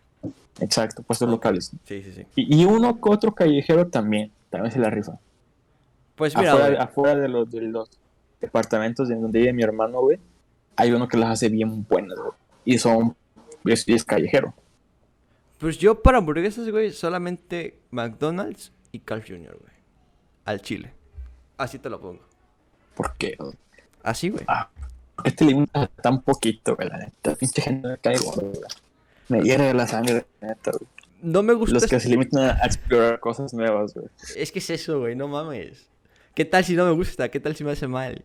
Exacto, 0.60 1.02
puestos 1.02 1.26
Ok. 1.28 1.32
locales. 1.32 1.72
Sí, 1.84 2.02
sí, 2.02 2.12
sí. 2.12 2.26
Y, 2.36 2.62
y 2.62 2.64
uno 2.64 2.94
que 3.00 3.08
otro 3.10 3.32
callejero 3.34 3.88
también, 3.88 4.30
también 4.50 4.72
se 4.72 4.78
la 4.78 4.88
rifa. 4.90 5.18
Pues 6.14 6.36
mira, 6.36 6.52
afuera, 6.82 7.16
de, 7.20 7.28
los, 7.28 7.50
de 7.50 7.60
los 7.62 7.90
departamentos 8.40 9.08
de 9.08 9.16
donde 9.16 9.40
vive 9.40 9.52
mi 9.52 9.62
hermano, 9.64 10.00
güey, 10.00 10.18
hay 10.76 10.92
uno 10.92 11.08
que 11.08 11.16
las 11.16 11.30
hace 11.30 11.48
bien 11.48 11.84
buenas, 11.88 12.16
güey. 12.18 12.32
Y 12.64 12.78
son, 12.78 13.16
es, 13.64 13.86
es 13.88 14.04
callejero. 14.04 14.54
Pues 15.58 15.78
yo 15.78 16.02
para 16.02 16.18
hamburguesas, 16.18 16.68
güey, 16.70 16.92
solamente 16.92 17.78
McDonald's 17.90 18.72
y 18.92 19.00
Carl 19.00 19.22
Jr., 19.26 19.56
güey. 19.60 19.74
Al 20.44 20.60
chile. 20.62 20.92
Así 21.56 21.78
te 21.78 21.88
lo 21.90 22.00
pongo. 22.00 22.20
Porque 22.94 23.36
Así, 24.02 24.28
güey. 24.30 24.44
ah, 24.46 24.68
este 25.24 25.44
limita 25.44 25.86
tan 26.02 26.22
poquito, 26.22 26.76
la 26.78 26.98
neta. 26.98 27.34
Pinche 27.36 27.62
gente 27.62 27.88
me 27.88 27.98
cae 27.98 28.16
güey. 28.18 28.50
Me 29.28 29.40
hiere 29.42 29.72
la 29.74 29.86
sangre, 29.86 30.26
la 30.40 30.48
neta, 30.48 30.72
güey. 30.72 30.88
No 31.22 31.42
me 31.42 31.54
gusta. 31.54 31.74
Los 31.74 31.86
que 31.86 31.96
este- 31.96 32.08
se 32.08 32.10
limitan 32.10 32.42
a 32.60 32.66
explorar 32.66 33.20
cosas 33.20 33.54
nuevas, 33.54 33.94
güey. 33.94 34.06
Es 34.36 34.52
que 34.52 34.58
es 34.58 34.70
eso, 34.70 35.00
güey, 35.00 35.14
no 35.16 35.28
mames. 35.28 35.86
¿Qué 36.34 36.44
tal 36.44 36.64
si 36.64 36.74
no 36.74 36.84
me 36.84 36.90
gusta? 36.92 37.30
¿Qué 37.30 37.40
tal 37.40 37.54
si 37.56 37.64
me 37.64 37.72
hace 37.72 37.86
mal? 37.86 38.24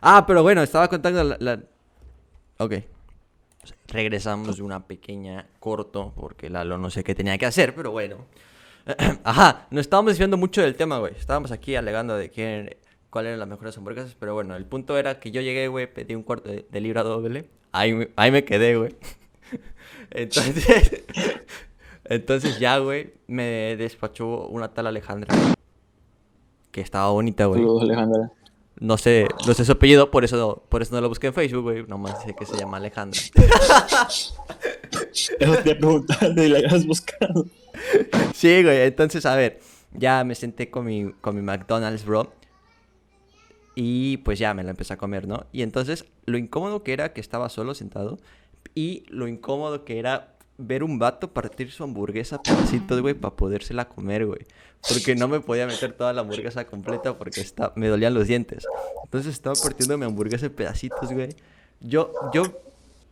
Ah, 0.00 0.24
pero 0.26 0.42
bueno, 0.42 0.62
estaba 0.62 0.88
contando 0.88 1.24
la... 1.24 1.36
la- 1.40 1.62
Ok. 2.58 2.74
Regresamos 3.88 4.56
de 4.58 4.62
una 4.62 4.86
pequeña 4.86 5.46
corto, 5.60 6.12
porque 6.16 6.50
Lalo 6.50 6.76
no 6.78 6.90
sé 6.90 7.02
qué 7.04 7.14
tenía 7.14 7.38
que 7.38 7.46
hacer, 7.46 7.74
pero 7.74 7.90
bueno. 7.90 8.26
Ajá, 9.24 9.66
nos 9.70 9.82
estábamos 9.82 10.12
desviando 10.12 10.36
mucho 10.36 10.60
del 10.62 10.76
tema, 10.76 10.98
güey. 10.98 11.14
Estábamos 11.16 11.52
aquí 11.52 11.74
alegando 11.76 12.16
de 12.16 12.30
quién, 12.30 12.76
cuáles 13.10 13.28
eran 13.30 13.40
las 13.40 13.48
mejores 13.48 13.76
hamburguesas, 13.78 14.14
pero 14.18 14.34
bueno, 14.34 14.56
el 14.56 14.64
punto 14.64 14.96
era 14.98 15.18
que 15.20 15.30
yo 15.30 15.40
llegué, 15.40 15.68
güey, 15.68 15.92
pedí 15.92 16.14
un 16.14 16.22
cuarto 16.22 16.50
de, 16.50 16.66
de 16.70 16.80
libra 16.80 17.02
doble. 17.02 17.46
Ahí, 17.72 17.92
me- 17.94 18.10
ahí 18.16 18.30
me 18.30 18.44
quedé, 18.44 18.76
güey. 18.76 18.94
Entonces, 20.10 21.04
entonces 22.04 22.58
ya, 22.58 22.78
güey, 22.78 23.12
me 23.26 23.76
despachó 23.76 24.46
una 24.48 24.68
tal 24.72 24.86
Alejandra. 24.86 25.34
Que 26.70 26.80
estaba 26.80 27.10
bonita, 27.10 27.44
güey. 27.46 27.62
Alejandra. 27.82 28.32
No 28.80 28.96
sé, 28.96 29.26
no 29.46 29.54
sé 29.54 29.64
su 29.64 29.72
apellido, 29.72 30.10
por 30.10 30.24
eso, 30.24 30.62
por 30.68 30.80
eso 30.82 30.94
no 30.94 31.00
lo 31.00 31.08
busqué 31.08 31.26
en 31.26 31.34
Facebook, 31.34 31.62
güey. 31.62 31.84
Nomás 31.86 32.22
sé 32.22 32.34
que 32.34 32.46
se 32.46 32.56
llama 32.56 32.76
Alejandra. 32.76 33.20
Eso 35.40 35.56
te 35.64 35.74
preguntar 35.74 36.34
de 36.34 36.48
la 36.48 36.68
has 36.68 36.86
buscado. 36.86 37.46
Sí, 38.34 38.62
güey. 38.62 38.82
Entonces, 38.82 39.26
a 39.26 39.34
ver, 39.34 39.60
ya 39.92 40.22
me 40.24 40.34
senté 40.34 40.70
con 40.70 40.86
mi, 40.86 41.12
con 41.20 41.34
mi 41.34 41.42
McDonald's, 41.42 42.04
bro. 42.04 42.32
Y 43.80 44.16
pues 44.16 44.40
ya 44.40 44.54
me 44.54 44.64
la 44.64 44.70
empecé 44.70 44.94
a 44.94 44.96
comer, 44.96 45.28
¿no? 45.28 45.46
Y 45.52 45.62
entonces, 45.62 46.04
lo 46.26 46.36
incómodo 46.36 46.82
que 46.82 46.92
era 46.92 47.12
que 47.12 47.20
estaba 47.20 47.48
solo 47.48 47.74
sentado. 47.74 48.18
Y 48.74 49.04
lo 49.08 49.28
incómodo 49.28 49.84
que 49.84 50.00
era 50.00 50.34
ver 50.56 50.82
un 50.82 50.98
vato 50.98 51.32
partir 51.32 51.70
su 51.70 51.84
hamburguesa 51.84 52.42
pedacitos, 52.42 53.00
güey, 53.00 53.14
para 53.14 53.36
podérsela 53.36 53.88
comer, 53.88 54.26
güey. 54.26 54.40
Porque 54.88 55.14
no 55.14 55.28
me 55.28 55.38
podía 55.38 55.68
meter 55.68 55.92
toda 55.92 56.12
la 56.12 56.22
hamburguesa 56.22 56.66
completa 56.66 57.16
porque 57.16 57.40
está, 57.40 57.72
me 57.76 57.86
dolían 57.86 58.14
los 58.14 58.26
dientes. 58.26 58.66
Entonces 59.04 59.32
estaba 59.32 59.54
partiendo 59.54 59.96
mi 59.96 60.06
hamburguesa 60.06 60.46
en 60.46 60.54
pedacitos, 60.54 61.12
güey. 61.12 61.36
Yo, 61.80 62.12
yo, 62.34 62.42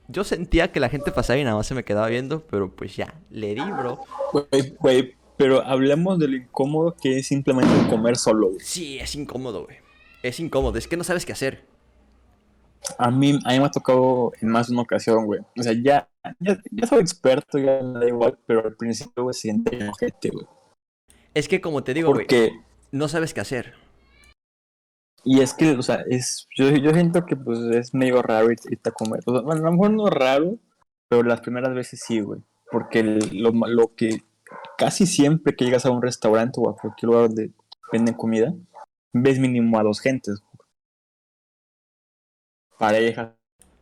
yo 0.09 0.24
sentía 0.24 0.72
que 0.72 0.81
la 0.81 0.88
gente 0.88 1.12
pasaba 1.12 1.38
y 1.38 1.44
nada 1.44 1.55
más 1.55 1.68
se 1.68 1.76
me 1.76 1.85
quedaba 1.85 2.09
viendo, 2.09 2.40
pero 2.40 2.72
pues 2.74 2.96
ya, 2.96 3.14
le 3.31 3.55
di, 3.55 3.61
bro. 3.61 4.00
Güey, 4.33 4.74
güey, 4.81 5.14
pero 5.37 5.62
hablemos 5.64 6.18
de 6.18 6.26
lo 6.26 6.37
incómodo 6.37 6.96
que 7.00 7.18
es 7.18 7.29
simplemente 7.29 7.88
comer 7.88 8.16
solo, 8.16 8.48
güey. 8.48 8.61
Sí, 8.64 8.98
es 8.98 9.14
incómodo, 9.14 9.66
güey. 9.66 9.86
Es 10.26 10.40
incómodo, 10.40 10.76
es 10.78 10.88
que 10.88 10.96
no 10.96 11.04
sabes 11.04 11.24
qué 11.24 11.32
hacer. 11.32 11.64
A 12.98 13.10
mí, 13.10 13.38
a 13.44 13.50
mí 13.52 13.58
me 13.58 13.64
ha 13.66 13.70
tocado 13.70 14.32
en 14.40 14.48
más 14.48 14.68
de 14.68 14.72
una 14.74 14.82
ocasión, 14.82 15.26
güey. 15.26 15.40
O 15.58 15.62
sea, 15.62 15.72
ya, 15.72 16.08
ya, 16.40 16.58
ya 16.70 16.86
soy 16.86 17.00
experto, 17.00 17.58
ya 17.58 17.80
me 17.82 17.98
da 18.00 18.06
igual, 18.08 18.38
pero 18.46 18.64
al 18.64 18.74
principio, 18.76 19.24
güey, 19.24 19.34
siente 19.34 19.88
ojete, 19.88 20.30
güey. 20.30 20.46
Es 21.34 21.48
que 21.48 21.60
como 21.60 21.82
te 21.84 21.94
digo, 21.94 22.08
güey, 22.10 22.24
Porque, 22.24 22.50
no 22.92 23.08
sabes 23.08 23.34
qué 23.34 23.40
hacer. 23.40 23.74
y 25.24 25.40
es 25.40 25.52
que, 25.54 25.72
o 25.72 25.82
sea, 25.82 26.04
es, 26.08 26.46
yo, 26.56 26.70
yo 26.70 26.90
siento 26.92 27.26
que 27.26 27.34
pues 27.36 27.58
es 27.72 27.92
medio 27.94 28.22
raro 28.22 28.50
irte 28.50 28.88
a 28.88 28.92
comer. 28.92 29.20
O 29.26 29.32
sea, 29.32 29.42
bueno, 29.42 29.62
a 29.62 29.64
lo 29.66 29.72
mejor 29.72 29.90
no 29.90 30.06
es 30.08 30.14
raro, 30.14 30.56
pero 31.08 31.22
las 31.24 31.40
primeras 31.40 31.74
veces 31.74 32.00
sí, 32.06 32.20
güey. 32.20 32.40
Porque 32.70 33.00
el- 33.00 33.30
lo, 33.42 33.50
lo 33.50 33.94
que 33.94 34.22
casi 34.78 35.06
siempre 35.06 35.54
que 35.56 35.64
llegas 35.64 35.84
a 35.86 35.90
un 35.90 36.02
restaurante 36.02 36.60
o 36.62 36.70
a 36.70 36.76
cualquier 36.76 37.08
lugar 37.10 37.28
donde 37.28 37.50
venden 37.92 38.14
comida, 38.14 38.54
ves 39.22 39.38
mínimo 39.38 39.79
a 39.79 39.83
dos 39.83 40.00
gentes. 40.00 40.40
Parejas, 42.79 43.31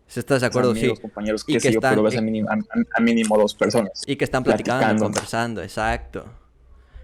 Si 0.06 0.20
estás 0.20 0.42
de 0.42 0.46
acuerdo, 0.46 0.70
amigos, 0.70 0.98
sí. 0.98 1.02
compañeros, 1.02 1.42
Y 1.46 1.46
qué 1.46 1.52
que 1.54 1.60
sé 1.60 1.72
yo, 1.72 1.78
están- 1.78 1.92
pero 1.92 2.02
ves 2.04 2.14
y- 2.14 2.18
a 2.18 2.20
mínimo, 2.20 2.48
a, 2.50 3.00
mínimo 3.00 3.36
dos 3.38 3.54
personas. 3.54 4.02
Y 4.06 4.16
que 4.16 4.24
están 4.24 4.44
platicando, 4.44 4.78
Platicando. 4.80 5.04
conversando, 5.04 5.62
exacto. 5.62 6.24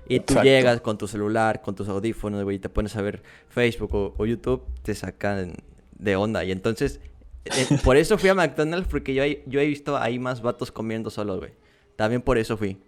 Y 0.06 0.20
tú 0.20 0.34
llegas 0.42 0.80
con 0.80 0.98
tu 0.98 1.08
celular, 1.08 1.62
con 1.62 1.74
tus 1.74 1.88
audífonos, 1.88 2.42
güey, 2.44 2.56
y 2.56 2.58
te 2.58 2.68
pones 2.68 2.94
a 2.96 3.02
ver 3.02 3.22
Facebook 3.48 3.94
o, 3.94 4.14
o 4.16 4.26
YouTube, 4.26 4.62
te 4.82 4.94
sacan 4.94 5.54
de 5.98 6.16
onda. 6.16 6.44
Y 6.44 6.52
entonces, 6.52 7.00
eh, 7.44 7.50
por 7.84 7.96
eso 7.96 8.18
fui 8.18 8.28
a 8.28 8.34
McDonald's, 8.34 8.88
porque 8.88 9.14
yo, 9.14 9.22
he- 9.24 9.42
yo 9.46 9.60
he 9.60 9.66
visto 9.66 9.96
ahí 9.96 10.18
más 10.18 10.42
vatos 10.42 10.70
comiendo 10.70 11.10
solos, 11.10 11.38
güey. 11.38 11.52
También 11.96 12.22
por 12.22 12.38
eso 12.38 12.56
fui. 12.56 12.80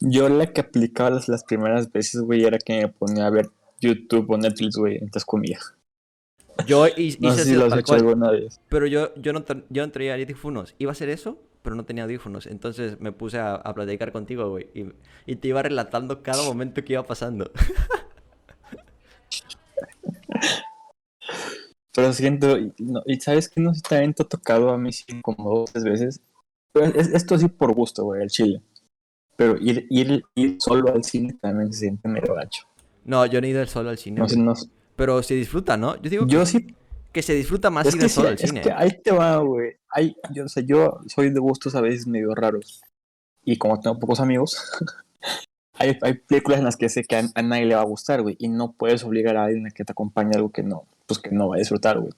Yo 0.00 0.28
la 0.28 0.46
que 0.52 0.60
aplicaba 0.62 1.10
las, 1.10 1.28
las 1.28 1.44
primeras 1.44 1.90
veces, 1.92 2.20
güey, 2.22 2.44
era 2.44 2.58
que 2.58 2.80
me 2.80 2.88
ponía 2.88 3.26
a 3.26 3.30
ver 3.30 3.48
YouTube 3.82 4.30
o 4.30 4.38
Netflix, 4.38 4.76
güey, 4.76 4.94
entonces 4.94 5.24
comía. 5.24 5.58
Yo 6.66 6.86
hi- 6.86 7.16
No 7.20 7.28
hice 7.28 7.44
sé 7.44 7.50
si 7.50 7.54
lo 7.56 7.66
has 7.66 7.76
hecho 7.78 7.94
alguna 7.94 8.30
vez. 8.30 8.60
Pero 8.68 8.86
yo, 8.86 9.14
yo, 9.16 9.32
no, 9.32 9.44
yo 9.70 9.86
no 9.86 9.92
traía 9.92 10.14
audífonos. 10.14 10.74
Iba 10.78 10.90
a 10.90 10.92
hacer 10.92 11.08
eso, 11.08 11.38
pero 11.62 11.74
no 11.76 11.84
tenía 11.84 12.04
audífonos. 12.04 12.46
Entonces 12.46 13.00
me 13.00 13.10
puse 13.12 13.38
a, 13.38 13.54
a 13.54 13.74
platicar 13.74 14.12
contigo, 14.12 14.48
güey. 14.50 14.68
Y, 14.74 14.86
y 15.26 15.36
te 15.36 15.48
iba 15.48 15.62
relatando 15.62 16.22
cada 16.22 16.42
momento 16.44 16.84
que 16.84 16.92
iba 16.94 17.02
pasando. 17.04 17.50
Pero 21.94 22.12
siento, 22.12 22.58
y, 22.58 22.72
no- 22.78 23.02
y 23.04 23.20
sabes 23.20 23.48
que 23.48 23.60
no 23.60 23.74
sé 23.74 23.82
también 23.86 24.14
te 24.14 24.22
ha 24.22 24.26
tocado 24.26 24.70
a 24.70 24.78
mí 24.78 24.92
sí, 24.92 25.04
como 25.22 25.58
dos 25.58 25.72
tres 25.72 25.84
veces. 25.84 26.20
Pero 26.72 26.86
es- 26.86 27.08
esto 27.08 27.38
sí 27.38 27.48
por 27.48 27.74
gusto, 27.74 28.04
güey, 28.04 28.22
el 28.22 28.30
chile. 28.30 28.62
Pero 29.36 29.56
ir, 29.58 29.86
ir, 29.90 30.22
ir 30.34 30.56
solo 30.58 30.92
al 30.92 31.04
cine 31.04 31.34
también 31.40 31.72
se 31.72 31.80
siente 31.80 32.08
medio 32.08 32.34
gacho. 32.34 32.62
No, 33.04 33.26
yo 33.26 33.40
no 33.40 33.46
he 33.46 33.50
ido 33.50 33.66
solo 33.66 33.90
al 33.90 33.98
cine. 33.98 34.20
No 34.20 34.26
no. 34.36 34.54
Pero 34.96 35.22
se 35.22 35.34
disfruta, 35.34 35.76
¿no? 35.76 36.00
Yo 36.00 36.10
digo 36.10 36.26
Yo 36.26 36.46
sí 36.46 36.66
que 37.12 37.22
se 37.22 37.34
disfruta 37.34 37.70
más 37.70 37.86
Es 37.86 37.94
ir 37.94 38.00
que, 38.00 38.08
solo 38.08 38.28
sí, 38.28 38.32
al 38.32 38.34
es 38.34 38.50
cine. 38.50 38.60
que 38.62 38.72
ahí 38.72 38.90
te 39.02 39.12
va, 39.12 39.36
güey. 39.38 39.76
Yo, 40.30 40.46
o 40.46 40.48
sea, 40.48 40.62
yo 40.62 41.00
soy 41.06 41.30
de 41.30 41.40
gustos 41.40 41.74
a 41.74 41.80
veces 41.80 42.06
medio 42.06 42.34
raros. 42.34 42.80
Y 43.44 43.58
como 43.58 43.80
tengo 43.80 43.98
pocos 43.98 44.20
amigos, 44.20 44.56
hay, 45.74 45.98
hay 46.00 46.14
películas 46.14 46.60
en 46.60 46.64
las 46.64 46.76
que 46.76 46.88
sé 46.88 47.04
que 47.04 47.16
a, 47.16 47.24
a 47.34 47.42
nadie 47.42 47.66
le 47.66 47.74
va 47.74 47.82
a 47.82 47.86
gustar, 47.86 48.22
güey. 48.22 48.36
Y 48.38 48.48
no 48.48 48.72
puedes 48.72 49.04
obligar 49.04 49.36
a 49.36 49.44
alguien 49.44 49.66
a 49.66 49.70
que 49.70 49.84
te 49.84 49.92
acompañe 49.92 50.30
a 50.34 50.38
algo 50.38 50.50
que 50.50 50.62
no, 50.62 50.86
pues 51.06 51.18
que 51.18 51.30
no 51.30 51.48
va 51.48 51.56
a 51.56 51.58
disfrutar, 51.58 51.98
güey. 51.98 52.12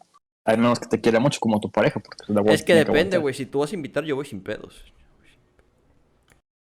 Al 0.45 0.59
menos 0.59 0.79
que 0.79 0.87
te 0.87 1.01
quiera 1.01 1.21
mucho 1.21 1.41
como 1.41 1.59
tu 1.59 1.71
pareja, 1.71 2.01
porque 2.01 2.33
la 2.33 2.53
Es 2.53 2.63
que 2.63 2.75
depende, 2.75 3.17
güey. 3.17 3.35
Si 3.35 3.47
tú 3.47 3.61
vas 3.61 3.73
a 3.73 3.75
invitar, 3.75 4.05
yo 4.05 4.15
voy 4.15 4.27
sin 4.27 4.43
pedos. 4.43 4.93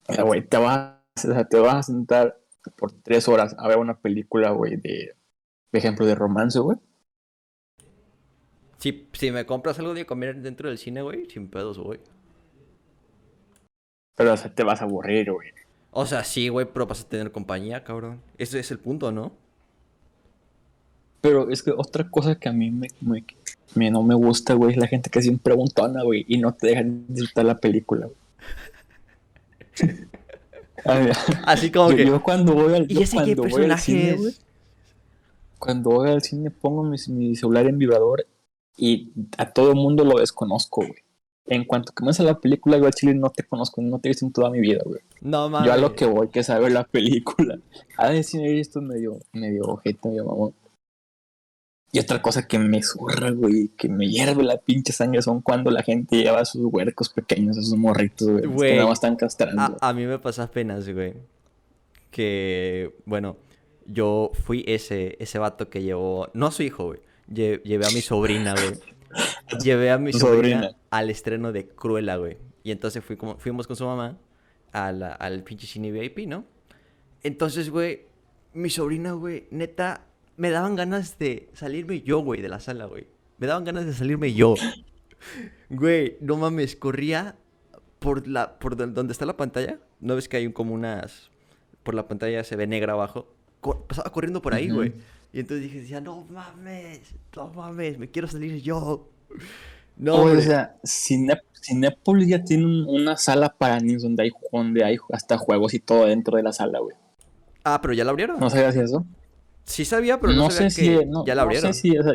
O 0.08 0.14
sea, 0.14 0.24
güey, 0.24 0.42
te 0.42 0.56
vas, 0.56 0.94
o 1.16 1.20
sea, 1.20 1.44
te 1.44 1.58
vas 1.58 1.74
a 1.74 1.82
sentar 1.82 2.40
por 2.76 2.92
tres 2.92 3.28
horas 3.28 3.54
a 3.58 3.68
ver 3.68 3.78
una 3.78 3.98
película, 3.98 4.50
güey, 4.50 4.76
de, 4.76 5.14
por 5.70 5.78
ejemplo, 5.78 6.06
de 6.06 6.14
romance, 6.14 6.58
güey. 6.58 6.78
Si, 8.78 9.08
si 9.12 9.30
me 9.32 9.44
compras 9.46 9.78
algo 9.78 9.94
de 9.94 10.06
comer 10.06 10.36
dentro 10.40 10.68
del 10.68 10.78
cine, 10.78 11.02
güey, 11.02 11.28
sin 11.30 11.48
pedos, 11.48 11.78
güey. 11.78 11.98
Pero, 14.16 14.32
o 14.32 14.36
sea, 14.36 14.54
te 14.54 14.62
vas 14.64 14.80
a 14.80 14.84
aburrir, 14.84 15.32
güey. 15.32 15.50
O 15.90 16.06
sea, 16.06 16.22
sí, 16.24 16.48
güey, 16.48 16.66
pero 16.72 16.86
vas 16.86 17.02
a 17.02 17.08
tener 17.08 17.32
compañía, 17.32 17.82
cabrón. 17.82 18.20
Ese 18.36 18.60
es 18.60 18.70
el 18.70 18.78
punto, 18.78 19.10
¿no? 19.10 19.32
Pero 21.20 21.50
es 21.50 21.62
que 21.62 21.72
otra 21.72 22.08
cosa 22.08 22.38
que 22.38 22.48
a 22.48 22.52
mí 22.52 22.70
me, 22.70 22.88
me- 23.00 23.24
me- 23.74 23.90
no 23.90 24.02
me 24.04 24.14
gusta, 24.14 24.54
güey, 24.54 24.72
es 24.72 24.76
la 24.76 24.86
gente 24.86 25.10
que 25.10 25.20
siempre 25.22 25.42
preguntona, 25.54 26.02
güey, 26.04 26.24
y 26.28 26.38
no 26.38 26.54
te 26.54 26.68
dejan 26.68 27.06
disfrutar 27.08 27.44
la 27.46 27.58
película, 27.58 28.06
güey. 28.06 28.16
Ver, 30.84 31.12
Así 31.44 31.70
como 31.70 31.90
yo, 31.90 31.96
que. 31.96 32.06
yo 32.06 32.22
cuando 32.22 32.54
voy 32.54 32.74
al, 32.74 32.86
¿Y 32.90 32.94
yo 32.94 33.00
ese 33.02 33.16
qué 33.18 33.34
cuando 33.36 33.42
voy 33.42 33.50
al 33.50 33.52
personaje 33.52 33.82
cine, 33.84 34.10
es? 34.10 34.20
güey, 34.20 34.34
cuando 35.58 35.90
voy 35.90 36.10
al 36.10 36.22
cine 36.22 36.50
pongo 36.50 36.84
mi, 36.84 36.96
mi 37.08 37.36
celular 37.36 37.66
en 37.66 37.78
vibrador 37.78 38.26
y 38.76 39.10
a 39.36 39.50
todo 39.50 39.70
el 39.70 39.76
mundo 39.76 40.04
lo 40.04 40.18
desconozco, 40.20 40.82
güey. 40.82 41.02
En 41.46 41.64
cuanto 41.64 41.92
comienza 41.94 42.22
la 42.22 42.38
película, 42.38 42.76
yo 42.76 42.84
al 42.86 42.92
chile 42.92 43.14
no 43.14 43.30
te 43.30 43.42
conozco, 43.42 43.80
no 43.80 43.98
te 43.98 44.08
he 44.08 44.10
visto 44.10 44.26
en 44.26 44.32
toda 44.32 44.50
mi 44.50 44.60
vida, 44.60 44.82
güey. 44.84 45.00
No 45.22 45.48
mames. 45.48 45.66
Yo 45.66 45.72
a 45.72 45.78
lo 45.78 45.94
que 45.94 46.04
voy, 46.04 46.28
que 46.28 46.40
es 46.40 46.50
a 46.50 46.58
ver 46.58 46.72
la 46.72 46.84
película. 46.84 47.58
A 47.96 48.10
ver 48.10 48.22
si 48.22 48.38
me 48.38 48.48
he 48.48 48.52
visto 48.52 48.80
medio, 48.82 49.18
medio 49.32 49.62
ojete, 49.64 50.08
medio 50.08 50.26
mamón. 50.26 50.52
Y 51.90 51.98
otra 52.00 52.20
cosa 52.20 52.46
que 52.46 52.58
me 52.58 52.82
zurra, 52.82 53.30
güey, 53.30 53.68
que 53.76 53.88
me 53.88 54.06
hierve 54.08 54.42
la 54.42 54.58
pinche 54.58 54.92
sangre 54.92 55.22
son 55.22 55.40
cuando 55.40 55.70
la 55.70 55.82
gente 55.82 56.16
lleva 56.18 56.40
a 56.40 56.44
sus 56.44 56.62
huercos 56.70 57.08
pequeños, 57.08 57.56
a 57.56 57.62
sus 57.62 57.76
morritos, 57.78 58.28
güey. 58.28 58.44
Güey. 58.46 58.70
Que 58.72 58.76
nada 58.76 58.88
más 58.88 58.98
están 58.98 59.16
castrando. 59.16 59.62
A, 59.80 59.88
a 59.88 59.92
mí 59.94 60.04
me 60.04 60.18
pasa 60.18 60.42
apenas, 60.44 60.88
güey. 60.88 61.14
Que, 62.10 62.94
bueno, 63.04 63.36
yo 63.86 64.30
fui 64.44 64.64
ese, 64.66 65.16
ese 65.20 65.38
vato 65.38 65.68
que 65.70 65.82
llevó, 65.82 66.28
no 66.34 66.46
a 66.46 66.50
su 66.50 66.62
hijo, 66.62 66.86
güey. 66.86 67.00
lle- 67.30 67.62
Llevé 67.62 67.86
a 67.86 67.90
mi 67.90 68.00
sobrina, 68.00 68.52
güey. 68.54 68.78
Llevé 69.64 69.90
a 69.90 69.98
mi 69.98 70.12
sobrina, 70.12 70.62
sobrina. 70.62 70.76
al 70.90 71.10
estreno 71.10 71.52
de 71.52 71.68
Cruella, 71.68 72.16
güey. 72.16 72.36
Y 72.64 72.70
entonces 72.70 73.02
fui 73.04 73.16
como, 73.16 73.38
fuimos 73.38 73.66
con 73.66 73.76
su 73.76 73.84
mamá 73.86 74.18
a 74.72 74.92
la- 74.92 75.12
al 75.12 75.42
pinche 75.42 75.66
cine 75.66 75.90
VIP, 75.90 76.26
¿no? 76.26 76.44
Entonces, 77.22 77.70
güey, 77.70 78.02
mi 78.52 78.70
sobrina, 78.70 79.12
güey, 79.12 79.46
neta, 79.50 80.04
me 80.38 80.48
daban 80.50 80.74
ganas 80.76 81.18
de 81.18 81.50
salirme 81.52 82.00
yo, 82.00 82.20
güey, 82.20 82.40
de 82.40 82.48
la 82.48 82.60
sala, 82.60 82.86
güey. 82.86 83.06
Me 83.36 83.46
daban 83.46 83.64
ganas 83.64 83.84
de 83.84 83.92
salirme 83.92 84.32
yo. 84.32 84.54
Güey, 85.70 86.16
no 86.20 86.36
mames, 86.36 86.76
corría 86.76 87.34
por 87.98 88.26
la 88.28 88.58
por 88.58 88.76
don- 88.76 88.94
donde 88.94 89.12
está 89.12 89.26
la 89.26 89.36
pantalla. 89.36 89.78
¿No 90.00 90.14
ves 90.14 90.28
que 90.28 90.36
hay 90.36 90.46
un- 90.46 90.52
como 90.52 90.72
unas 90.74 91.30
por 91.82 91.94
la 91.94 92.06
pantalla 92.08 92.44
se 92.44 92.54
ve 92.56 92.66
negra 92.66 92.92
abajo? 92.92 93.26
Pasaba 93.88 94.10
corriendo 94.12 94.40
por 94.40 94.54
ahí, 94.54 94.70
güey. 94.70 94.94
Y 95.32 95.40
entonces 95.40 95.64
dije, 95.64 95.80
decía, 95.80 96.00
"No 96.00 96.24
mames, 96.30 97.00
no 97.36 97.48
mames, 97.52 97.98
me 97.98 98.08
quiero 98.08 98.28
salir 98.28 98.62
yo." 98.62 99.08
No, 100.00 100.22
o 100.22 100.40
sea, 100.40 100.76
Cine- 100.84 101.42
Cinépolis 101.60 102.28
ya 102.28 102.44
tiene 102.44 102.64
un- 102.66 102.86
una 102.88 103.16
sala 103.16 103.48
para 103.58 103.80
niños 103.80 104.02
donde 104.04 104.22
hay, 104.22 104.30
donde 104.52 104.84
hay 104.84 104.96
hasta 105.12 105.36
juegos 105.36 105.74
y 105.74 105.80
todo 105.80 106.06
dentro 106.06 106.36
de 106.36 106.44
la 106.44 106.52
sala, 106.52 106.78
güey. 106.78 106.94
Ah, 107.64 107.80
pero 107.82 107.92
ya 107.94 108.04
la 108.04 108.10
abrieron. 108.12 108.38
¿No 108.38 108.48
sabías 108.48 108.76
eso? 108.76 109.04
Sí 109.68 109.84
sabía, 109.84 110.18
pero 110.18 110.32
no, 110.32 110.44
no 110.44 110.50
sabía 110.50 110.70
sé 110.70 110.82
que 110.82 110.98
si. 110.98 111.04
No, 111.06 111.24
ya 111.26 111.34
la 111.34 111.42
no 111.42 111.46
abrieron. 111.46 111.74
sé 111.74 111.80
si. 111.80 111.98
o 111.98 112.02
sea, 112.02 112.14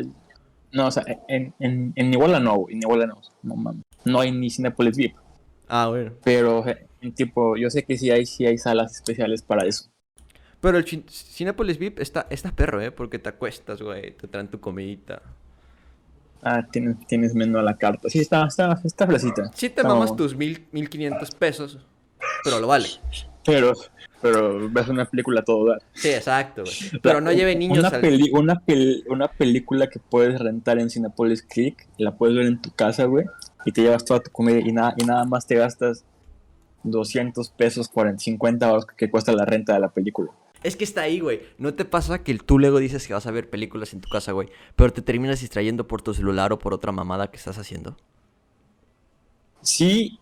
no, 0.72 0.86
o 0.88 0.90
sea, 0.90 1.04
en, 1.28 1.54
en, 1.60 1.92
en 1.94 2.12
Iguala 2.12 2.40
no. 2.40 2.66
En 2.68 2.78
Iguala 2.78 3.06
no. 3.06 3.20
No 3.42 3.54
mames. 3.56 3.82
No 4.04 4.20
hay 4.20 4.32
ni 4.32 4.50
Cinépolis 4.50 4.96
VIP. 4.96 5.14
Ah, 5.68 5.86
bueno. 5.88 6.12
Pero, 6.24 6.64
tipo, 7.14 7.56
yo 7.56 7.70
sé 7.70 7.84
que 7.84 7.96
sí 7.96 8.10
hay, 8.10 8.26
sí 8.26 8.44
hay 8.44 8.58
salas 8.58 8.92
especiales 8.96 9.42
para 9.42 9.64
eso. 9.66 9.88
Pero 10.60 10.78
el 10.78 10.84
Cin- 10.84 11.08
Cinépolis 11.08 11.78
VIP 11.78 12.00
está, 12.00 12.26
está 12.28 12.50
perro, 12.50 12.80
¿eh? 12.82 12.90
Porque 12.90 13.18
te 13.18 13.28
acuestas, 13.28 13.80
güey, 13.82 14.12
te 14.16 14.26
traen 14.28 14.48
tu 14.48 14.58
comidita. 14.60 15.22
Ah, 16.42 16.66
tienes, 16.70 16.96
tienes 17.06 17.34
menú 17.34 17.58
a 17.58 17.62
la 17.62 17.76
carta. 17.76 18.08
Sí, 18.10 18.18
está, 18.18 18.46
está, 18.46 18.78
está 18.84 19.06
fresita. 19.06 19.50
Sí 19.54 19.70
te 19.70 19.80
Está 19.80 19.84
mamas 19.88 20.14
tus 20.16 20.34
mil, 20.36 20.66
mil 20.72 20.90
quinientos 20.90 21.30
pesos, 21.30 21.78
pero 22.44 22.58
lo 22.60 22.66
vale. 22.66 22.88
Pero, 23.46 23.72
pero 24.22 24.70
ves 24.70 24.88
una 24.88 25.04
película 25.04 25.42
todo 25.42 25.66
dar. 25.68 25.82
Sí, 25.92 26.08
exacto, 26.08 26.62
güey. 26.62 26.74
Pero 27.02 27.20
no 27.20 27.30
lleve 27.30 27.54
niños 27.54 27.78
una 27.80 27.88
al... 27.88 28.00
peli- 28.00 28.30
una, 28.32 28.54
pel- 28.54 29.02
una 29.08 29.28
película 29.28 29.88
que 29.88 29.98
puedes 30.00 30.40
rentar 30.40 30.78
en 30.78 30.88
Cinepolis 30.88 31.42
Click, 31.42 31.86
la 31.98 32.16
puedes 32.16 32.34
ver 32.36 32.46
en 32.46 32.60
tu 32.62 32.70
casa, 32.70 33.04
güey, 33.04 33.26
y 33.66 33.72
te 33.72 33.82
llevas 33.82 34.04
toda 34.04 34.20
tu 34.20 34.30
comida 34.30 34.60
y, 34.60 34.72
nada 34.72 34.94
y 34.96 35.04
nada 35.04 35.24
más 35.26 35.46
te 35.46 35.56
gastas 35.56 36.04
200 36.84 37.50
pesos, 37.50 37.88
40, 37.88 38.18
50 38.22 38.68
euros 38.68 38.86
que 38.86 39.10
cuesta 39.10 39.32
la 39.32 39.44
renta 39.44 39.74
de 39.74 39.80
la 39.80 39.88
película. 39.88 40.30
Es 40.62 40.76
que 40.76 40.84
está 40.84 41.02
ahí, 41.02 41.20
güey. 41.20 41.42
¿No 41.58 41.74
te 41.74 41.84
pasa 41.84 42.22
que 42.22 42.34
tú 42.38 42.58
luego 42.58 42.78
dices 42.78 43.06
que 43.06 43.12
vas 43.12 43.26
a 43.26 43.30
ver 43.30 43.50
películas 43.50 43.92
en 43.92 44.00
tu 44.00 44.08
casa, 44.08 44.32
güey? 44.32 44.48
Pero 44.76 44.90
te 44.94 45.02
terminas 45.02 45.40
distrayendo 45.42 45.86
por 45.86 46.00
tu 46.00 46.14
celular 46.14 46.52
o 46.54 46.58
por 46.58 46.72
otra 46.72 46.92
mamada 46.92 47.30
que 47.30 47.36
estás 47.36 47.58
haciendo. 47.58 47.96
Sí, 49.60 50.18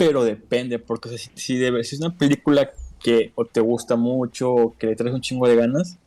pero 0.00 0.24
depende, 0.24 0.78
porque 0.78 1.08
o 1.08 1.12
sea, 1.12 1.18
si, 1.18 1.30
si, 1.34 1.58
de- 1.58 1.84
si 1.84 1.96
es 1.96 2.00
una 2.00 2.16
película 2.16 2.70
que 3.02 3.32
o 3.34 3.44
te 3.44 3.60
gusta 3.60 3.96
mucho 3.96 4.50
o 4.52 4.76
que 4.78 4.86
le 4.86 4.96
traes 4.96 5.14
un 5.14 5.20
chingo 5.20 5.46
de 5.46 5.56
ganas, 5.56 5.98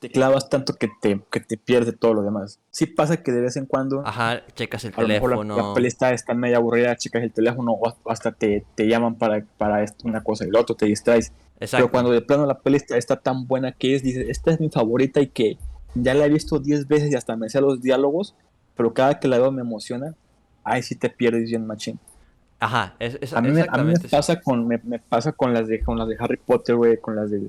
te 0.00 0.10
clavas 0.10 0.48
tanto 0.50 0.74
que 0.74 0.88
te, 1.00 1.20
que 1.30 1.40
te 1.40 1.56
pierde 1.56 1.92
todo 1.92 2.12
lo 2.14 2.22
demás. 2.22 2.60
Sí 2.70 2.86
pasa 2.86 3.22
que 3.22 3.32
de 3.32 3.40
vez 3.40 3.56
en 3.56 3.66
cuando... 3.66 4.02
Ajá, 4.06 4.44
checas 4.54 4.84
el 4.84 4.92
A 4.96 5.02
lo 5.02 5.08
mejor 5.08 5.30
la- 5.30 5.36
teléfono. 5.36 5.68
la, 5.68 5.74
peli 5.74 5.86
está, 5.88 6.12
está 6.12 6.34
media 6.34 6.56
aburrida, 6.58 6.96
checas 6.96 7.22
el 7.22 7.32
teléfono 7.32 7.72
o 7.72 7.94
hasta 8.10 8.32
te, 8.32 8.64
te 8.74 8.86
llaman 8.88 9.16
para, 9.16 9.44
para 9.56 9.82
esto, 9.82 10.06
una 10.08 10.22
cosa 10.22 10.44
y 10.44 10.50
lo 10.50 10.60
otro, 10.60 10.74
te 10.76 10.86
distraes. 10.86 11.32
Exacto. 11.60 11.76
Pero 11.76 11.90
cuando 11.90 12.10
de 12.10 12.20
plano 12.20 12.46
la 12.46 12.58
peli 12.58 12.76
está, 12.76 12.96
está 12.98 13.16
tan 13.16 13.46
buena 13.46 13.72
que 13.72 13.94
es, 13.94 14.02
dices, 14.02 14.26
esta 14.28 14.50
es 14.50 14.60
mi 14.60 14.68
favorita 14.70 15.20
y 15.20 15.28
que 15.28 15.56
ya 15.94 16.14
la 16.14 16.26
he 16.26 16.30
visto 16.30 16.58
10 16.58 16.86
veces 16.88 17.10
y 17.10 17.14
hasta 17.14 17.36
me 17.36 17.48
sé 17.48 17.60
los 17.60 17.80
diálogos, 17.80 18.34
pero 18.76 18.92
cada 18.92 19.18
que 19.18 19.28
la 19.28 19.38
veo 19.38 19.50
me 19.52 19.62
emociona, 19.62 20.14
ahí 20.64 20.82
sí 20.82 20.94
te 20.96 21.08
pierdes 21.08 21.48
bien 21.48 21.64
machín. 21.66 21.98
Ajá, 22.58 22.94
es, 22.98 23.18
es- 23.20 23.32
A 23.34 23.40
mí, 23.42 23.50
me- 23.50 23.52
a 23.52 23.54
mí 23.54 23.84
me 23.84 23.92
exactamente. 23.92 24.08
sí. 24.08 24.16
pasa 24.16 24.40
con 24.40 24.66
me, 24.66 24.80
me 24.84 24.98
pasa 24.98 25.32
con 25.32 25.52
las 25.52 25.68
de 25.68 25.80
con 25.80 25.98
las 25.98 26.08
de 26.08 26.16
Harry 26.18 26.38
Potter, 26.38 26.76
güey, 26.76 26.96
con 26.98 27.16
las 27.16 27.30
de 27.30 27.42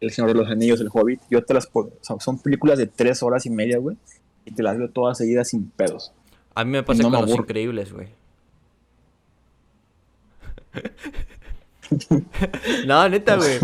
El 0.00 0.10
Señor 0.10 0.30
de 0.32 0.38
los 0.38 0.48
Anillos, 0.48 0.80
El 0.80 0.88
Hobbit. 0.92 1.20
Yo 1.30 1.44
te 1.44 1.54
las 1.54 1.66
puedo, 1.66 1.92
sea, 2.00 2.16
son 2.20 2.38
películas 2.38 2.78
de 2.78 2.86
3 2.86 3.22
horas 3.22 3.44
y 3.46 3.50
media, 3.50 3.78
güey, 3.78 3.96
y 4.44 4.52
te 4.52 4.62
las 4.62 4.78
veo 4.78 4.88
todas 4.90 5.18
seguidas 5.18 5.48
sin 5.48 5.68
pedos. 5.70 6.12
A 6.54 6.64
mí 6.64 6.70
me 6.70 6.82
pasa 6.82 7.02
no 7.02 7.10
con 7.10 7.20
me 7.20 7.26
los 7.26 7.38
increíbles, 7.38 7.92
güey. 7.92 8.08
no, 12.86 13.08
neta, 13.08 13.36
güey. 13.36 13.58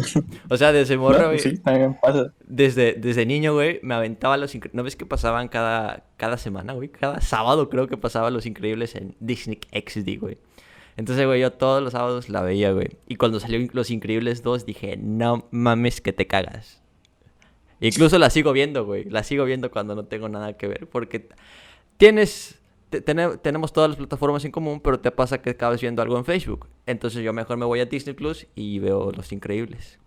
O 0.48 0.56
sea, 0.56 0.72
desde 0.72 0.96
morro, 0.96 1.20
No, 1.22 1.26
güey. 1.28 1.38
sí, 1.38 1.58
también 1.58 1.96
pasa. 2.00 2.32
Desde, 2.46 2.94
desde 2.94 3.26
niño, 3.26 3.54
güey, 3.54 3.80
me 3.82 3.94
aventaba 3.94 4.36
los 4.36 4.54
increíbles. 4.54 4.76
¿No 4.76 4.82
ves 4.84 4.96
que 4.96 5.06
pasaban 5.06 5.48
cada, 5.48 6.04
cada 6.16 6.36
semana, 6.38 6.72
güey? 6.74 6.88
Cada 6.88 7.20
sábado 7.20 7.68
creo 7.68 7.88
que 7.88 7.96
pasaban 7.96 8.32
los 8.32 8.46
increíbles 8.46 8.94
en 8.94 9.16
Disney 9.20 9.58
XD, 9.72 10.18
güey. 10.20 10.38
Entonces, 10.96 11.26
güey, 11.26 11.40
yo 11.40 11.52
todos 11.52 11.82
los 11.82 11.92
sábados 11.92 12.28
la 12.28 12.42
veía, 12.42 12.72
güey. 12.72 12.90
Y 13.08 13.16
cuando 13.16 13.40
salió 13.40 13.66
Los 13.72 13.90
Increíbles 13.90 14.42
2, 14.42 14.66
dije, 14.66 14.96
no 14.96 15.48
mames 15.50 16.00
que 16.00 16.12
te 16.12 16.26
cagas. 16.26 16.82
Incluso 17.80 18.18
la 18.18 18.30
sigo 18.30 18.52
viendo, 18.52 18.84
güey. 18.84 19.04
La 19.04 19.22
sigo 19.24 19.44
viendo 19.44 19.70
cuando 19.70 19.94
no 19.94 20.04
tengo 20.04 20.28
nada 20.28 20.56
que 20.56 20.68
ver. 20.68 20.86
Porque 20.88 21.28
tienes... 21.96 22.60
te- 22.90 23.00
tene- 23.00 23.38
tenemos 23.38 23.72
todas 23.72 23.90
las 23.90 23.96
plataformas 23.96 24.44
en 24.44 24.52
común, 24.52 24.80
pero 24.80 25.00
te 25.00 25.10
pasa 25.10 25.40
que 25.40 25.50
acabas 25.50 25.80
viendo 25.80 26.02
algo 26.02 26.16
en 26.18 26.24
Facebook. 26.24 26.68
Entonces 26.86 27.22
yo 27.24 27.32
mejor 27.32 27.56
me 27.56 27.64
voy 27.64 27.80
a 27.80 27.86
Disney 27.86 28.14
Plus 28.14 28.46
y 28.54 28.78
veo 28.78 29.10
Los 29.12 29.32
Increíbles. 29.32 29.98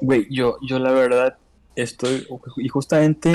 Güey, 0.00 0.26
yo, 0.30 0.56
yo 0.66 0.78
la 0.78 0.92
verdad 0.92 1.36
estoy, 1.76 2.26
y 2.56 2.68
justamente 2.68 3.32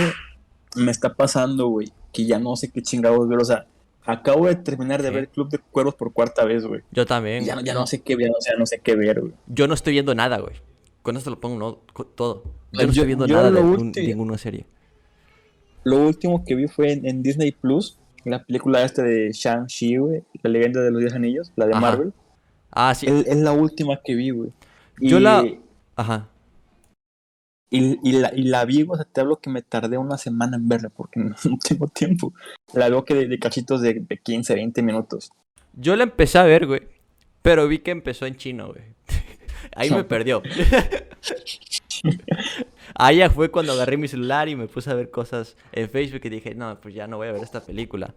me 0.75 0.89
está 0.89 1.13
pasando, 1.13 1.67
güey, 1.67 1.91
que 2.11 2.25
ya 2.25 2.39
no 2.39 2.55
sé 2.55 2.71
qué 2.71 2.81
chingados 2.81 3.27
ver, 3.27 3.39
o 3.39 3.45
sea, 3.45 3.67
acabo 4.05 4.47
de 4.47 4.55
terminar 4.55 5.01
de 5.01 5.09
ver 5.09 5.29
Club 5.29 5.49
de 5.49 5.57
Cuervos 5.59 5.95
por 5.95 6.13
cuarta 6.13 6.45
vez, 6.45 6.65
güey. 6.65 6.81
Yo 6.91 7.05
también. 7.05 7.43
Ya, 7.45 7.59
ya 7.61 7.73
no 7.73 7.87
sé 7.87 8.01
qué 8.01 8.15
ver, 8.15 8.29
o 8.31 8.41
sea, 8.41 8.55
no 8.57 8.65
sé 8.65 8.79
qué 8.79 8.95
ver, 8.95 9.21
güey. 9.21 9.33
Yo 9.47 9.67
no 9.67 9.73
estoy 9.73 9.93
viendo 9.93 10.13
nada, 10.15 10.37
güey. 10.39 10.55
Con 11.01 11.17
esto 11.17 11.29
lo 11.29 11.39
pongo 11.39 11.57
no, 11.59 12.05
todo. 12.15 12.43
Yo 12.71 12.81
no 12.81 12.83
Yo- 12.85 12.89
estoy 12.91 13.05
viendo 13.07 13.27
nada 13.27 13.51
de 13.51 13.61
un- 13.61 13.91
ninguna 13.95 14.37
serie. 14.37 14.65
Lo 15.83 16.05
último 16.07 16.43
que 16.43 16.55
vi 16.55 16.67
fue 16.67 16.91
en, 16.93 17.05
en 17.05 17.21
Disney 17.21 17.51
Plus, 17.51 17.99
la 18.23 18.43
película 18.43 18.83
esta 18.83 19.03
de 19.03 19.31
Shang-Chi, 19.31 19.97
güey, 19.97 20.23
la 20.41 20.49
leyenda 20.49 20.81
de 20.81 20.89
los 20.91 20.99
diez 20.99 21.13
anillos, 21.13 21.51
la 21.55 21.67
de 21.67 21.73
Ajá. 21.73 21.81
Marvel. 21.81 22.13
Ah, 22.71 22.93
sí. 22.95 23.05
Es, 23.05 23.27
es 23.27 23.37
la 23.37 23.51
última 23.51 23.99
que 24.03 24.15
vi, 24.15 24.31
güey. 24.31 24.49
Y, 24.99 25.09
Yo 25.09 25.19
la- 25.19 25.45
Ajá. 25.95 26.27
Y, 27.69 27.97
y 28.07 28.13
la, 28.13 28.31
y 28.33 28.43
la 28.43 28.63
vi, 28.65 28.85
o 28.87 28.95
sea, 28.95 29.05
te 29.05 29.21
hablo 29.21 29.37
que 29.37 29.49
me 29.49 29.61
tardé 29.61 29.97
una 29.97 30.17
semana 30.17 30.57
en 30.57 30.67
verla 30.67 30.89
porque 30.89 31.19
no, 31.21 31.35
no 31.43 31.57
tengo 31.57 31.87
tiempo. 31.87 32.33
La 32.73 32.89
veo 32.89 33.05
que 33.05 33.15
de, 33.15 33.27
de 33.27 33.39
cachitos 33.39 33.81
de, 33.81 33.95
de 33.95 34.17
15, 34.17 34.55
20 34.55 34.81
minutos. 34.81 35.31
Yo 35.73 35.95
la 35.95 36.03
empecé 36.03 36.37
a 36.37 36.43
ver, 36.43 36.67
güey. 36.67 36.81
Pero 37.41 37.67
vi 37.67 37.79
que 37.79 37.91
empezó 37.91 38.25
en 38.25 38.37
chino, 38.37 38.69
güey. 38.69 38.83
Ahí 39.75 39.91
me 39.91 40.03
perdió. 40.05 40.41
Ahí 42.95 43.17
ya 43.17 43.29
fue 43.29 43.51
cuando 43.51 43.73
agarré 43.73 43.97
mi 43.97 44.07
celular 44.07 44.49
y 44.49 44.55
me 44.55 44.67
puse 44.67 44.89
a 44.89 44.95
ver 44.95 45.11
cosas 45.11 45.55
en 45.71 45.89
Facebook 45.89 46.21
y 46.23 46.29
dije, 46.29 46.55
no, 46.55 46.79
pues 46.81 46.95
ya 46.95 47.07
no 47.07 47.17
voy 47.17 47.27
a 47.27 47.33
ver 47.33 47.43
esta 47.43 47.61
película. 47.61 48.15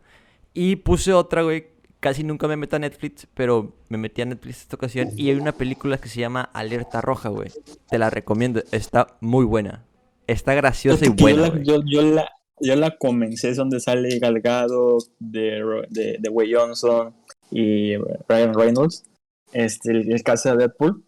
Y 0.54 0.76
puse 0.76 1.12
otra, 1.12 1.42
güey. 1.42 1.66
Casi 2.00 2.22
nunca 2.22 2.46
me 2.46 2.56
meto 2.56 2.76
a 2.76 2.78
Netflix, 2.78 3.26
pero 3.34 3.72
me 3.88 3.98
metí 3.98 4.22
a 4.22 4.24
Netflix 4.24 4.62
esta 4.62 4.76
ocasión. 4.76 5.08
Y 5.16 5.30
hay 5.30 5.36
una 5.36 5.52
película 5.52 5.98
que 5.98 6.08
se 6.08 6.20
llama 6.20 6.48
Alerta 6.52 7.00
Roja, 7.00 7.28
güey. 7.28 7.50
Te 7.90 7.98
la 7.98 8.08
recomiendo. 8.08 8.62
Está 8.70 9.16
muy 9.20 9.44
buena. 9.44 9.84
Está 10.28 10.54
graciosa 10.54 11.06
y 11.06 11.08
buena, 11.08 11.48
yo, 11.48 11.54
la, 11.54 11.62
yo, 11.62 11.82
yo 11.86 12.02
la, 12.02 12.30
yo 12.60 12.76
la 12.76 12.96
comencé, 12.98 13.48
es 13.48 13.56
donde 13.56 13.80
sale 13.80 14.18
Galgado, 14.18 14.98
de, 15.18 15.84
de, 15.88 16.18
de 16.20 16.28
Way 16.28 16.52
Johnson 16.54 17.14
y 17.50 17.96
Ryan 18.28 18.52
Reynolds, 18.54 19.04
este, 19.52 19.90
el, 19.92 20.12
el 20.12 20.22
caso 20.22 20.50
de 20.50 20.58
Deadpool. 20.58 21.02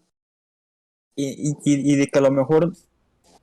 Y, 1.14 1.50
y, 1.50 1.50
y- 1.64 1.92
y 1.92 1.96
de 1.96 2.06
que 2.06 2.18
a 2.18 2.22
lo 2.22 2.30
mejor 2.30 2.72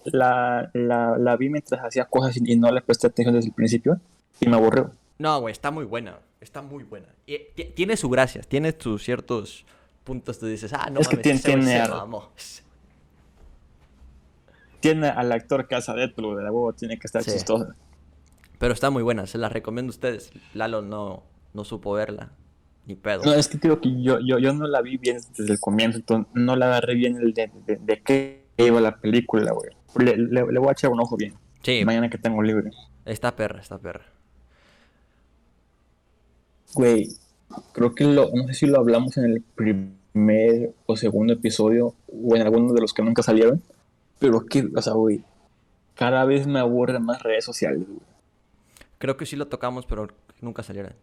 la, 0.05 0.69
la, 0.73 1.15
la 1.17 1.37
vi 1.37 1.49
mientras 1.49 1.79
hacía 1.81 2.05
cosas 2.05 2.35
y 2.37 2.55
no 2.55 2.71
le 2.71 2.81
presté 2.81 3.07
atención 3.07 3.35
desde 3.35 3.49
el 3.49 3.53
principio 3.53 3.99
y 4.39 4.49
me 4.49 4.55
aburrió. 4.55 4.91
No, 5.19 5.39
güey, 5.41 5.51
está 5.51 5.69
muy 5.71 5.85
buena. 5.85 6.17
Está 6.47 6.61
muy 6.61 6.85
buena. 6.85 7.07
Y, 7.25 7.39
ti- 7.55 7.65
tiene 7.75 7.97
su 7.97 8.09
gracia, 8.09 8.41
tiene 8.41 8.73
sus 8.79 9.03
ciertos 9.03 9.65
puntos. 10.05 10.39
Tú 10.39 10.45
dices, 10.45 10.71
ah, 10.71 10.89
no 10.89 11.01
Es 11.01 11.09
que 11.09 11.17
mames, 11.17 11.43
tiene- 11.43 11.63
tiene 11.65 11.89
mamó. 11.89 12.29
Tiene 14.79 15.07
al 15.09 15.29
actor 15.33 15.67
que 15.67 15.75
hace 15.75 15.91
a 15.91 15.95
Deadpool, 15.95 16.37
de 16.37 16.43
la 16.43 16.51
huevo, 16.51 16.71
tiene 16.71 16.97
que 16.97 17.05
estar 17.05 17.21
Sí. 17.21 17.31
chistoso. 17.31 17.67
Pero 18.59 18.73
está 18.73 18.89
muy 18.89 19.03
buena, 19.03 19.27
se 19.27 19.37
la 19.37 19.49
recomiendo 19.49 19.89
a 19.89 19.93
ustedes. 19.95 20.31
Lalo 20.53 20.81
no, 20.81 21.23
no 21.53 21.65
supo 21.65 21.91
verla. 21.91 22.31
Ni 22.85 22.95
pedo. 22.95 23.23
No, 23.25 23.33
es 23.33 23.49
que 23.49 23.59
creo 23.59 23.81
que 23.81 24.01
yo, 24.01 24.19
yo, 24.21 24.39
yo 24.39 24.53
no 24.53 24.67
la 24.67 24.81
vi 24.81 24.95
bien 24.95 25.17
desde 25.37 25.51
el 25.51 25.59
comienzo, 25.59 25.97
entonces 25.97 26.31
no 26.33 26.55
la 26.55 26.67
agarré 26.67 26.95
bien 26.95 27.17
el 27.17 27.33
de, 27.33 27.51
de, 27.65 27.75
de 27.75 28.01
qué 28.01 28.45
iba 28.55 28.79
la 28.79 28.95
película, 29.01 29.51
güey. 29.51 29.71
Le, 29.97 30.15
le, 30.15 30.45
le 30.49 30.59
voy 30.59 30.69
a 30.69 30.71
echar 30.71 30.91
un 30.91 31.01
ojo 31.01 31.17
bien. 31.17 31.33
sí, 31.61 31.83
Mañana 31.83 32.09
que 32.09 32.17
tengo 32.17 32.41
libre. 32.41 32.71
está 33.03 33.35
perra, 33.35 33.59
está 33.59 33.77
perra. 33.77 34.05
Güey, 36.73 37.09
creo 37.73 37.95
que 37.95 38.03
lo, 38.05 38.29
no 38.33 38.47
sé 38.47 38.53
si 38.53 38.65
lo 38.67 38.77
hablamos 38.79 39.17
en 39.17 39.25
el 39.25 39.41
primer 39.41 40.73
o 40.85 40.95
segundo 40.97 41.33
episodio 41.33 41.93
o 42.07 42.35
en 42.35 42.41
alguno 42.41 42.73
de 42.73 42.81
los 42.81 42.93
que 42.93 43.03
nunca 43.03 43.23
salieron, 43.23 43.61
pero 44.19 44.45
que, 44.45 44.67
o 44.75 44.81
sea, 44.81 44.93
güey, 44.93 45.23
cada 45.95 46.25
vez 46.25 46.45
me 46.47 46.59
aburren 46.59 47.03
más 47.03 47.21
redes 47.23 47.45
sociales, 47.45 47.83
güey. 47.87 47.99
Creo 48.99 49.15
que 49.17 49.25
sí 49.25 49.35
lo 49.35 49.47
tocamos, 49.47 49.85
pero 49.85 50.07
nunca 50.41 50.63
salieron. 50.63 50.93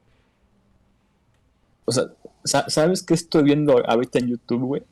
O 1.84 1.92
sea, 1.92 2.04
sa- 2.44 2.68
¿sabes 2.70 3.02
qué 3.02 3.14
estoy 3.14 3.42
viendo 3.42 3.78
ahorita 3.86 4.18
en 4.18 4.28
YouTube, 4.28 4.62
güey? 4.62 4.82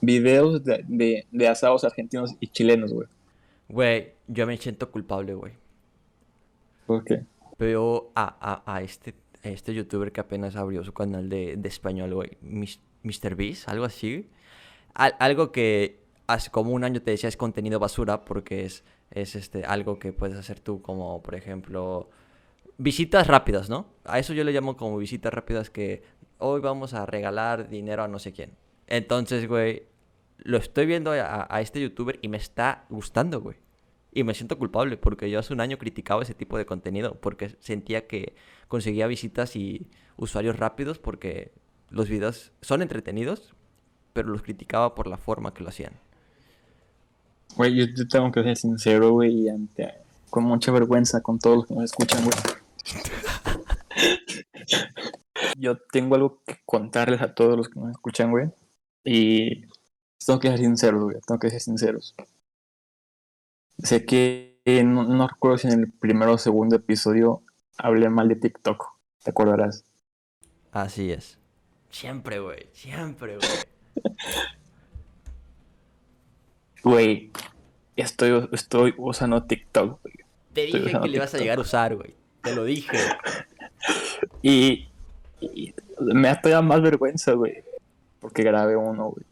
Videos 0.00 0.62
de, 0.64 0.84
de, 0.86 1.26
de 1.30 1.48
asados 1.48 1.84
argentinos 1.84 2.34
y 2.40 2.48
chilenos, 2.48 2.92
güey. 2.92 3.08
Güey, 3.68 4.12
yo 4.28 4.46
me 4.46 4.56
siento 4.58 4.90
culpable, 4.90 5.34
güey. 5.34 5.52
¿Por 6.86 7.02
qué? 7.04 7.24
Veo 7.58 8.10
a, 8.14 8.36
a, 8.40 8.74
a 8.76 8.82
este, 8.82 9.14
este 9.50 9.74
youtuber 9.74 10.12
que 10.12 10.20
apenas 10.20 10.56
abrió 10.56 10.82
su 10.84 10.92
canal 10.92 11.28
de, 11.28 11.56
de 11.56 11.68
español, 11.68 12.14
güey. 12.14 12.38
Mr. 13.02 13.34
Beast, 13.36 13.68
algo 13.68 13.84
así. 13.84 14.28
Al- 14.94 15.16
algo 15.18 15.52
que 15.52 16.00
hace 16.26 16.50
como 16.50 16.70
un 16.72 16.84
año 16.84 17.02
te 17.02 17.10
decía 17.10 17.28
es 17.28 17.36
contenido 17.36 17.78
basura 17.78 18.24
porque 18.24 18.64
es, 18.64 18.84
es 19.10 19.34
este, 19.34 19.64
algo 19.64 19.98
que 19.98 20.12
puedes 20.12 20.38
hacer 20.38 20.60
tú, 20.60 20.80
como 20.82 21.22
por 21.22 21.34
ejemplo 21.34 22.08
visitas 22.78 23.26
rápidas, 23.26 23.68
¿no? 23.68 23.86
A 24.04 24.18
eso 24.18 24.32
yo 24.32 24.42
le 24.44 24.52
llamo 24.52 24.76
como 24.76 24.96
visitas 24.98 25.32
rápidas 25.32 25.70
que 25.70 26.02
hoy 26.38 26.60
vamos 26.60 26.94
a 26.94 27.06
regalar 27.06 27.68
dinero 27.68 28.02
a 28.04 28.08
no 28.08 28.18
sé 28.18 28.32
quién. 28.32 28.52
Entonces, 28.86 29.46
güey, 29.48 29.84
lo 30.38 30.56
estoy 30.58 30.86
viendo 30.86 31.12
a 31.12 31.60
este 31.60 31.80
youtuber 31.80 32.18
y 32.22 32.28
me 32.28 32.36
está 32.36 32.84
gustando, 32.88 33.40
güey. 33.40 33.56
Y 34.16 34.22
me 34.22 34.32
siento 34.32 34.56
culpable 34.58 34.96
porque 34.96 35.28
yo 35.28 35.40
hace 35.40 35.52
un 35.52 35.60
año 35.60 35.76
criticaba 35.76 36.22
ese 36.22 36.34
tipo 36.34 36.56
de 36.56 36.64
contenido 36.66 37.16
porque 37.20 37.56
sentía 37.58 38.06
que 38.06 38.34
conseguía 38.68 39.08
visitas 39.08 39.56
y 39.56 39.88
usuarios 40.16 40.56
rápidos 40.56 41.00
porque 41.00 41.50
los 41.90 42.08
videos 42.08 42.52
son 42.62 42.80
entretenidos, 42.80 43.54
pero 44.12 44.28
los 44.28 44.42
criticaba 44.42 44.94
por 44.94 45.08
la 45.08 45.16
forma 45.16 45.52
que 45.52 45.64
lo 45.64 45.70
hacían. 45.70 45.94
Güey, 47.56 47.74
yo, 47.74 47.86
yo 47.94 48.06
tengo 48.08 48.30
que 48.30 48.42
ser 48.44 48.56
sincero, 48.56 49.10
güey, 49.10 49.32
y 49.32 49.48
ante- 49.48 49.94
con 50.30 50.44
mucha 50.44 50.70
vergüenza 50.72 51.20
con 51.20 51.38
todos 51.40 51.56
los 51.58 51.66
que 51.66 51.74
nos 51.74 51.84
escuchan, 51.84 52.24
güey. 52.24 52.36
yo 55.58 55.76
tengo 55.92 56.14
algo 56.14 56.40
que 56.46 56.58
contarles 56.64 57.20
a 57.20 57.34
todos 57.34 57.56
los 57.56 57.68
que 57.68 57.80
nos 57.80 57.90
escuchan, 57.90 58.30
güey. 58.30 58.48
Y 59.04 59.62
tengo 60.24 60.40
que 60.40 60.48
ser 60.48 60.58
sinceros, 60.58 61.04
güey, 61.04 61.16
tengo 61.26 61.38
que 61.38 61.50
ser 61.50 61.60
sinceros. 61.60 62.14
Sé 63.78 64.04
que 64.04 64.60
eh, 64.64 64.84
no, 64.84 65.04
no 65.04 65.28
recuerdo 65.28 65.58
si 65.58 65.68
en 65.68 65.80
el 65.80 65.92
primero 65.92 66.34
o 66.34 66.38
segundo 66.38 66.76
episodio 66.76 67.42
hablé 67.76 68.08
mal 68.08 68.28
de 68.28 68.36
TikTok, 68.36 68.84
te 69.22 69.30
acordarás. 69.30 69.84
Así 70.72 71.12
es. 71.12 71.38
Siempre, 71.90 72.40
güey. 72.40 72.68
Siempre, 72.72 73.36
güey. 73.36 73.48
Güey, 76.82 77.30
estoy, 77.96 78.46
estoy 78.52 78.94
usando 78.98 79.42
TikTok, 79.44 80.02
güey. 80.02 80.14
Te 80.52 80.66
dije 80.66 81.00
que 81.00 81.08
le 81.08 81.16
ibas 81.16 81.34
a 81.34 81.38
llegar 81.38 81.56
a 81.56 81.62
usar, 81.62 81.96
güey. 81.96 82.14
Te 82.42 82.54
lo 82.54 82.64
dije. 82.64 82.98
Y, 84.40 84.88
y 85.40 85.74
me 85.98 86.28
da 86.28 86.40
todavía 86.40 86.66
más 86.66 86.80
vergüenza, 86.80 87.32
güey. 87.32 87.64
Porque 88.20 88.42
grabé 88.42 88.76
uno, 88.76 89.10
güey. 89.10 89.26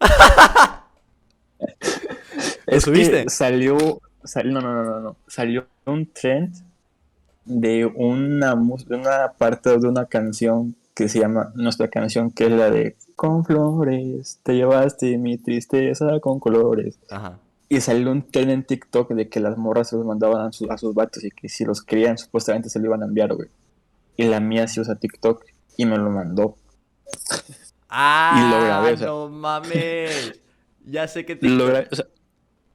es 2.76 2.84
subiste? 2.84 3.28
salió, 3.28 3.76
salió, 4.24 4.52
no, 4.52 4.60
no, 4.60 4.84
no, 4.84 5.00
no. 5.00 5.16
Salió 5.26 5.66
un 5.86 6.06
trend 6.12 6.54
de 7.44 7.84
una, 7.86 8.54
de 8.54 8.96
una 8.96 9.32
parte 9.36 9.70
de 9.78 9.88
una 9.88 10.06
canción 10.06 10.74
que 10.94 11.08
se 11.08 11.18
llama 11.20 11.52
Nuestra 11.56 11.88
canción, 11.88 12.30
que 12.30 12.44
es 12.46 12.52
la 12.52 12.70
de 12.70 12.96
Con 13.16 13.44
flores, 13.44 14.38
te 14.42 14.54
llevaste 14.54 15.18
mi 15.18 15.36
tristeza 15.38 16.20
con 16.20 16.38
colores. 16.40 16.98
Ajá. 17.10 17.38
Y 17.68 17.80
salió 17.80 18.12
un 18.12 18.22
trend 18.30 18.50
en 18.50 18.62
TikTok 18.64 19.10
de 19.12 19.28
que 19.28 19.40
las 19.40 19.56
morras 19.58 19.88
se 19.88 19.96
los 19.96 20.06
mandaban 20.06 20.46
a, 20.46 20.52
sus- 20.52 20.70
a 20.70 20.78
sus 20.78 20.94
vatos 20.94 21.24
y 21.24 21.30
que 21.30 21.48
si 21.48 21.64
los 21.64 21.82
querían 21.82 22.16
supuestamente 22.18 22.68
se 22.70 22.78
lo 22.78 22.86
iban 22.86 23.02
a 23.02 23.06
enviar, 23.06 23.34
güey. 23.34 23.48
Y 24.16 24.24
la 24.24 24.38
mía 24.38 24.68
sí 24.68 24.80
usa 24.80 24.94
TikTok 24.94 25.44
y 25.76 25.86
me 25.86 25.96
lo 25.96 26.10
mandó. 26.10 26.56
Ah, 27.96 28.50
lo 28.50 28.64
grabé, 28.64 28.92
o 28.94 28.96
sea. 28.96 29.06
no 29.06 29.28
mames. 29.28 30.40
Ya 30.84 31.06
sé 31.06 31.24
que 31.24 31.36
te... 31.36 31.48
Lo 31.48 31.68
gra- 31.68 31.86
o 31.90 31.94
sea, 31.94 32.06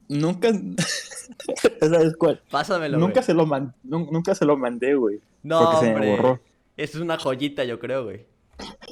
nunca... 0.09 0.49
¿Sabes 1.79 2.15
cuál? 2.17 2.41
Pásamelo, 2.51 2.97
güey. 2.97 3.07
Nunca 3.07 3.21
se, 3.21 3.33
lo 3.33 3.45
man- 3.45 3.73
nun- 3.83 4.09
nunca 4.11 4.35
se 4.35 4.45
lo 4.45 4.57
mandé, 4.57 4.95
güey. 4.95 5.19
No, 5.43 5.59
porque 5.63 5.77
se 5.77 5.85
me 5.85 5.93
hombre. 5.95 6.09
borró. 6.11 6.39
Esto 6.75 6.97
es 6.97 7.03
una 7.03 7.17
joyita, 7.17 7.63
yo 7.63 7.79
creo, 7.79 8.03
güey. 8.05 8.25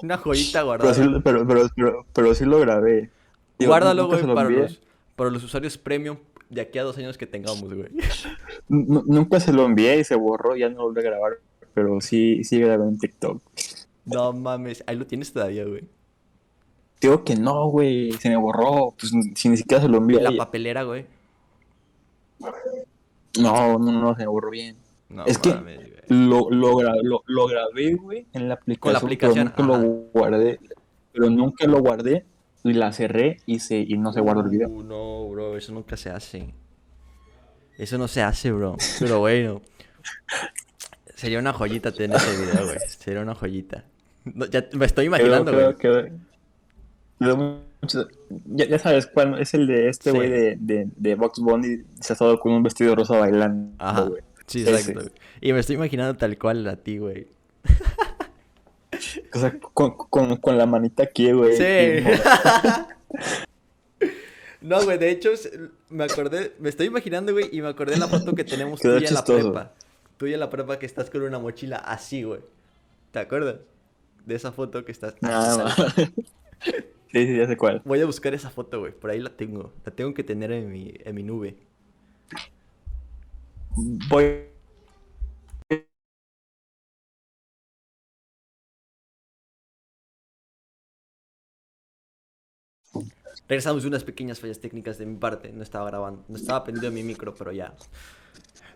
Una 0.03 0.17
joyita 0.17 0.59
Pero 0.59 0.65
guardada. 0.65 0.93
sí, 0.93 1.01
pero, 1.23 1.45
pero, 1.47 1.69
pero, 1.75 2.05
pero 2.13 2.33
sí 2.35 2.45
lo 2.45 2.59
grabé. 2.59 3.09
Digo, 3.59 3.71
Guárdalo, 3.71 4.07
güey, 4.07 4.21
para 4.33 4.47
envié. 4.47 4.63
los, 4.63 4.79
para 5.15 5.29
los 5.29 5.43
usuarios 5.43 5.77
premium 5.77 6.17
de 6.49 6.61
aquí 6.61 6.79
a 6.79 6.83
dos 6.83 6.97
años 6.97 7.17
que 7.17 7.27
tengamos, 7.27 7.73
güey. 7.73 7.89
Nu- 8.69 9.03
Nunca 9.07 9.39
se 9.39 9.51
lo 9.51 9.65
envié 9.65 9.99
y 9.99 10.03
se 10.03 10.15
borró, 10.15 10.55
ya 10.55 10.69
no 10.69 10.77
lo 10.77 10.83
volví 10.83 10.99
a 11.01 11.03
grabar. 11.03 11.33
Pero 11.73 11.99
sí, 12.01 12.43
sí 12.43 12.59
grabé 12.59 12.85
en 12.87 12.97
TikTok. 12.97 13.41
No 14.05 14.31
mames, 14.33 14.83
ahí 14.87 14.95
lo 14.95 15.05
tienes 15.05 15.33
todavía, 15.33 15.65
güey. 15.65 15.83
Digo 16.99 17.23
que 17.23 17.35
no, 17.35 17.67
güey, 17.67 18.11
se 18.13 18.29
me 18.29 18.37
borró. 18.37 18.93
Pues 18.99 19.11
si 19.35 19.49
ni 19.49 19.57
siquiera 19.57 19.81
se 19.83 19.89
lo 19.89 19.97
envié. 19.97 20.21
La 20.21 20.29
ella. 20.29 20.37
papelera, 20.37 20.83
güey. 20.83 21.05
No, 23.39 23.77
no, 23.77 23.91
no, 23.91 24.13
se 24.15 24.21
me 24.21 24.27
borró 24.27 24.49
bien. 24.49 24.77
No 25.09 25.25
Es 25.25 25.37
que-. 25.37 25.95
Lo, 26.09 26.49
lo, 26.49 26.73
gra- 26.75 27.01
lo, 27.03 27.21
lo 27.25 27.47
grabé, 27.47 27.95
güey, 27.95 28.25
en 28.33 28.47
la 28.47 28.55
aplicación. 28.55 28.79
Con 28.79 28.93
la 28.93 28.99
aplicación, 28.99 29.53
Pero 29.55 29.67
nunca 29.67 29.75
ajá. 29.77 29.83
lo 29.83 29.89
guardé. 30.13 30.59
Pero 31.11 31.29
nunca 31.29 31.67
lo 31.67 31.79
guardé 31.79 32.25
y 32.63 32.73
la 32.73 32.93
cerré 32.93 33.37
y, 33.45 33.59
se, 33.59 33.77
y 33.79 33.97
no 33.97 34.13
se 34.13 34.21
guardó 34.21 34.41
el 34.41 34.49
video. 34.49 34.69
Uh, 34.69 34.83
no, 34.83 35.27
bro, 35.29 35.57
eso 35.57 35.73
nunca 35.73 35.97
se 35.97 36.09
hace. 36.09 36.53
Eso 37.77 37.97
no 37.97 38.07
se 38.07 38.21
hace, 38.23 38.51
bro. 38.51 38.75
Pero 38.99 39.19
bueno. 39.19 39.61
Sería 41.15 41.39
una 41.39 41.51
joyita 41.53 41.91
tener 41.91 42.15
ese 42.17 42.41
video, 42.45 42.65
güey. 42.65 42.77
Sería 42.87 43.21
una 43.21 43.35
joyita. 43.35 43.83
No, 44.23 44.45
ya 44.45 44.65
me 44.73 44.85
estoy 44.85 45.05
imaginando, 45.05 45.51
güey. 45.53 46.09
Mucho- 47.19 48.07
ya, 48.47 48.65
ya 48.65 48.79
sabes 48.79 49.07
cuál 49.07 49.39
es 49.39 49.53
el 49.53 49.67
de 49.67 49.89
este 49.89 50.11
Sí. 50.11 50.15
güey 50.17 50.29
de, 50.29 50.57
de, 50.59 50.87
de 50.95 51.15
Box 51.15 51.39
Bunny 51.39 51.83
disfrazado 51.95 52.39
con 52.39 52.51
un 52.53 52.63
vestido 52.63 52.95
rosa 52.95 53.17
bailando, 53.17 53.73
Ajá. 53.77 54.09
Sí, 54.47 54.61
exacto. 54.67 55.11
Y 55.41 55.53
me 55.53 55.59
estoy 55.59 55.75
imaginando 55.75 56.15
tal 56.17 56.37
cual 56.37 56.65
a 56.67 56.75
ti, 56.77 56.97
güey. 56.99 57.27
O 59.33 59.39
sea, 59.39 59.57
con, 59.59 59.91
con, 59.97 60.37
con 60.37 60.57
la 60.57 60.65
manita 60.65 61.03
aquí, 61.03 61.31
güey. 61.31 61.55
Sí. 61.57 62.07
No, 64.59 64.83
güey, 64.83 64.97
de 64.97 65.11
hecho, 65.11 65.29
me 65.89 66.03
acordé, 66.05 66.53
me 66.59 66.67
estoy 66.69 66.87
imaginando, 66.87 67.31
güey, 67.31 67.47
y 67.55 67.61
me 67.61 67.67
acordé 67.69 67.93
de 67.93 67.99
la 67.99 68.07
foto 68.07 68.33
que 68.33 68.43
tenemos 68.43 68.79
Quedó 68.81 68.95
tuya 68.95 69.07
en 69.07 69.13
la 69.13 69.19
chistoso. 69.21 69.51
prepa. 69.53 69.71
Tuya 70.17 70.33
en 70.33 70.39
la 70.39 70.49
prepa 70.49 70.79
que 70.79 70.85
estás 70.87 71.09
con 71.11 71.21
una 71.21 71.37
mochila 71.39 71.77
así, 71.77 72.23
güey. 72.23 72.41
¿Te 73.11 73.19
acuerdas? 73.19 73.57
De 74.25 74.35
esa 74.35 74.51
foto 74.51 74.83
que 74.83 74.91
estás... 74.91 75.13
Nada 75.21 75.63
más. 75.63 75.75
sí, 77.11 77.25
sí, 77.27 77.37
ya 77.37 77.47
sé 77.47 77.57
cuál. 77.57 77.81
Voy 77.85 78.01
a 78.01 78.05
buscar 78.05 78.33
esa 78.33 78.49
foto, 78.49 78.79
güey. 78.79 78.91
Por 78.91 79.09
ahí 79.11 79.19
la 79.19 79.35
tengo. 79.35 79.73
La 79.85 79.91
tengo 79.93 80.13
que 80.13 80.23
tener 80.23 80.51
en 80.51 80.71
mi, 80.71 80.93
en 80.99 81.15
mi 81.15 81.23
nube. 81.23 81.57
Voy. 84.09 84.47
Regresamos 93.47 93.83
de 93.83 93.87
unas 93.89 94.03
pequeñas 94.03 94.39
fallas 94.39 94.59
técnicas 94.59 94.97
de 94.97 95.05
mi 95.05 95.15
parte. 95.15 95.51
No 95.53 95.63
estaba 95.63 95.85
grabando. 95.87 96.25
No 96.27 96.35
estaba 96.35 96.63
prendido 96.63 96.91
mi 96.91 97.03
micro, 97.03 97.33
pero 97.35 97.51
ya. 97.51 97.73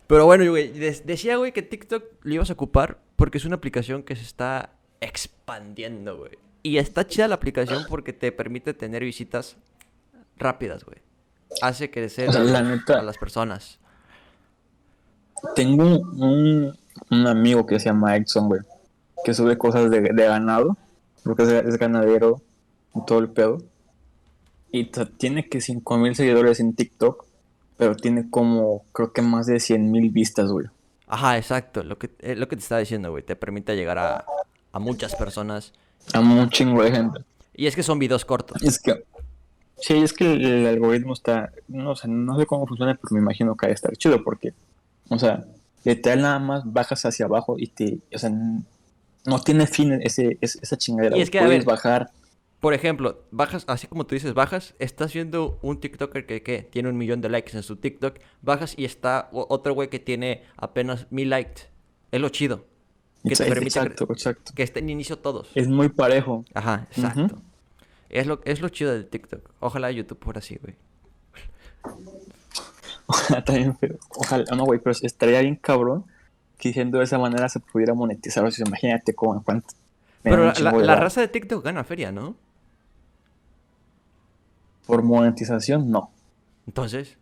Pero 0.07 0.25
bueno, 0.25 0.49
güey. 0.49 0.71
decía, 0.71 1.37
güey, 1.37 1.51
que 1.51 1.61
TikTok 1.61 2.03
lo 2.23 2.33
ibas 2.33 2.49
a 2.49 2.53
ocupar 2.53 2.99
porque 3.15 3.37
es 3.37 3.45
una 3.45 3.55
aplicación 3.55 4.03
que 4.03 4.15
se 4.15 4.23
está 4.23 4.73
expandiendo, 5.01 6.17
güey. 6.17 6.37
Y 6.63 6.77
está 6.77 7.07
chida 7.07 7.27
la 7.27 7.35
aplicación 7.35 7.85
porque 7.89 8.13
te 8.13 8.31
permite 8.31 8.73
tener 8.73 9.03
visitas 9.03 9.55
rápidas, 10.37 10.83
güey. 10.83 10.97
hace 11.61 11.89
crecer 11.91 12.29
O 12.29 12.31
sea, 12.31 12.41
a, 12.41 12.43
la 12.45 12.61
los- 12.61 12.69
neta- 12.79 12.99
a 12.99 13.03
las 13.03 13.17
personas. 13.17 13.79
Tengo 15.55 15.83
un, 15.99 16.77
un 17.09 17.27
amigo 17.27 17.65
que 17.65 17.79
se 17.79 17.85
llama 17.85 18.15
Exxon, 18.15 18.47
güey, 18.47 18.61
que 19.25 19.33
sube 19.33 19.57
cosas 19.57 19.89
de, 19.89 20.01
de 20.01 20.23
ganado, 20.25 20.77
porque 21.23 21.43
es, 21.43 21.49
es 21.49 21.77
ganadero 21.77 22.41
y 22.95 23.03
todo 23.05 23.19
el 23.19 23.29
pedo. 23.29 23.57
Y 24.71 24.85
tiene 25.17 25.49
que 25.49 25.59
5000 25.59 26.15
seguidores 26.15 26.59
en 26.59 26.75
TikTok, 26.75 27.25
pero 27.77 27.95
tiene 27.95 28.29
como, 28.29 28.83
creo 28.93 29.11
que 29.13 29.21
más 29.23 29.47
de 29.47 29.55
100.000 29.55 30.13
vistas, 30.13 30.49
güey. 30.51 30.67
Ajá, 31.07 31.37
exacto. 31.37 31.83
Lo 31.83 31.97
que, 31.97 32.11
eh, 32.19 32.35
lo 32.35 32.47
que 32.47 32.55
te 32.55 32.61
estaba 32.61 32.79
diciendo, 32.79 33.09
güey. 33.11 33.23
Te 33.23 33.35
permite 33.35 33.75
llegar 33.75 33.97
a, 33.97 34.23
a 34.71 34.79
muchas 34.79 35.15
personas. 35.15 35.73
A 36.13 36.19
un 36.19 36.49
chingo 36.49 36.83
de 36.83 36.91
gente. 36.91 37.21
Y 37.53 37.67
es 37.67 37.75
que 37.75 37.83
son 37.83 37.99
videos 37.99 38.25
cortos. 38.25 38.61
Es 38.63 38.79
que, 38.79 39.03
sí, 39.79 39.93
es 39.97 40.13
que 40.13 40.31
el, 40.33 40.43
el 40.45 40.67
algoritmo 40.67 41.13
está, 41.13 41.51
no, 41.67 41.91
o 41.91 41.95
sea, 41.95 42.09
no 42.09 42.37
sé 42.37 42.45
cómo 42.45 42.65
funciona, 42.67 42.95
pero 42.95 43.09
me 43.13 43.19
imagino 43.19 43.55
que 43.55 43.65
ha 43.65 43.69
de 43.69 43.75
estar 43.75 43.95
chido, 43.97 44.23
porque, 44.23 44.53
o 45.09 45.19
sea, 45.19 45.43
literal 45.83 46.21
nada 46.21 46.39
más 46.39 46.61
bajas 46.71 47.05
hacia 47.05 47.25
abajo 47.25 47.55
y 47.57 47.67
te, 47.67 47.99
o 48.13 48.17
sea, 48.17 48.29
no 48.29 49.39
tiene 49.43 49.67
fin 49.67 49.93
ese, 50.01 50.37
ese- 50.41 50.59
esa 50.61 50.77
chingadera. 50.77 51.17
Y 51.17 51.21
es 51.21 51.29
que, 51.29 51.39
a 51.39 51.43
Puedes 51.43 51.59
ver, 51.59 51.67
bajar, 51.67 52.09
Por 52.59 52.73
ejemplo, 52.73 53.23
bajas, 53.31 53.63
así 53.67 53.87
como 53.87 54.05
tú 54.05 54.15
dices, 54.15 54.33
bajas, 54.33 54.73
estás 54.79 55.13
viendo 55.13 55.59
un 55.61 55.79
TikToker 55.79 56.25
que, 56.25 56.41
que 56.43 56.61
tiene 56.63 56.89
un 56.89 56.97
millón 56.97 57.21
de 57.21 57.29
likes 57.29 57.55
en 57.55 57.63
su 57.63 57.75
TikTok, 57.75 58.17
bajas 58.41 58.73
y 58.77 58.85
está 58.85 59.29
otro 59.31 59.73
güey 59.73 59.89
que 59.89 59.99
tiene 59.99 60.43
apenas 60.57 61.07
mil 61.11 61.29
likes. 61.29 61.63
Es 62.11 62.21
lo 62.21 62.29
chido. 62.29 62.65
Que 63.23 63.35
te 63.35 63.43
Exa- 63.43 63.49
permite 63.49 63.79
cre- 63.79 63.83
exacto, 63.85 64.07
exacto. 64.13 64.51
que 64.55 64.63
estén 64.63 64.85
en 64.85 64.89
inicio 64.91 65.17
todos. 65.19 65.49
Es 65.55 65.67
muy 65.67 65.89
parejo. 65.89 66.43
Ajá, 66.53 66.87
exacto. 66.91 67.41
Es 68.09 68.25
lo, 68.27 68.41
es 68.45 68.61
lo 68.61 68.69
chido 68.69 68.91
de 68.93 69.03
TikTok. 69.03 69.49
Ojalá 69.59 69.91
YouTube 69.91 70.19
fuera 70.21 70.39
así, 70.39 70.57
güey. 70.61 70.75
Ojalá 73.07 73.43
también, 73.43 73.75
pero, 73.79 73.97
ojalá, 74.15 74.43
no, 74.55 74.65
güey, 74.65 74.79
pero 74.79 74.95
estaría 75.01 75.41
bien 75.41 75.55
cabrón 75.55 76.05
que 76.57 76.69
diciendo 76.69 76.99
de 76.99 77.03
esa 77.05 77.17
manera 77.17 77.49
se 77.49 77.59
pudiera 77.59 77.93
monetizar. 77.93 78.43
O 78.45 78.51
sea, 78.51 78.65
imagínate 78.65 79.13
cómo, 79.13 79.41
cuánto. 79.43 79.67
me 80.23 80.31
da 80.31 80.53
Pero 80.53 80.81
la, 80.81 80.95
raza 80.95 81.21
de 81.21 81.27
TikTok 81.27 81.63
gana 81.65 81.83
feria, 81.83 82.11
¿no? 82.11 82.35
Por 84.85 85.03
monetización, 85.03 85.89
no. 85.91 86.11
Entonces, 86.67 87.17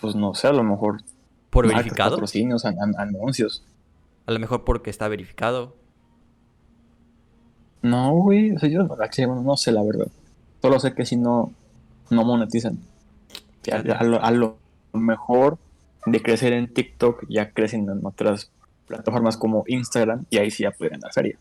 Pues 0.00 0.14
no 0.14 0.34
sé, 0.34 0.48
a 0.48 0.52
lo 0.52 0.62
mejor. 0.62 1.00
¿por 1.50 1.64
marcas, 1.66 1.82
verificado? 1.84 2.10
Patrocinios, 2.12 2.64
an- 2.64 2.78
an- 2.80 2.94
anuncios. 2.98 3.62
A 4.26 4.32
lo 4.32 4.38
mejor 4.38 4.64
porque 4.64 4.90
está 4.90 5.08
verificado. 5.08 5.76
No, 7.82 8.12
güey, 8.12 8.52
o 8.52 8.58
sea, 8.58 8.68
yo 8.68 8.84
no 8.84 9.56
sé 9.56 9.72
la 9.72 9.82
verdad. 9.82 10.08
Solo 10.62 10.80
sé 10.80 10.94
que 10.94 11.04
si 11.04 11.16
no, 11.16 11.52
no 12.10 12.24
monetizan. 12.24 12.78
A, 13.70 13.76
a 13.76 14.04
lo, 14.04 14.22
a 14.22 14.30
lo 14.30 14.56
mejor 14.92 15.58
de 16.06 16.22
crecer 16.22 16.52
en 16.52 16.72
TikTok 16.72 17.24
ya 17.28 17.50
crecen 17.50 17.88
en 17.88 18.04
otras 18.04 18.50
plataformas 18.86 19.36
como 19.36 19.64
Instagram 19.66 20.24
y 20.30 20.38
ahí 20.38 20.50
sí 20.50 20.62
ya 20.62 20.70
pueden 20.70 21.00
dar 21.00 21.12
feria. 21.12 21.38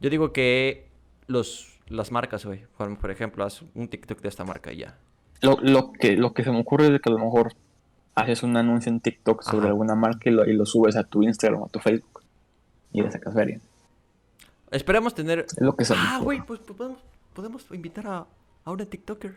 Yo 0.00 0.10
digo 0.10 0.32
que 0.32 0.88
los, 1.26 1.80
las 1.88 2.12
marcas, 2.12 2.44
güey. 2.44 2.64
Por, 2.76 2.98
por 2.98 3.10
ejemplo, 3.10 3.44
haz 3.44 3.62
un 3.74 3.88
TikTok 3.88 4.20
de 4.20 4.28
esta 4.28 4.44
marca 4.44 4.72
y 4.72 4.78
ya. 4.78 4.98
Lo, 5.40 5.58
lo, 5.60 5.92
que, 5.92 6.16
lo 6.16 6.32
que 6.32 6.44
se 6.44 6.50
me 6.50 6.60
ocurre 6.60 6.94
es 6.94 7.00
que 7.00 7.10
a 7.10 7.12
lo 7.12 7.18
mejor 7.18 7.54
haces 8.14 8.42
un 8.42 8.56
anuncio 8.56 8.90
en 8.90 9.00
TikTok 9.00 9.42
sobre 9.42 9.66
Ajá. 9.66 9.68
alguna 9.68 9.94
marca 9.94 10.30
y 10.30 10.32
lo, 10.32 10.46
y 10.46 10.52
lo 10.52 10.64
subes 10.64 10.96
a 10.96 11.04
tu 11.04 11.22
Instagram 11.22 11.62
o 11.62 11.66
a 11.66 11.68
tu 11.68 11.80
Facebook 11.80 12.13
y 12.94 13.02
le 13.02 13.10
sacas 13.10 13.34
feria. 13.34 13.60
Esperemos 14.70 15.14
tener. 15.14 15.40
Es 15.40 15.60
lo 15.60 15.76
que 15.76 15.84
me 15.84 15.90
Ah, 15.96 16.18
güey, 16.22 16.40
pues, 16.40 16.60
pues 16.60 16.76
podemos, 16.76 16.98
podemos 17.34 17.66
invitar 17.72 18.06
a, 18.06 18.26
a 18.64 18.70
una 18.70 18.86
TikToker. 18.86 19.36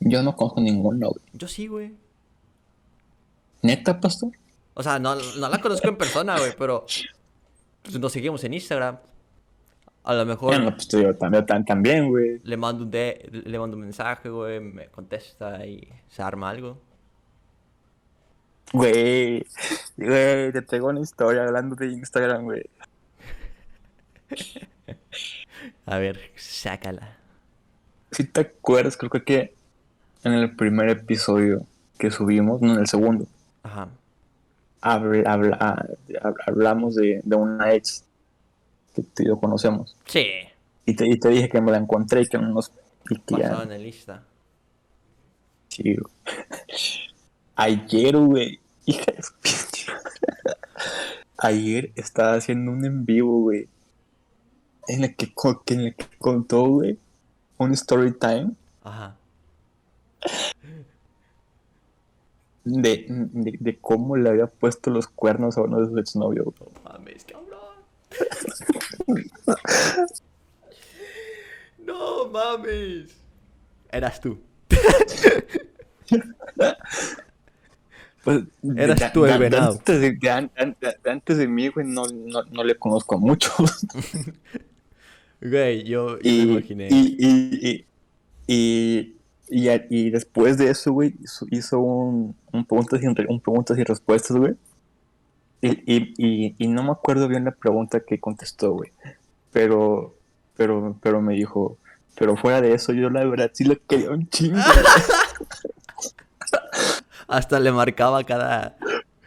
Yo 0.00 0.22
no 0.22 0.34
conozco 0.36 0.60
ninguno, 0.60 1.10
güey. 1.10 1.22
Yo 1.32 1.46
sí, 1.48 1.66
güey. 1.66 1.92
¿Neta, 3.62 4.00
pastor? 4.00 4.30
O 4.74 4.82
sea, 4.82 4.98
no, 4.98 5.14
no 5.14 5.48
la 5.48 5.60
conozco 5.60 5.88
en 5.88 5.96
persona, 5.96 6.38
güey, 6.38 6.52
pero 6.58 6.84
pues, 7.82 7.98
nos 7.98 8.12
seguimos 8.12 8.42
en 8.44 8.54
Instagram. 8.54 8.98
A 10.02 10.14
lo 10.14 10.26
mejor 10.26 10.54
Bueno, 10.54 10.72
pues 10.74 10.86
yo 10.88 11.16
también, 11.16 11.46
tam- 11.46 11.64
también, 11.64 12.08
güey. 12.10 12.38
le 12.44 12.56
mando 12.58 12.84
un 12.84 12.90
de, 12.90 13.26
le 13.46 13.58
mando 13.58 13.76
un 13.76 13.82
mensaje, 13.84 14.28
güey, 14.28 14.60
me 14.60 14.88
contesta 14.88 15.64
y 15.64 15.88
se 16.08 16.22
arma 16.22 16.50
algo. 16.50 16.78
Güey, 18.72 19.46
güey, 19.96 20.52
te 20.52 20.62
traigo 20.62 20.88
una 20.88 21.00
historia 21.00 21.44
hablando 21.44 21.76
de 21.76 21.86
Instagram, 21.88 22.44
güey. 22.44 22.62
A 25.86 25.98
ver, 25.98 26.20
sácala. 26.36 27.16
Si 28.10 28.24
te 28.24 28.40
acuerdas, 28.42 28.96
creo 28.96 29.10
que 29.10 29.54
en 30.24 30.32
el 30.32 30.54
primer 30.56 30.88
episodio 30.88 31.66
que 31.98 32.10
subimos, 32.10 32.60
no 32.60 32.72
en 32.74 32.80
el 32.80 32.86
segundo, 32.86 33.26
Ajá. 33.62 33.88
habl- 34.80 35.26
habla- 35.26 35.58
ah, 35.60 35.84
hab- 36.22 36.36
hablamos 36.46 36.94
de, 36.96 37.20
de 37.22 37.36
una 37.36 37.72
ex 37.74 38.04
que 38.94 39.02
tú 39.02 39.22
y 39.22 39.26
yo 39.26 39.38
conocemos. 39.38 39.96
Sí. 40.06 40.26
Y 40.86 40.94
te, 40.96 41.06
y 41.06 41.18
te 41.18 41.28
dije 41.28 41.48
que 41.48 41.60
me 41.60 41.70
la 41.72 41.78
encontré 41.78 42.22
y 42.22 42.26
que 42.26 42.38
no 42.38 42.48
nos... 42.48 42.72
Pasado 43.26 43.62
en 43.64 43.72
el 43.72 43.82
lista. 43.82 44.22
sí, 45.68 45.94
güey. 45.96 46.14
Ayer, 47.56 48.16
güey. 48.16 48.60
Hija 48.86 49.12
de 49.12 49.22
Ayer 51.38 51.92
estaba 51.94 52.34
haciendo 52.34 52.72
un 52.72 52.84
en 52.84 53.04
vivo, 53.04 53.40
güey. 53.40 53.68
En 54.88 55.04
el 55.04 55.14
que, 55.16 55.32
en 55.66 55.80
el 55.80 55.94
que 55.94 56.06
contó, 56.18 56.66
güey, 56.66 56.98
un 57.58 57.72
story 57.72 58.12
time 58.12 58.52
Ajá. 58.82 59.16
de, 62.64 63.06
de, 63.08 63.56
de 63.58 63.78
cómo 63.78 64.16
le 64.16 64.28
había 64.28 64.46
puesto 64.46 64.90
los 64.90 65.06
cuernos 65.06 65.56
a 65.56 65.62
uno 65.62 65.80
de 65.80 65.86
sus 65.86 65.98
exnovios. 65.98 66.46
No 66.46 66.52
mames, 66.84 67.24
cabrón. 67.24 67.58
no 71.86 72.28
mames. 72.28 73.16
Eras 73.90 74.20
tú. 74.20 74.38
Pues, 78.24 78.42
Eras 78.76 78.98
de- 78.98 79.10
tú 79.10 79.26
el 79.26 79.38
venado. 79.38 79.72
Antes 79.72 80.00
de, 80.00 80.12
de 80.12 80.30
an- 80.30 80.50
an- 80.56 80.76
de 80.80 81.10
antes 81.10 81.36
de 81.36 81.46
mí, 81.46 81.68
güey, 81.68 81.86
no, 81.86 82.04
no, 82.06 82.42
no 82.50 82.64
le 82.64 82.74
conozco 82.76 83.16
a 83.16 83.18
muchos. 83.18 83.52
Güey, 85.40 85.84
yo, 85.84 86.18
yo 86.20 86.30
y, 86.30 86.46
me 86.46 86.52
imaginé. 86.52 86.88
y, 86.90 87.84
y, 88.46 89.20
y, 89.90 90.10
después 90.10 90.56
de 90.56 90.70
eso, 90.70 90.92
güey, 90.92 91.14
hizo, 91.22 91.46
hizo 91.50 91.80
un, 91.80 92.34
un, 92.50 92.64
preguntas 92.64 93.02
y, 93.02 93.06
un 93.06 93.40
preguntas 93.40 93.76
y 93.78 93.84
respuestas, 93.84 94.38
güey. 94.38 94.54
Y, 95.60 95.68
y, 95.84 96.14
y, 96.16 96.54
y 96.58 96.66
no 96.68 96.82
me 96.82 96.92
acuerdo 96.92 97.28
bien 97.28 97.44
la 97.44 97.50
pregunta 97.50 98.00
que 98.00 98.18
contestó, 98.20 98.72
güey. 98.72 98.90
Pero, 99.52 100.14
pero, 100.56 100.96
pero 101.02 101.20
me 101.20 101.34
dijo, 101.34 101.76
pero 102.16 102.36
fuera 102.38 102.62
de 102.62 102.72
eso, 102.72 102.94
yo 102.94 103.10
la 103.10 103.24
verdad 103.26 103.50
sí 103.52 103.64
lo 103.64 103.76
quería 103.86 104.10
un 104.10 104.26
chingo. 104.30 104.58
Hasta 107.28 107.60
le 107.60 107.72
marcaba 107.72 108.22
cada. 108.24 108.76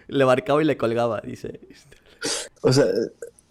Le 0.07 0.25
marcaba 0.25 0.61
y 0.61 0.65
le 0.65 0.77
colgaba, 0.77 1.21
dice. 1.21 1.59
O 2.61 2.71
sea, 2.71 2.85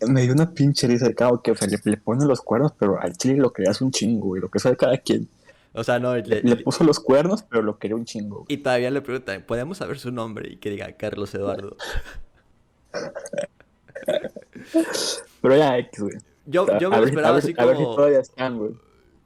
me 0.07 0.23
dio 0.23 0.33
una 0.33 0.51
pinche 0.53 0.87
risa 0.87 1.13
cabo 1.15 1.43
que 1.43 1.55
sea, 1.55 1.69
le, 1.69 1.79
le 1.85 1.97
pone 1.97 2.25
los 2.27 2.41
cuernos, 2.41 2.73
pero 2.79 3.01
al 3.01 3.17
chile 3.17 3.37
lo 3.37 3.53
querías 3.53 3.81
un 3.81 3.91
chingo, 3.91 4.27
güey. 4.29 4.41
Lo 4.43 4.51
que 4.51 4.59
sabe 4.59 4.77
cada 4.77 4.97
quien. 4.99 5.29
O 5.75 5.85
sea, 5.85 5.99
no. 5.99 6.17
le- 6.17 6.43
Le 6.43 6.57
puso 6.57 6.85
los 6.85 6.99
cuernos, 7.01 7.43
pero 7.43 7.63
lo 7.63 7.79
quería 7.79 7.97
un 7.97 8.05
chingo. 8.07 8.37
güey. 8.37 8.47
y 8.49 8.57
todavía 8.59 8.91
le 8.91 9.03
preguntan, 9.03 9.43
¿podemos 9.47 9.79
saber 9.79 9.99
su 9.99 10.11
nombre? 10.11 10.51
Y 10.53 10.57
que 10.57 10.71
diga 10.71 10.91
Carlos 10.93 11.35
Eduardo. 11.35 11.77
Pero 15.43 15.57
ya, 15.57 15.79
X, 15.79 16.01
güey. 16.01 16.17
Yo, 16.47 16.67
yo 16.79 16.91
me 16.91 16.97
a, 16.97 16.99
lo 16.99 17.05
ver, 17.05 17.09
esperaba 17.11 17.35
ver, 17.37 17.45
así 17.45 17.55
a 17.57 17.65
ver 17.67 17.77
si 17.77 17.83
como. 17.83 17.97
todavía 17.97 18.21
están, 18.21 18.59
güey. 18.59 18.73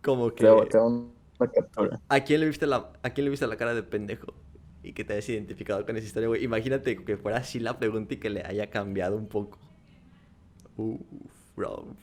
Como 0.02 0.30
que. 0.34 0.44
te 0.70 0.78
una 0.78 1.52
captura. 1.54 2.00
¿A 2.08 2.20
quién 2.20 2.40
le 2.40 2.46
viste 2.46 2.66
la, 2.66 2.90
a 3.02 3.10
quién 3.10 3.24
le 3.26 3.30
viste 3.30 3.46
la 3.46 3.56
cara 3.56 3.74
de 3.74 3.82
pendejo? 3.82 4.34
Y 4.82 4.92
que 4.92 5.04
te 5.04 5.12
hayas 5.12 5.28
identificado 5.28 5.84
con 5.84 5.96
esa 5.96 6.06
historia, 6.06 6.28
güey. 6.28 6.42
Imagínate 6.44 6.96
que 7.04 7.16
fuera 7.16 7.38
así 7.38 7.60
la 7.60 7.78
pregunta 7.78 8.14
y 8.14 8.16
que 8.16 8.30
le 8.30 8.42
haya 8.44 8.70
cambiado 8.70 9.16
un 9.16 9.26
poco. 9.28 9.58
Uf, 10.76 11.00
bro. 11.56 11.94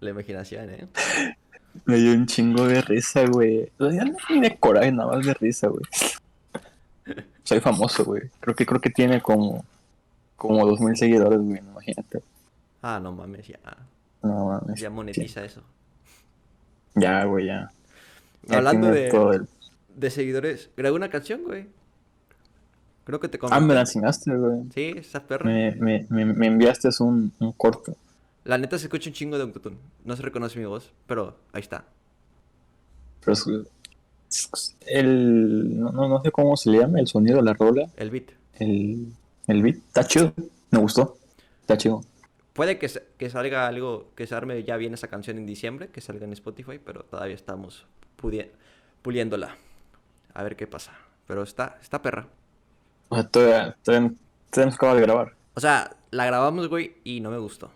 La 0.00 0.10
imaginación, 0.10 0.70
¿eh? 0.70 0.88
Me 1.84 1.96
dio 1.96 2.12
un 2.12 2.26
chingo 2.26 2.66
de 2.66 2.80
risa, 2.82 3.24
güey. 3.26 3.70
Ya 3.78 4.04
no 4.04 4.16
tiene 4.26 4.56
coraje, 4.58 4.90
nada 4.92 5.16
más 5.16 5.24
de 5.26 5.34
risa, 5.34 5.68
güey. 5.68 5.82
Soy 7.44 7.60
famoso, 7.60 8.04
güey. 8.04 8.22
Creo 8.40 8.54
que 8.54 8.66
creo 8.66 8.80
que 8.80 8.90
tiene 8.90 9.20
como 9.20 9.64
como 10.36 10.66
dos 10.66 10.80
mil 10.80 10.96
seguidores, 10.96 11.38
güey. 11.38 11.58
Imagínate. 11.58 12.22
Ah, 12.82 12.98
no 13.00 13.12
mames, 13.12 13.46
ya. 13.46 13.58
No 14.22 14.46
mames. 14.46 14.80
Ya 14.80 14.90
monetiza 14.90 15.44
eso. 15.44 15.62
Ya, 16.94 17.24
güey, 17.24 17.46
ya. 17.46 17.70
Ya 18.44 18.58
Hablando 18.58 18.88
de- 18.88 19.08
todo 19.08 19.32
el- 19.34 19.46
De 19.96 20.10
seguidores, 20.10 20.70
grabé 20.76 20.96
una 20.96 21.10
canción, 21.10 21.42
güey. 21.44 21.66
Creo 23.04 23.18
que 23.20 23.28
te 23.28 23.38
Ah, 23.42 23.46
me 23.46 23.48
comenté. 23.50 23.74
la 23.74 23.80
enseñaste, 23.80 24.36
güey. 24.36 24.60
Sí, 24.74 24.94
esa 24.96 25.26
perra. 25.26 25.44
Me, 25.44 25.74
me, 25.76 26.06
me, 26.08 26.24
me 26.24 26.46
enviaste 26.46 26.88
un, 27.00 27.32
un 27.40 27.52
corto. 27.52 27.96
La 28.44 28.58
neta 28.58 28.78
se 28.78 28.86
escucha 28.86 29.10
un 29.10 29.14
chingo 29.14 29.36
de 29.36 29.42
autotune. 29.42 29.76
No 30.04 30.16
se 30.16 30.22
reconoce 30.22 30.58
mi 30.58 30.64
voz, 30.64 30.92
pero 31.06 31.36
ahí 31.52 31.60
está. 31.60 31.84
Pero 33.20 33.32
es- 33.32 33.46
el, 34.86 35.78
no, 35.78 35.92
no, 35.92 36.22
sé 36.22 36.30
cómo 36.30 36.56
se 36.56 36.70
le 36.70 36.78
llama, 36.78 37.00
el 37.00 37.06
sonido 37.06 37.36
de 37.36 37.42
la 37.42 37.52
rola, 37.52 37.90
El 37.96 38.10
beat. 38.10 38.30
el, 38.54 39.12
el 39.46 39.62
beat, 39.62 39.76
está 39.76 40.04
chido, 40.04 40.32
me 40.70 40.78
gustó, 40.78 41.18
está 41.60 41.76
chido. 41.76 42.02
Puede 42.54 42.78
que, 42.78 42.90
que 43.18 43.30
salga 43.30 43.66
algo, 43.66 44.10
que 44.16 44.26
se 44.26 44.34
arme 44.34 44.62
ya 44.64 44.76
bien 44.78 44.94
esa 44.94 45.08
canción 45.08 45.36
en 45.38 45.44
diciembre, 45.46 45.88
que 45.88 46.00
salga 46.00 46.24
en 46.24 46.32
Spotify, 46.32 46.78
pero 46.82 47.02
todavía 47.04 47.34
estamos 47.34 47.86
puliéndola. 49.02 49.56
A 50.34 50.42
ver 50.42 50.56
qué 50.56 50.66
pasa. 50.66 50.92
Pero 51.26 51.42
está, 51.42 51.78
está 51.80 52.02
perra. 52.02 52.28
O 53.08 53.14
sea, 53.16 53.28
todavía, 53.28 53.76
todavía, 53.82 54.10
todavía 54.50 54.66
no 54.66 54.70
se 54.70 54.76
acaba 54.76 54.94
de 54.94 55.00
grabar. 55.02 55.34
O 55.54 55.60
sea, 55.60 55.96
la 56.10 56.26
grabamos, 56.26 56.68
güey, 56.68 56.96
y 57.04 57.20
no 57.20 57.30
me 57.30 57.38
gustó. 57.38 57.70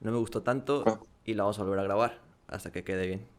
No 0.00 0.12
me 0.12 0.18
gustó 0.18 0.42
tanto 0.42 0.84
Ah. 0.86 0.98
y 1.24 1.34
la 1.34 1.44
vamos 1.44 1.58
a 1.58 1.62
volver 1.62 1.78
a 1.80 1.84
grabar 1.84 2.18
hasta 2.48 2.70
que 2.72 2.84
quede 2.84 3.06
bien. 3.06 3.26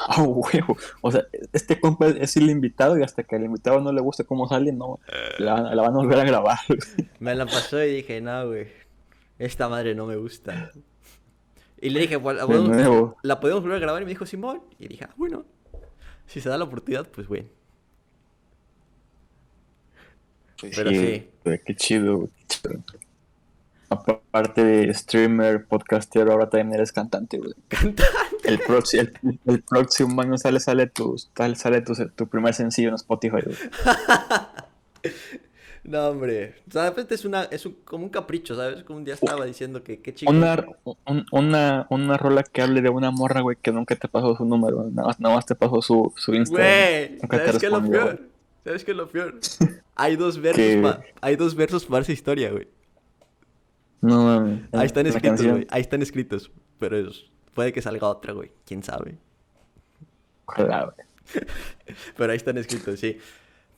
Ah, 0.00 0.22
huevo. 0.22 0.76
O 1.00 1.10
sea, 1.10 1.24
este 1.52 1.80
compa 1.80 2.06
es, 2.06 2.36
el 2.36 2.48
invitado 2.48 2.96
y 2.96 3.02
hasta 3.02 3.24
que 3.24 3.34
al 3.34 3.42
invitado 3.44 3.80
no 3.80 3.90
le 3.92 4.00
guste 4.00 4.24
cómo 4.24 4.46
sale, 4.48 4.70
no, 4.72 5.00
la, 5.38 5.54
van- 5.54 5.74
la 5.76 5.82
van 5.82 5.92
a 5.92 5.96
volver 5.96 6.20
a 6.20 6.24
grabar. 6.24 6.58
Me 7.18 7.34
la 7.34 7.46
pasó 7.46 7.82
y 7.82 7.94
dije, 7.96 8.20
no, 8.20 8.46
güey, 8.46 8.68
esta 9.40 9.68
madre 9.68 9.96
no 9.96 10.06
me 10.06 10.14
gusta. 10.14 10.70
Y 11.80 11.90
le 11.90 12.00
dije, 12.00 12.18
"Pues, 12.18 12.36
¿la 12.36 12.42
De 12.42 12.46
podemos, 12.48 12.68
nuevo. 12.76 13.16
la 13.22 13.40
podemos 13.40 13.62
volver 13.62 13.76
a 13.78 13.80
grabar? 13.80 14.02
Y 14.02 14.04
me 14.04 14.10
dijo, 14.10 14.26
Simón. 14.26 14.62
Y 14.78 14.88
dije, 14.88 15.04
ah, 15.04 15.14
bueno, 15.16 15.44
si 16.26 16.40
se 16.40 16.48
da 16.48 16.58
la 16.58 16.64
oportunidad, 16.64 17.06
pues 17.08 17.28
bueno. 17.28 17.48
Pero 20.60 20.90
sí. 20.90 21.28
Qué 21.64 21.74
chido. 21.76 22.28
Aparte 23.90 24.64
de 24.64 24.92
streamer, 24.92 25.64
podcastero, 25.64 26.32
ahora 26.32 26.50
también 26.50 26.74
eres 26.74 26.92
cantante, 26.92 27.38
güey. 27.38 27.54
Cantante. 27.68 28.02
El, 28.44 28.58
próximo 28.58 29.02
el, 29.02 29.40
el 29.46 29.62
próximo 29.62 30.20
año 30.20 30.36
sale, 30.36 30.60
sale, 30.60 30.86
tu, 30.88 31.16
sale, 31.36 31.54
sale 31.54 31.80
tu, 31.80 31.94
tu 32.10 32.26
primer 32.28 32.52
sencillo 32.54 32.88
en 32.90 32.96
Spotify, 32.96 33.38
güey. 33.44 33.56
No, 35.88 36.08
hombre. 36.08 36.54
O 36.68 36.70
sea, 36.72 36.82
de 36.84 36.90
repente 36.90 37.14
es, 37.14 37.24
una, 37.24 37.44
es 37.44 37.64
un- 37.64 37.78
como 37.84 38.04
un 38.04 38.10
capricho, 38.10 38.54
¿sabes? 38.54 38.82
Como 38.84 38.98
un 38.98 39.04
día 39.06 39.14
estaba 39.14 39.44
diciendo 39.46 39.82
que 39.82 40.00
qué 40.02 40.14
chico. 40.14 40.30
Una, 40.30 40.66
un- 41.06 41.24
una, 41.32 41.86
una 41.88 42.16
rola 42.18 42.42
que 42.42 42.60
hable 42.60 42.82
de 42.82 42.90
una 42.90 43.10
morra, 43.10 43.40
güey, 43.40 43.56
que 43.60 43.72
nunca 43.72 43.96
te 43.96 44.06
pasó 44.06 44.36
su 44.36 44.44
número, 44.44 44.84
nada 44.90 45.08
más, 45.08 45.18
nada 45.20 45.34
más 45.36 45.46
te 45.46 45.54
pasó 45.54 45.80
su, 45.80 46.12
su 46.16 46.34
Instagram. 46.34 46.66
Güey, 46.68 47.18
¿sabes 47.20 47.58
qué 47.58 47.66
es 47.66 47.72
lo 47.72 47.90
peor? 47.90 48.20
¿Sabes 48.64 48.84
qué 48.84 48.90
es 48.90 48.96
lo 48.98 49.08
peor? 49.08 49.40
Hay 49.94 50.16
dos 50.16 50.38
versos, 50.40 50.62
pa- 50.82 51.00
hay 51.22 51.36
dos 51.36 51.54
versos 51.54 51.86
para 51.86 52.02
esa 52.02 52.12
historia, 52.12 52.50
güey. 52.50 52.68
No 54.02 54.24
mames. 54.24 54.60
Ahí 54.72 54.86
están 54.86 55.06
escritos, 55.06 55.42
güey. 55.46 55.66
Ahí 55.70 55.80
están 55.80 56.02
escritos. 56.02 56.50
Pero 56.78 56.98
es- 56.98 57.24
puede 57.54 57.72
que 57.72 57.80
salga 57.82 58.08
otra, 58.08 58.32
güey. 58.34 58.52
¿Quién 58.66 58.82
sabe? 58.82 59.16
Güey. 60.46 60.68
Pero 62.16 62.30
ahí 62.32 62.36
están 62.36 62.58
escritos, 62.58 63.00
sí. 63.00 63.18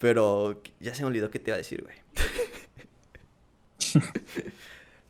Pero 0.01 0.61
ya 0.81 0.95
se 0.95 1.03
me 1.03 1.09
olvidó 1.09 1.31
qué 1.31 1.39
te 1.39 1.51
iba 1.51 1.55
a 1.55 1.59
decir, 1.59 1.83
güey. 1.85 1.97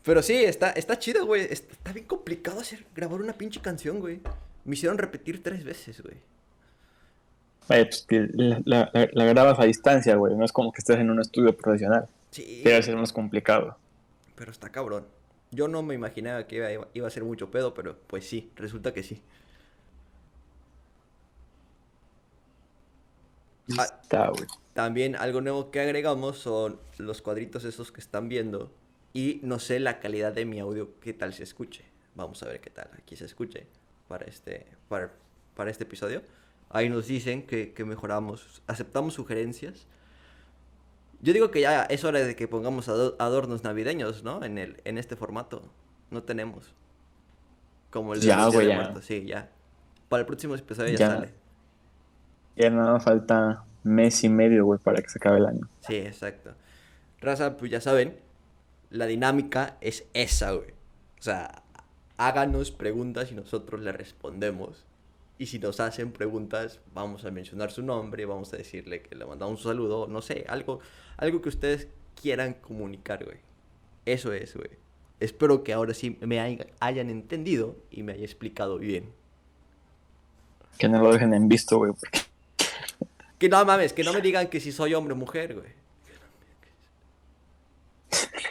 Pero 0.03 0.23
sí, 0.23 0.35
está, 0.45 0.71
está 0.71 0.99
chido, 0.99 1.27
güey. 1.27 1.43
Está, 1.43 1.93
bien 1.93 2.07
complicado 2.07 2.61
hacer, 2.61 2.85
grabar 2.95 3.21
una 3.21 3.35
pinche 3.35 3.61
canción, 3.61 4.01
güey. 4.01 4.21
Me 4.65 4.75
hicieron 4.75 4.99
repetir 4.99 5.43
tres 5.43 5.63
veces, 5.65 6.01
güey. 6.03 6.17
Oye, 7.69 7.85
pues 7.87 8.05
que 8.09 8.29
la, 8.33 8.61
la- 8.65 8.91
la- 8.93 9.09
la 9.13 9.25
grabas 9.27 9.59
a 9.61 9.65
distancia, 9.65 10.17
güey. 10.17 10.35
No 10.35 10.45
es 10.45 10.53
como 10.53 10.73
que 10.73 10.79
estés 10.81 10.99
en 10.99 11.11
un 11.11 11.21
estudio 11.21 11.57
profesional. 11.57 12.09
Sí. 12.31 12.63
Debe 12.65 12.83
ser 12.83 12.97
más 12.97 13.13
complicado. 13.13 13.77
Pero 14.35 14.51
está 14.51 14.71
cabrón. 14.71 15.07
Yo 15.53 15.69
no 15.69 15.83
me 15.83 15.95
imaginaba 15.95 16.47
que 16.47 16.57
iba, 16.57 16.89
iba 16.95 17.07
a 17.07 17.11
ser 17.11 17.25
mucho 17.25 17.51
pedo, 17.51 17.75
pero 17.75 17.97
pues 18.07 18.27
sí, 18.27 18.51
resulta 18.57 18.93
que 18.95 19.03
sí. 19.03 19.21
Está, 23.79 24.29
güey. 24.29 24.47
También 24.75 25.17
algo 25.17 25.41
nuevo 25.41 25.71
que 25.71 25.81
agregamos 25.81 26.39
son 26.39 26.81
los 26.99 27.23
cuadritos 27.23 27.65
esos 27.65 27.93
que 27.93 28.01
están 28.01 28.29
viendo. 28.29 28.73
Y 29.13 29.41
no 29.43 29.59
sé 29.59 29.81
la 29.81 29.99
calidad 29.99 30.33
de 30.33 30.45
mi 30.45 30.61
audio, 30.61 30.91
qué 31.01 31.13
tal 31.13 31.35
se 31.35 31.43
escuche. 31.43 31.85
Vamos 32.15 32.43
a 32.43 32.47
ver 32.47 32.61
qué 32.61 32.71
tal 32.71 32.89
aquí 32.97 33.17
se 33.17 33.25
escuche 33.25 33.67
para 34.09 34.25
este, 34.27 34.67
para, 34.89 35.13
para 35.57 35.71
este 35.71 35.85
episodio. 35.85 36.23
Ahí 36.69 36.89
nos 36.89 37.09
dicen 37.09 37.45
que, 37.47 37.73
que 37.73 37.85
mejoramos, 37.85 38.63
aceptamos 38.69 39.15
sugerencias. 39.15 39.87
Yo 41.21 41.33
digo 41.33 41.51
que 41.51 41.61
ya 41.61 41.83
es 41.85 42.05
hora 42.05 42.21
de 42.21 42.37
que 42.37 42.47
pongamos 42.49 42.89
ado- 42.89 43.17
adornos 43.19 43.65
navideños, 43.65 44.23
¿no? 44.23 44.45
En, 44.45 44.57
el, 44.59 44.81
en 44.85 44.97
este 44.97 45.17
formato. 45.17 45.63
No 46.11 46.23
tenemos. 46.23 46.73
Como 47.91 48.15
el 48.15 48.21
de 48.21 48.27
Ya, 48.27 48.49
de 48.49 48.67
ya. 48.69 48.75
Muertos, 48.77 49.05
Sí, 49.05 49.25
ya. 49.27 49.51
Para 50.09 50.21
el 50.21 50.27
próximo 50.27 50.55
episodio 50.55 50.93
ya, 50.93 50.99
Ya. 50.99 51.09
sale. 51.17 51.35
Ya 52.57 52.71
nada 52.71 53.01
falta 53.01 53.65
mes 53.85 54.23
y 54.25 54.29
medio, 54.29 54.65
güey, 54.67 54.79
para 54.79 55.01
que 55.01 55.09
se 55.09 55.19
acabe 55.19 55.39
el 55.39 55.47
año. 55.47 55.69
Sí, 55.87 55.97
exacto. 55.97 56.53
Raza, 57.21 57.57
pues 57.57 57.71
ya 57.71 57.81
saben, 57.81 58.17
la 58.91 59.07
dinámica 59.07 59.77
es 59.81 60.05
esa, 60.15 60.53
güey. 60.53 60.71
O 61.19 61.23
sea, 61.23 61.63
háganos 62.17 62.71
preguntas 62.71 63.31
y 63.33 63.35
nosotros 63.35 63.81
le 63.81 63.93
respondemos. 63.93 64.85
Y 65.39 65.47
si 65.47 65.59
nos 65.59 65.81
hacen 65.81 66.13
preguntas, 66.13 66.81
vamos 66.95 67.25
a 67.25 67.31
mencionar 67.31 67.71
su 67.71 67.83
nombre, 67.83 68.27
vamos 68.27 68.53
a 68.53 68.59
decirle 68.59 69.01
que 69.03 69.15
le 69.15 69.25
mandamos 69.25 69.65
un 69.65 69.71
saludo, 69.71 70.07
no 70.07 70.21
sé, 70.21 70.45
algo, 70.49 70.81
algo 71.17 71.41
que 71.41 71.49
ustedes 71.49 71.89
quieran 72.21 72.55
comunicar, 72.55 73.25
güey. 73.25 73.39
Eso 74.05 74.33
es, 74.35 74.55
güey. 74.55 74.69
Espero 75.19 75.63
que 75.63 75.73
ahora 75.73 75.95
sí 75.95 76.19
me 76.21 76.41
haya- 76.41 76.67
hayan 76.81 77.09
entendido 77.09 77.77
y 77.91 78.03
me 78.03 78.13
haya 78.13 78.25
explicado 78.25 78.79
bien. 78.79 79.13
Que 80.79 80.89
no 80.89 81.03
lo 81.03 81.13
dejen 81.13 81.33
en 81.35 81.49
visto, 81.49 81.79
güey, 81.79 81.93
porque 81.93 82.21
Que 83.41 83.49
no 83.49 83.65
mames, 83.65 83.95
que 83.95 84.05
no 84.05 84.13
me 84.13 84.21
digan 84.21 84.49
que 84.49 84.61
si 84.61 84.71
soy 84.71 84.93
hombre 84.93 85.15
o 85.15 85.17
mujer, 85.17 85.55
güey. 85.55 85.73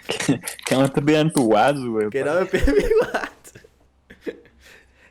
que, 0.08 0.42
que 0.66 0.76
no 0.76 0.92
te 0.92 1.00
pidan 1.00 1.32
tu 1.32 1.44
WhatsApp, 1.44 1.86
güey. 1.86 2.10
Que 2.10 2.24
no 2.24 2.34
me 2.34 2.46
pide 2.48 2.74
mi 2.74 2.84
WhatsApp. 3.00 3.66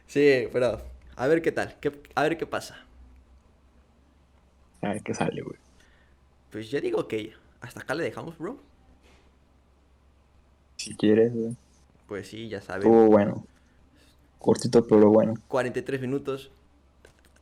Sí, 0.09 0.49
pero 0.53 0.83
a 1.15 1.27
ver 1.29 1.43
qué 1.43 1.53
tal, 1.53 1.77
a 2.17 2.23
ver 2.25 2.37
qué 2.37 2.45
pasa. 2.45 2.85
A 4.83 4.89
ver 4.89 5.03
qué 5.03 5.15
sale, 5.15 5.43
güey. 5.43 5.59
Pues 6.51 6.71
yo 6.71 6.81
digo 6.81 7.07
que 7.07 7.35
hasta 7.61 7.81
acá 7.81 7.95
le 7.95 8.03
dejamos, 8.03 8.37
bro. 8.37 8.59
Si 10.77 10.97
quieres, 10.97 11.33
güey. 11.33 11.57
Pues 12.09 12.27
sí, 12.27 12.49
ya 12.49 12.61
saben. 12.61 12.83
Estuvo 12.83 13.07
bueno. 13.07 13.45
Cortito, 14.41 14.85
pero 14.89 15.09
bueno. 15.11 15.35
43 15.47 16.01
minutos. 16.01 16.51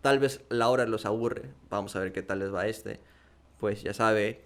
Tal 0.06 0.20
vez 0.20 0.40
la 0.50 0.68
hora 0.68 0.86
los 0.86 1.04
aburre. 1.04 1.50
Vamos 1.68 1.96
a 1.96 1.98
ver 1.98 2.12
qué 2.12 2.22
tal 2.22 2.38
les 2.38 2.54
va 2.54 2.68
este. 2.68 3.00
Pues 3.58 3.82
ya 3.82 3.92
sabe, 3.92 4.44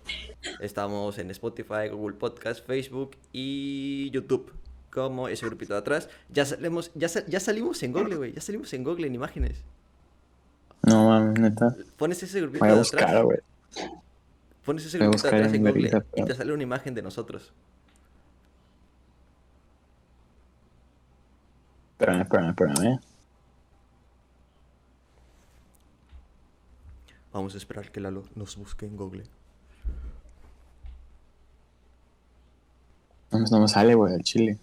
estamos 0.61 1.19
en 1.19 1.31
Spotify, 1.31 1.89
Google 1.93 2.17
Podcast, 2.17 2.67
Facebook 2.67 3.11
y 3.31 4.09
YouTube. 4.11 4.55
Como 4.91 5.29
ese 5.29 5.45
grupito 5.45 5.75
de 5.75 5.81
atrás. 5.81 6.09
Ya 6.31 6.47
salimos, 6.47 6.91
ya, 6.95 7.11
sa- 7.11 7.27
ya 7.27 7.41
salimos 7.41 7.83
en 7.83 7.93
Google, 7.93 8.17
güey. 8.17 8.33
Ya 8.33 8.41
salimos 8.41 8.73
en 8.73 8.85
Google 8.85 9.07
en 9.07 9.15
imágenes. 9.15 9.63
No 10.83 11.11
mames, 11.11 11.39
neta. 11.39 11.77
Pones 11.99 12.23
ese 12.23 12.41
grupito 12.41 12.65
de 12.65 12.81
atrás. 12.81 13.23
Pones 14.65 14.87
ese 14.87 14.97
grupito 14.97 15.23
de 15.25 15.29
atrás 15.29 15.49
en 15.53 15.57
en 15.57 15.73
Google 15.75 16.03
y 16.17 16.25
te 16.25 16.35
sale 16.35 16.55
una 16.55 16.63
imagen 16.63 16.95
de 16.95 17.03
nosotros. 17.03 17.53
Espérame, 21.99 22.23
espérame, 22.23 22.49
espérame. 22.49 23.01
Vamos 27.33 27.55
a 27.55 27.59
esperar 27.59 27.91
que 27.91 28.01
Lalo 28.01 28.25
nos 28.35 28.57
busque 28.57 28.87
en 28.87 28.97
Google. 28.97 29.25
No, 33.31 33.39
me- 33.39 33.47
no 33.51 33.61
me 33.61 33.69
sale, 33.69 33.95
güey, 33.95 34.15
el 34.15 34.23
chile. 34.23 34.59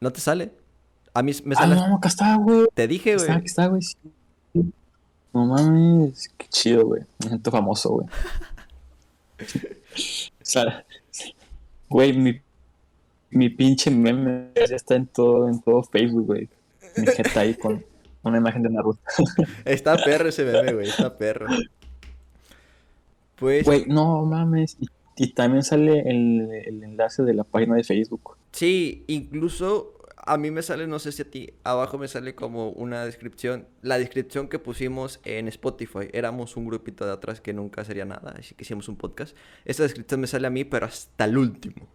¿No 0.00 0.12
te 0.12 0.20
sale? 0.20 0.52
A 1.14 1.22
mí 1.22 1.32
me 1.44 1.54
Ah, 1.54 1.60
sale. 1.60 1.74
no, 1.76 1.96
acá 1.96 2.08
está, 2.08 2.36
güey. 2.36 2.66
Te 2.74 2.86
dije, 2.88 3.16
güey. 3.16 3.30
aquí 3.30 3.46
está, 3.46 3.66
güey. 3.68 3.80
No 5.32 5.46
mames, 5.46 6.28
qué 6.36 6.46
chido, 6.48 6.86
güey. 6.86 7.02
Me 7.20 7.28
siento 7.28 7.50
famoso, 7.50 7.90
güey. 7.90 8.06
o 10.40 10.44
sea, 10.44 10.84
güey, 11.88 12.12
mi, 12.16 12.40
mi 13.30 13.48
pinche 13.50 13.90
meme 13.90 14.50
ya 14.56 14.76
está 14.76 14.94
en 14.96 15.06
todo, 15.06 15.48
en 15.48 15.60
todo 15.60 15.82
Facebook, 15.84 16.26
güey. 16.26 16.48
Mi 16.96 17.06
jeta 17.06 17.40
ahí 17.40 17.54
con 17.54 17.84
una 18.22 18.38
imagen 18.38 18.62
de 18.62 18.70
Naruto. 18.70 18.98
Está 19.64 19.96
perro 20.02 20.28
ese 20.30 20.44
meme, 20.44 20.72
güey. 20.72 20.88
Está 20.88 21.16
perro. 21.16 21.46
Pues 23.36 23.64
Güey, 23.64 23.84
no 23.86 24.24
mames. 24.24 24.76
Y, 24.80 24.88
y 25.16 25.32
también 25.34 25.62
sale 25.62 26.00
el, 26.08 26.50
el 26.66 26.82
enlace 26.82 27.22
de 27.22 27.34
la 27.34 27.44
página 27.44 27.74
de 27.76 27.84
Facebook. 27.84 28.36
sí, 28.52 29.04
incluso 29.08 29.92
a 30.28 30.38
mí 30.38 30.50
me 30.50 30.60
sale, 30.62 30.88
no 30.88 30.98
sé 30.98 31.12
si 31.12 31.22
a 31.22 31.30
ti, 31.30 31.50
abajo 31.62 31.98
me 31.98 32.08
sale 32.08 32.34
como 32.34 32.70
una 32.70 33.04
descripción. 33.04 33.66
La 33.82 33.96
descripción 33.96 34.48
que 34.48 34.58
pusimos 34.58 35.20
en 35.24 35.46
Spotify. 35.46 36.08
Éramos 36.12 36.56
un 36.56 36.66
grupito 36.66 37.06
de 37.06 37.12
atrás 37.12 37.40
que 37.40 37.52
nunca 37.52 37.84
sería 37.84 38.04
nada, 38.06 38.34
así 38.36 38.54
que 38.56 38.64
hicimos 38.64 38.88
un 38.88 38.96
podcast. 38.96 39.36
Esta 39.64 39.84
descripción 39.84 40.20
me 40.20 40.26
sale 40.26 40.48
a 40.48 40.50
mí, 40.50 40.64
pero 40.64 40.86
hasta 40.86 41.26
el 41.26 41.38
último. 41.38 41.86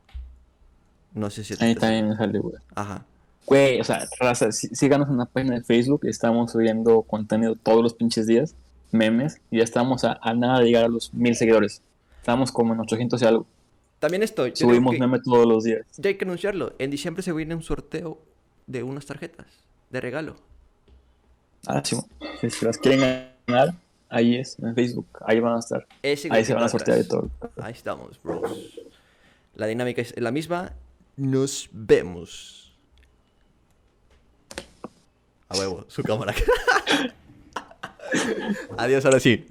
No 1.13 1.29
sé 1.29 1.43
si 1.43 1.53
a 1.53 1.57
ti 1.57 1.59
te 1.59 1.67
sale. 1.73 1.79
también 1.79 2.09
me 2.09 2.15
sale, 2.15 2.39
güey. 2.39 2.55
Ajá. 2.73 3.05
Güey, 3.45 3.81
o 3.81 3.83
sea, 3.83 4.05
raza, 4.19 4.51
sí- 4.53 4.69
síganos 4.73 5.09
en 5.09 5.15
una 5.15 5.25
página 5.25 5.55
de 5.55 5.63
Facebook. 5.63 6.05
Estamos 6.05 6.51
subiendo 6.53 7.01
contenido 7.01 7.55
todos 7.55 7.83
los 7.83 7.93
pinches 7.93 8.27
días, 8.27 8.55
memes, 8.93 9.41
y 9.49 9.57
ya 9.57 9.63
estamos 9.63 10.03
a, 10.03 10.19
a 10.21 10.33
nada 10.33 10.59
de 10.59 10.65
llegar 10.65 10.85
a 10.85 10.87
los 10.87 11.13
mil 11.13 11.35
seguidores. 11.35 11.81
Estamos 12.19 12.51
como 12.51 12.73
en 12.73 12.79
800 12.79 13.21
y 13.21 13.25
algo. 13.25 13.45
También 14.01 14.21
digo 14.21 14.55
Subimos 14.55 14.97
meme 14.97 15.19
todos 15.19 15.47
los 15.47 15.63
días. 15.63 15.85
Ya 15.97 16.09
hay 16.09 16.15
que 16.15 16.25
anunciarlo. 16.25 16.73
En 16.79 16.89
diciembre 16.89 17.21
se 17.21 17.31
viene 17.33 17.53
un 17.53 17.61
sorteo 17.61 18.19
de 18.65 18.81
unas 18.81 19.05
tarjetas 19.05 19.45
de 19.91 20.01
regalo. 20.01 20.37
Ah, 21.67 21.83
sí. 21.85 21.95
Si 22.49 22.65
las 22.65 22.79
quieren 22.79 23.27
ganar, 23.45 23.75
ahí 24.09 24.37
es, 24.37 24.57
en 24.57 24.73
Facebook. 24.73 25.05
Ahí 25.23 25.39
van 25.39 25.55
a 25.55 25.59
estar. 25.59 25.85
Ahí 26.01 26.45
se 26.45 26.53
van 26.55 26.63
a 26.63 26.69
sortear 26.69 26.97
de 26.97 27.03
todo. 27.03 27.29
Ahí 27.61 27.73
estamos, 27.73 28.19
bros. 28.23 28.79
La 29.53 29.67
dinámica 29.67 30.01
es 30.01 30.19
la 30.19 30.31
misma. 30.31 30.73
Nos 31.15 31.69
vemos. 31.71 32.73
A 35.47 35.57
huevo, 35.59 35.85
su 35.89 36.01
cámara. 36.01 36.33
Adiós, 38.77 39.05
ahora 39.05 39.19
sí. 39.19 39.45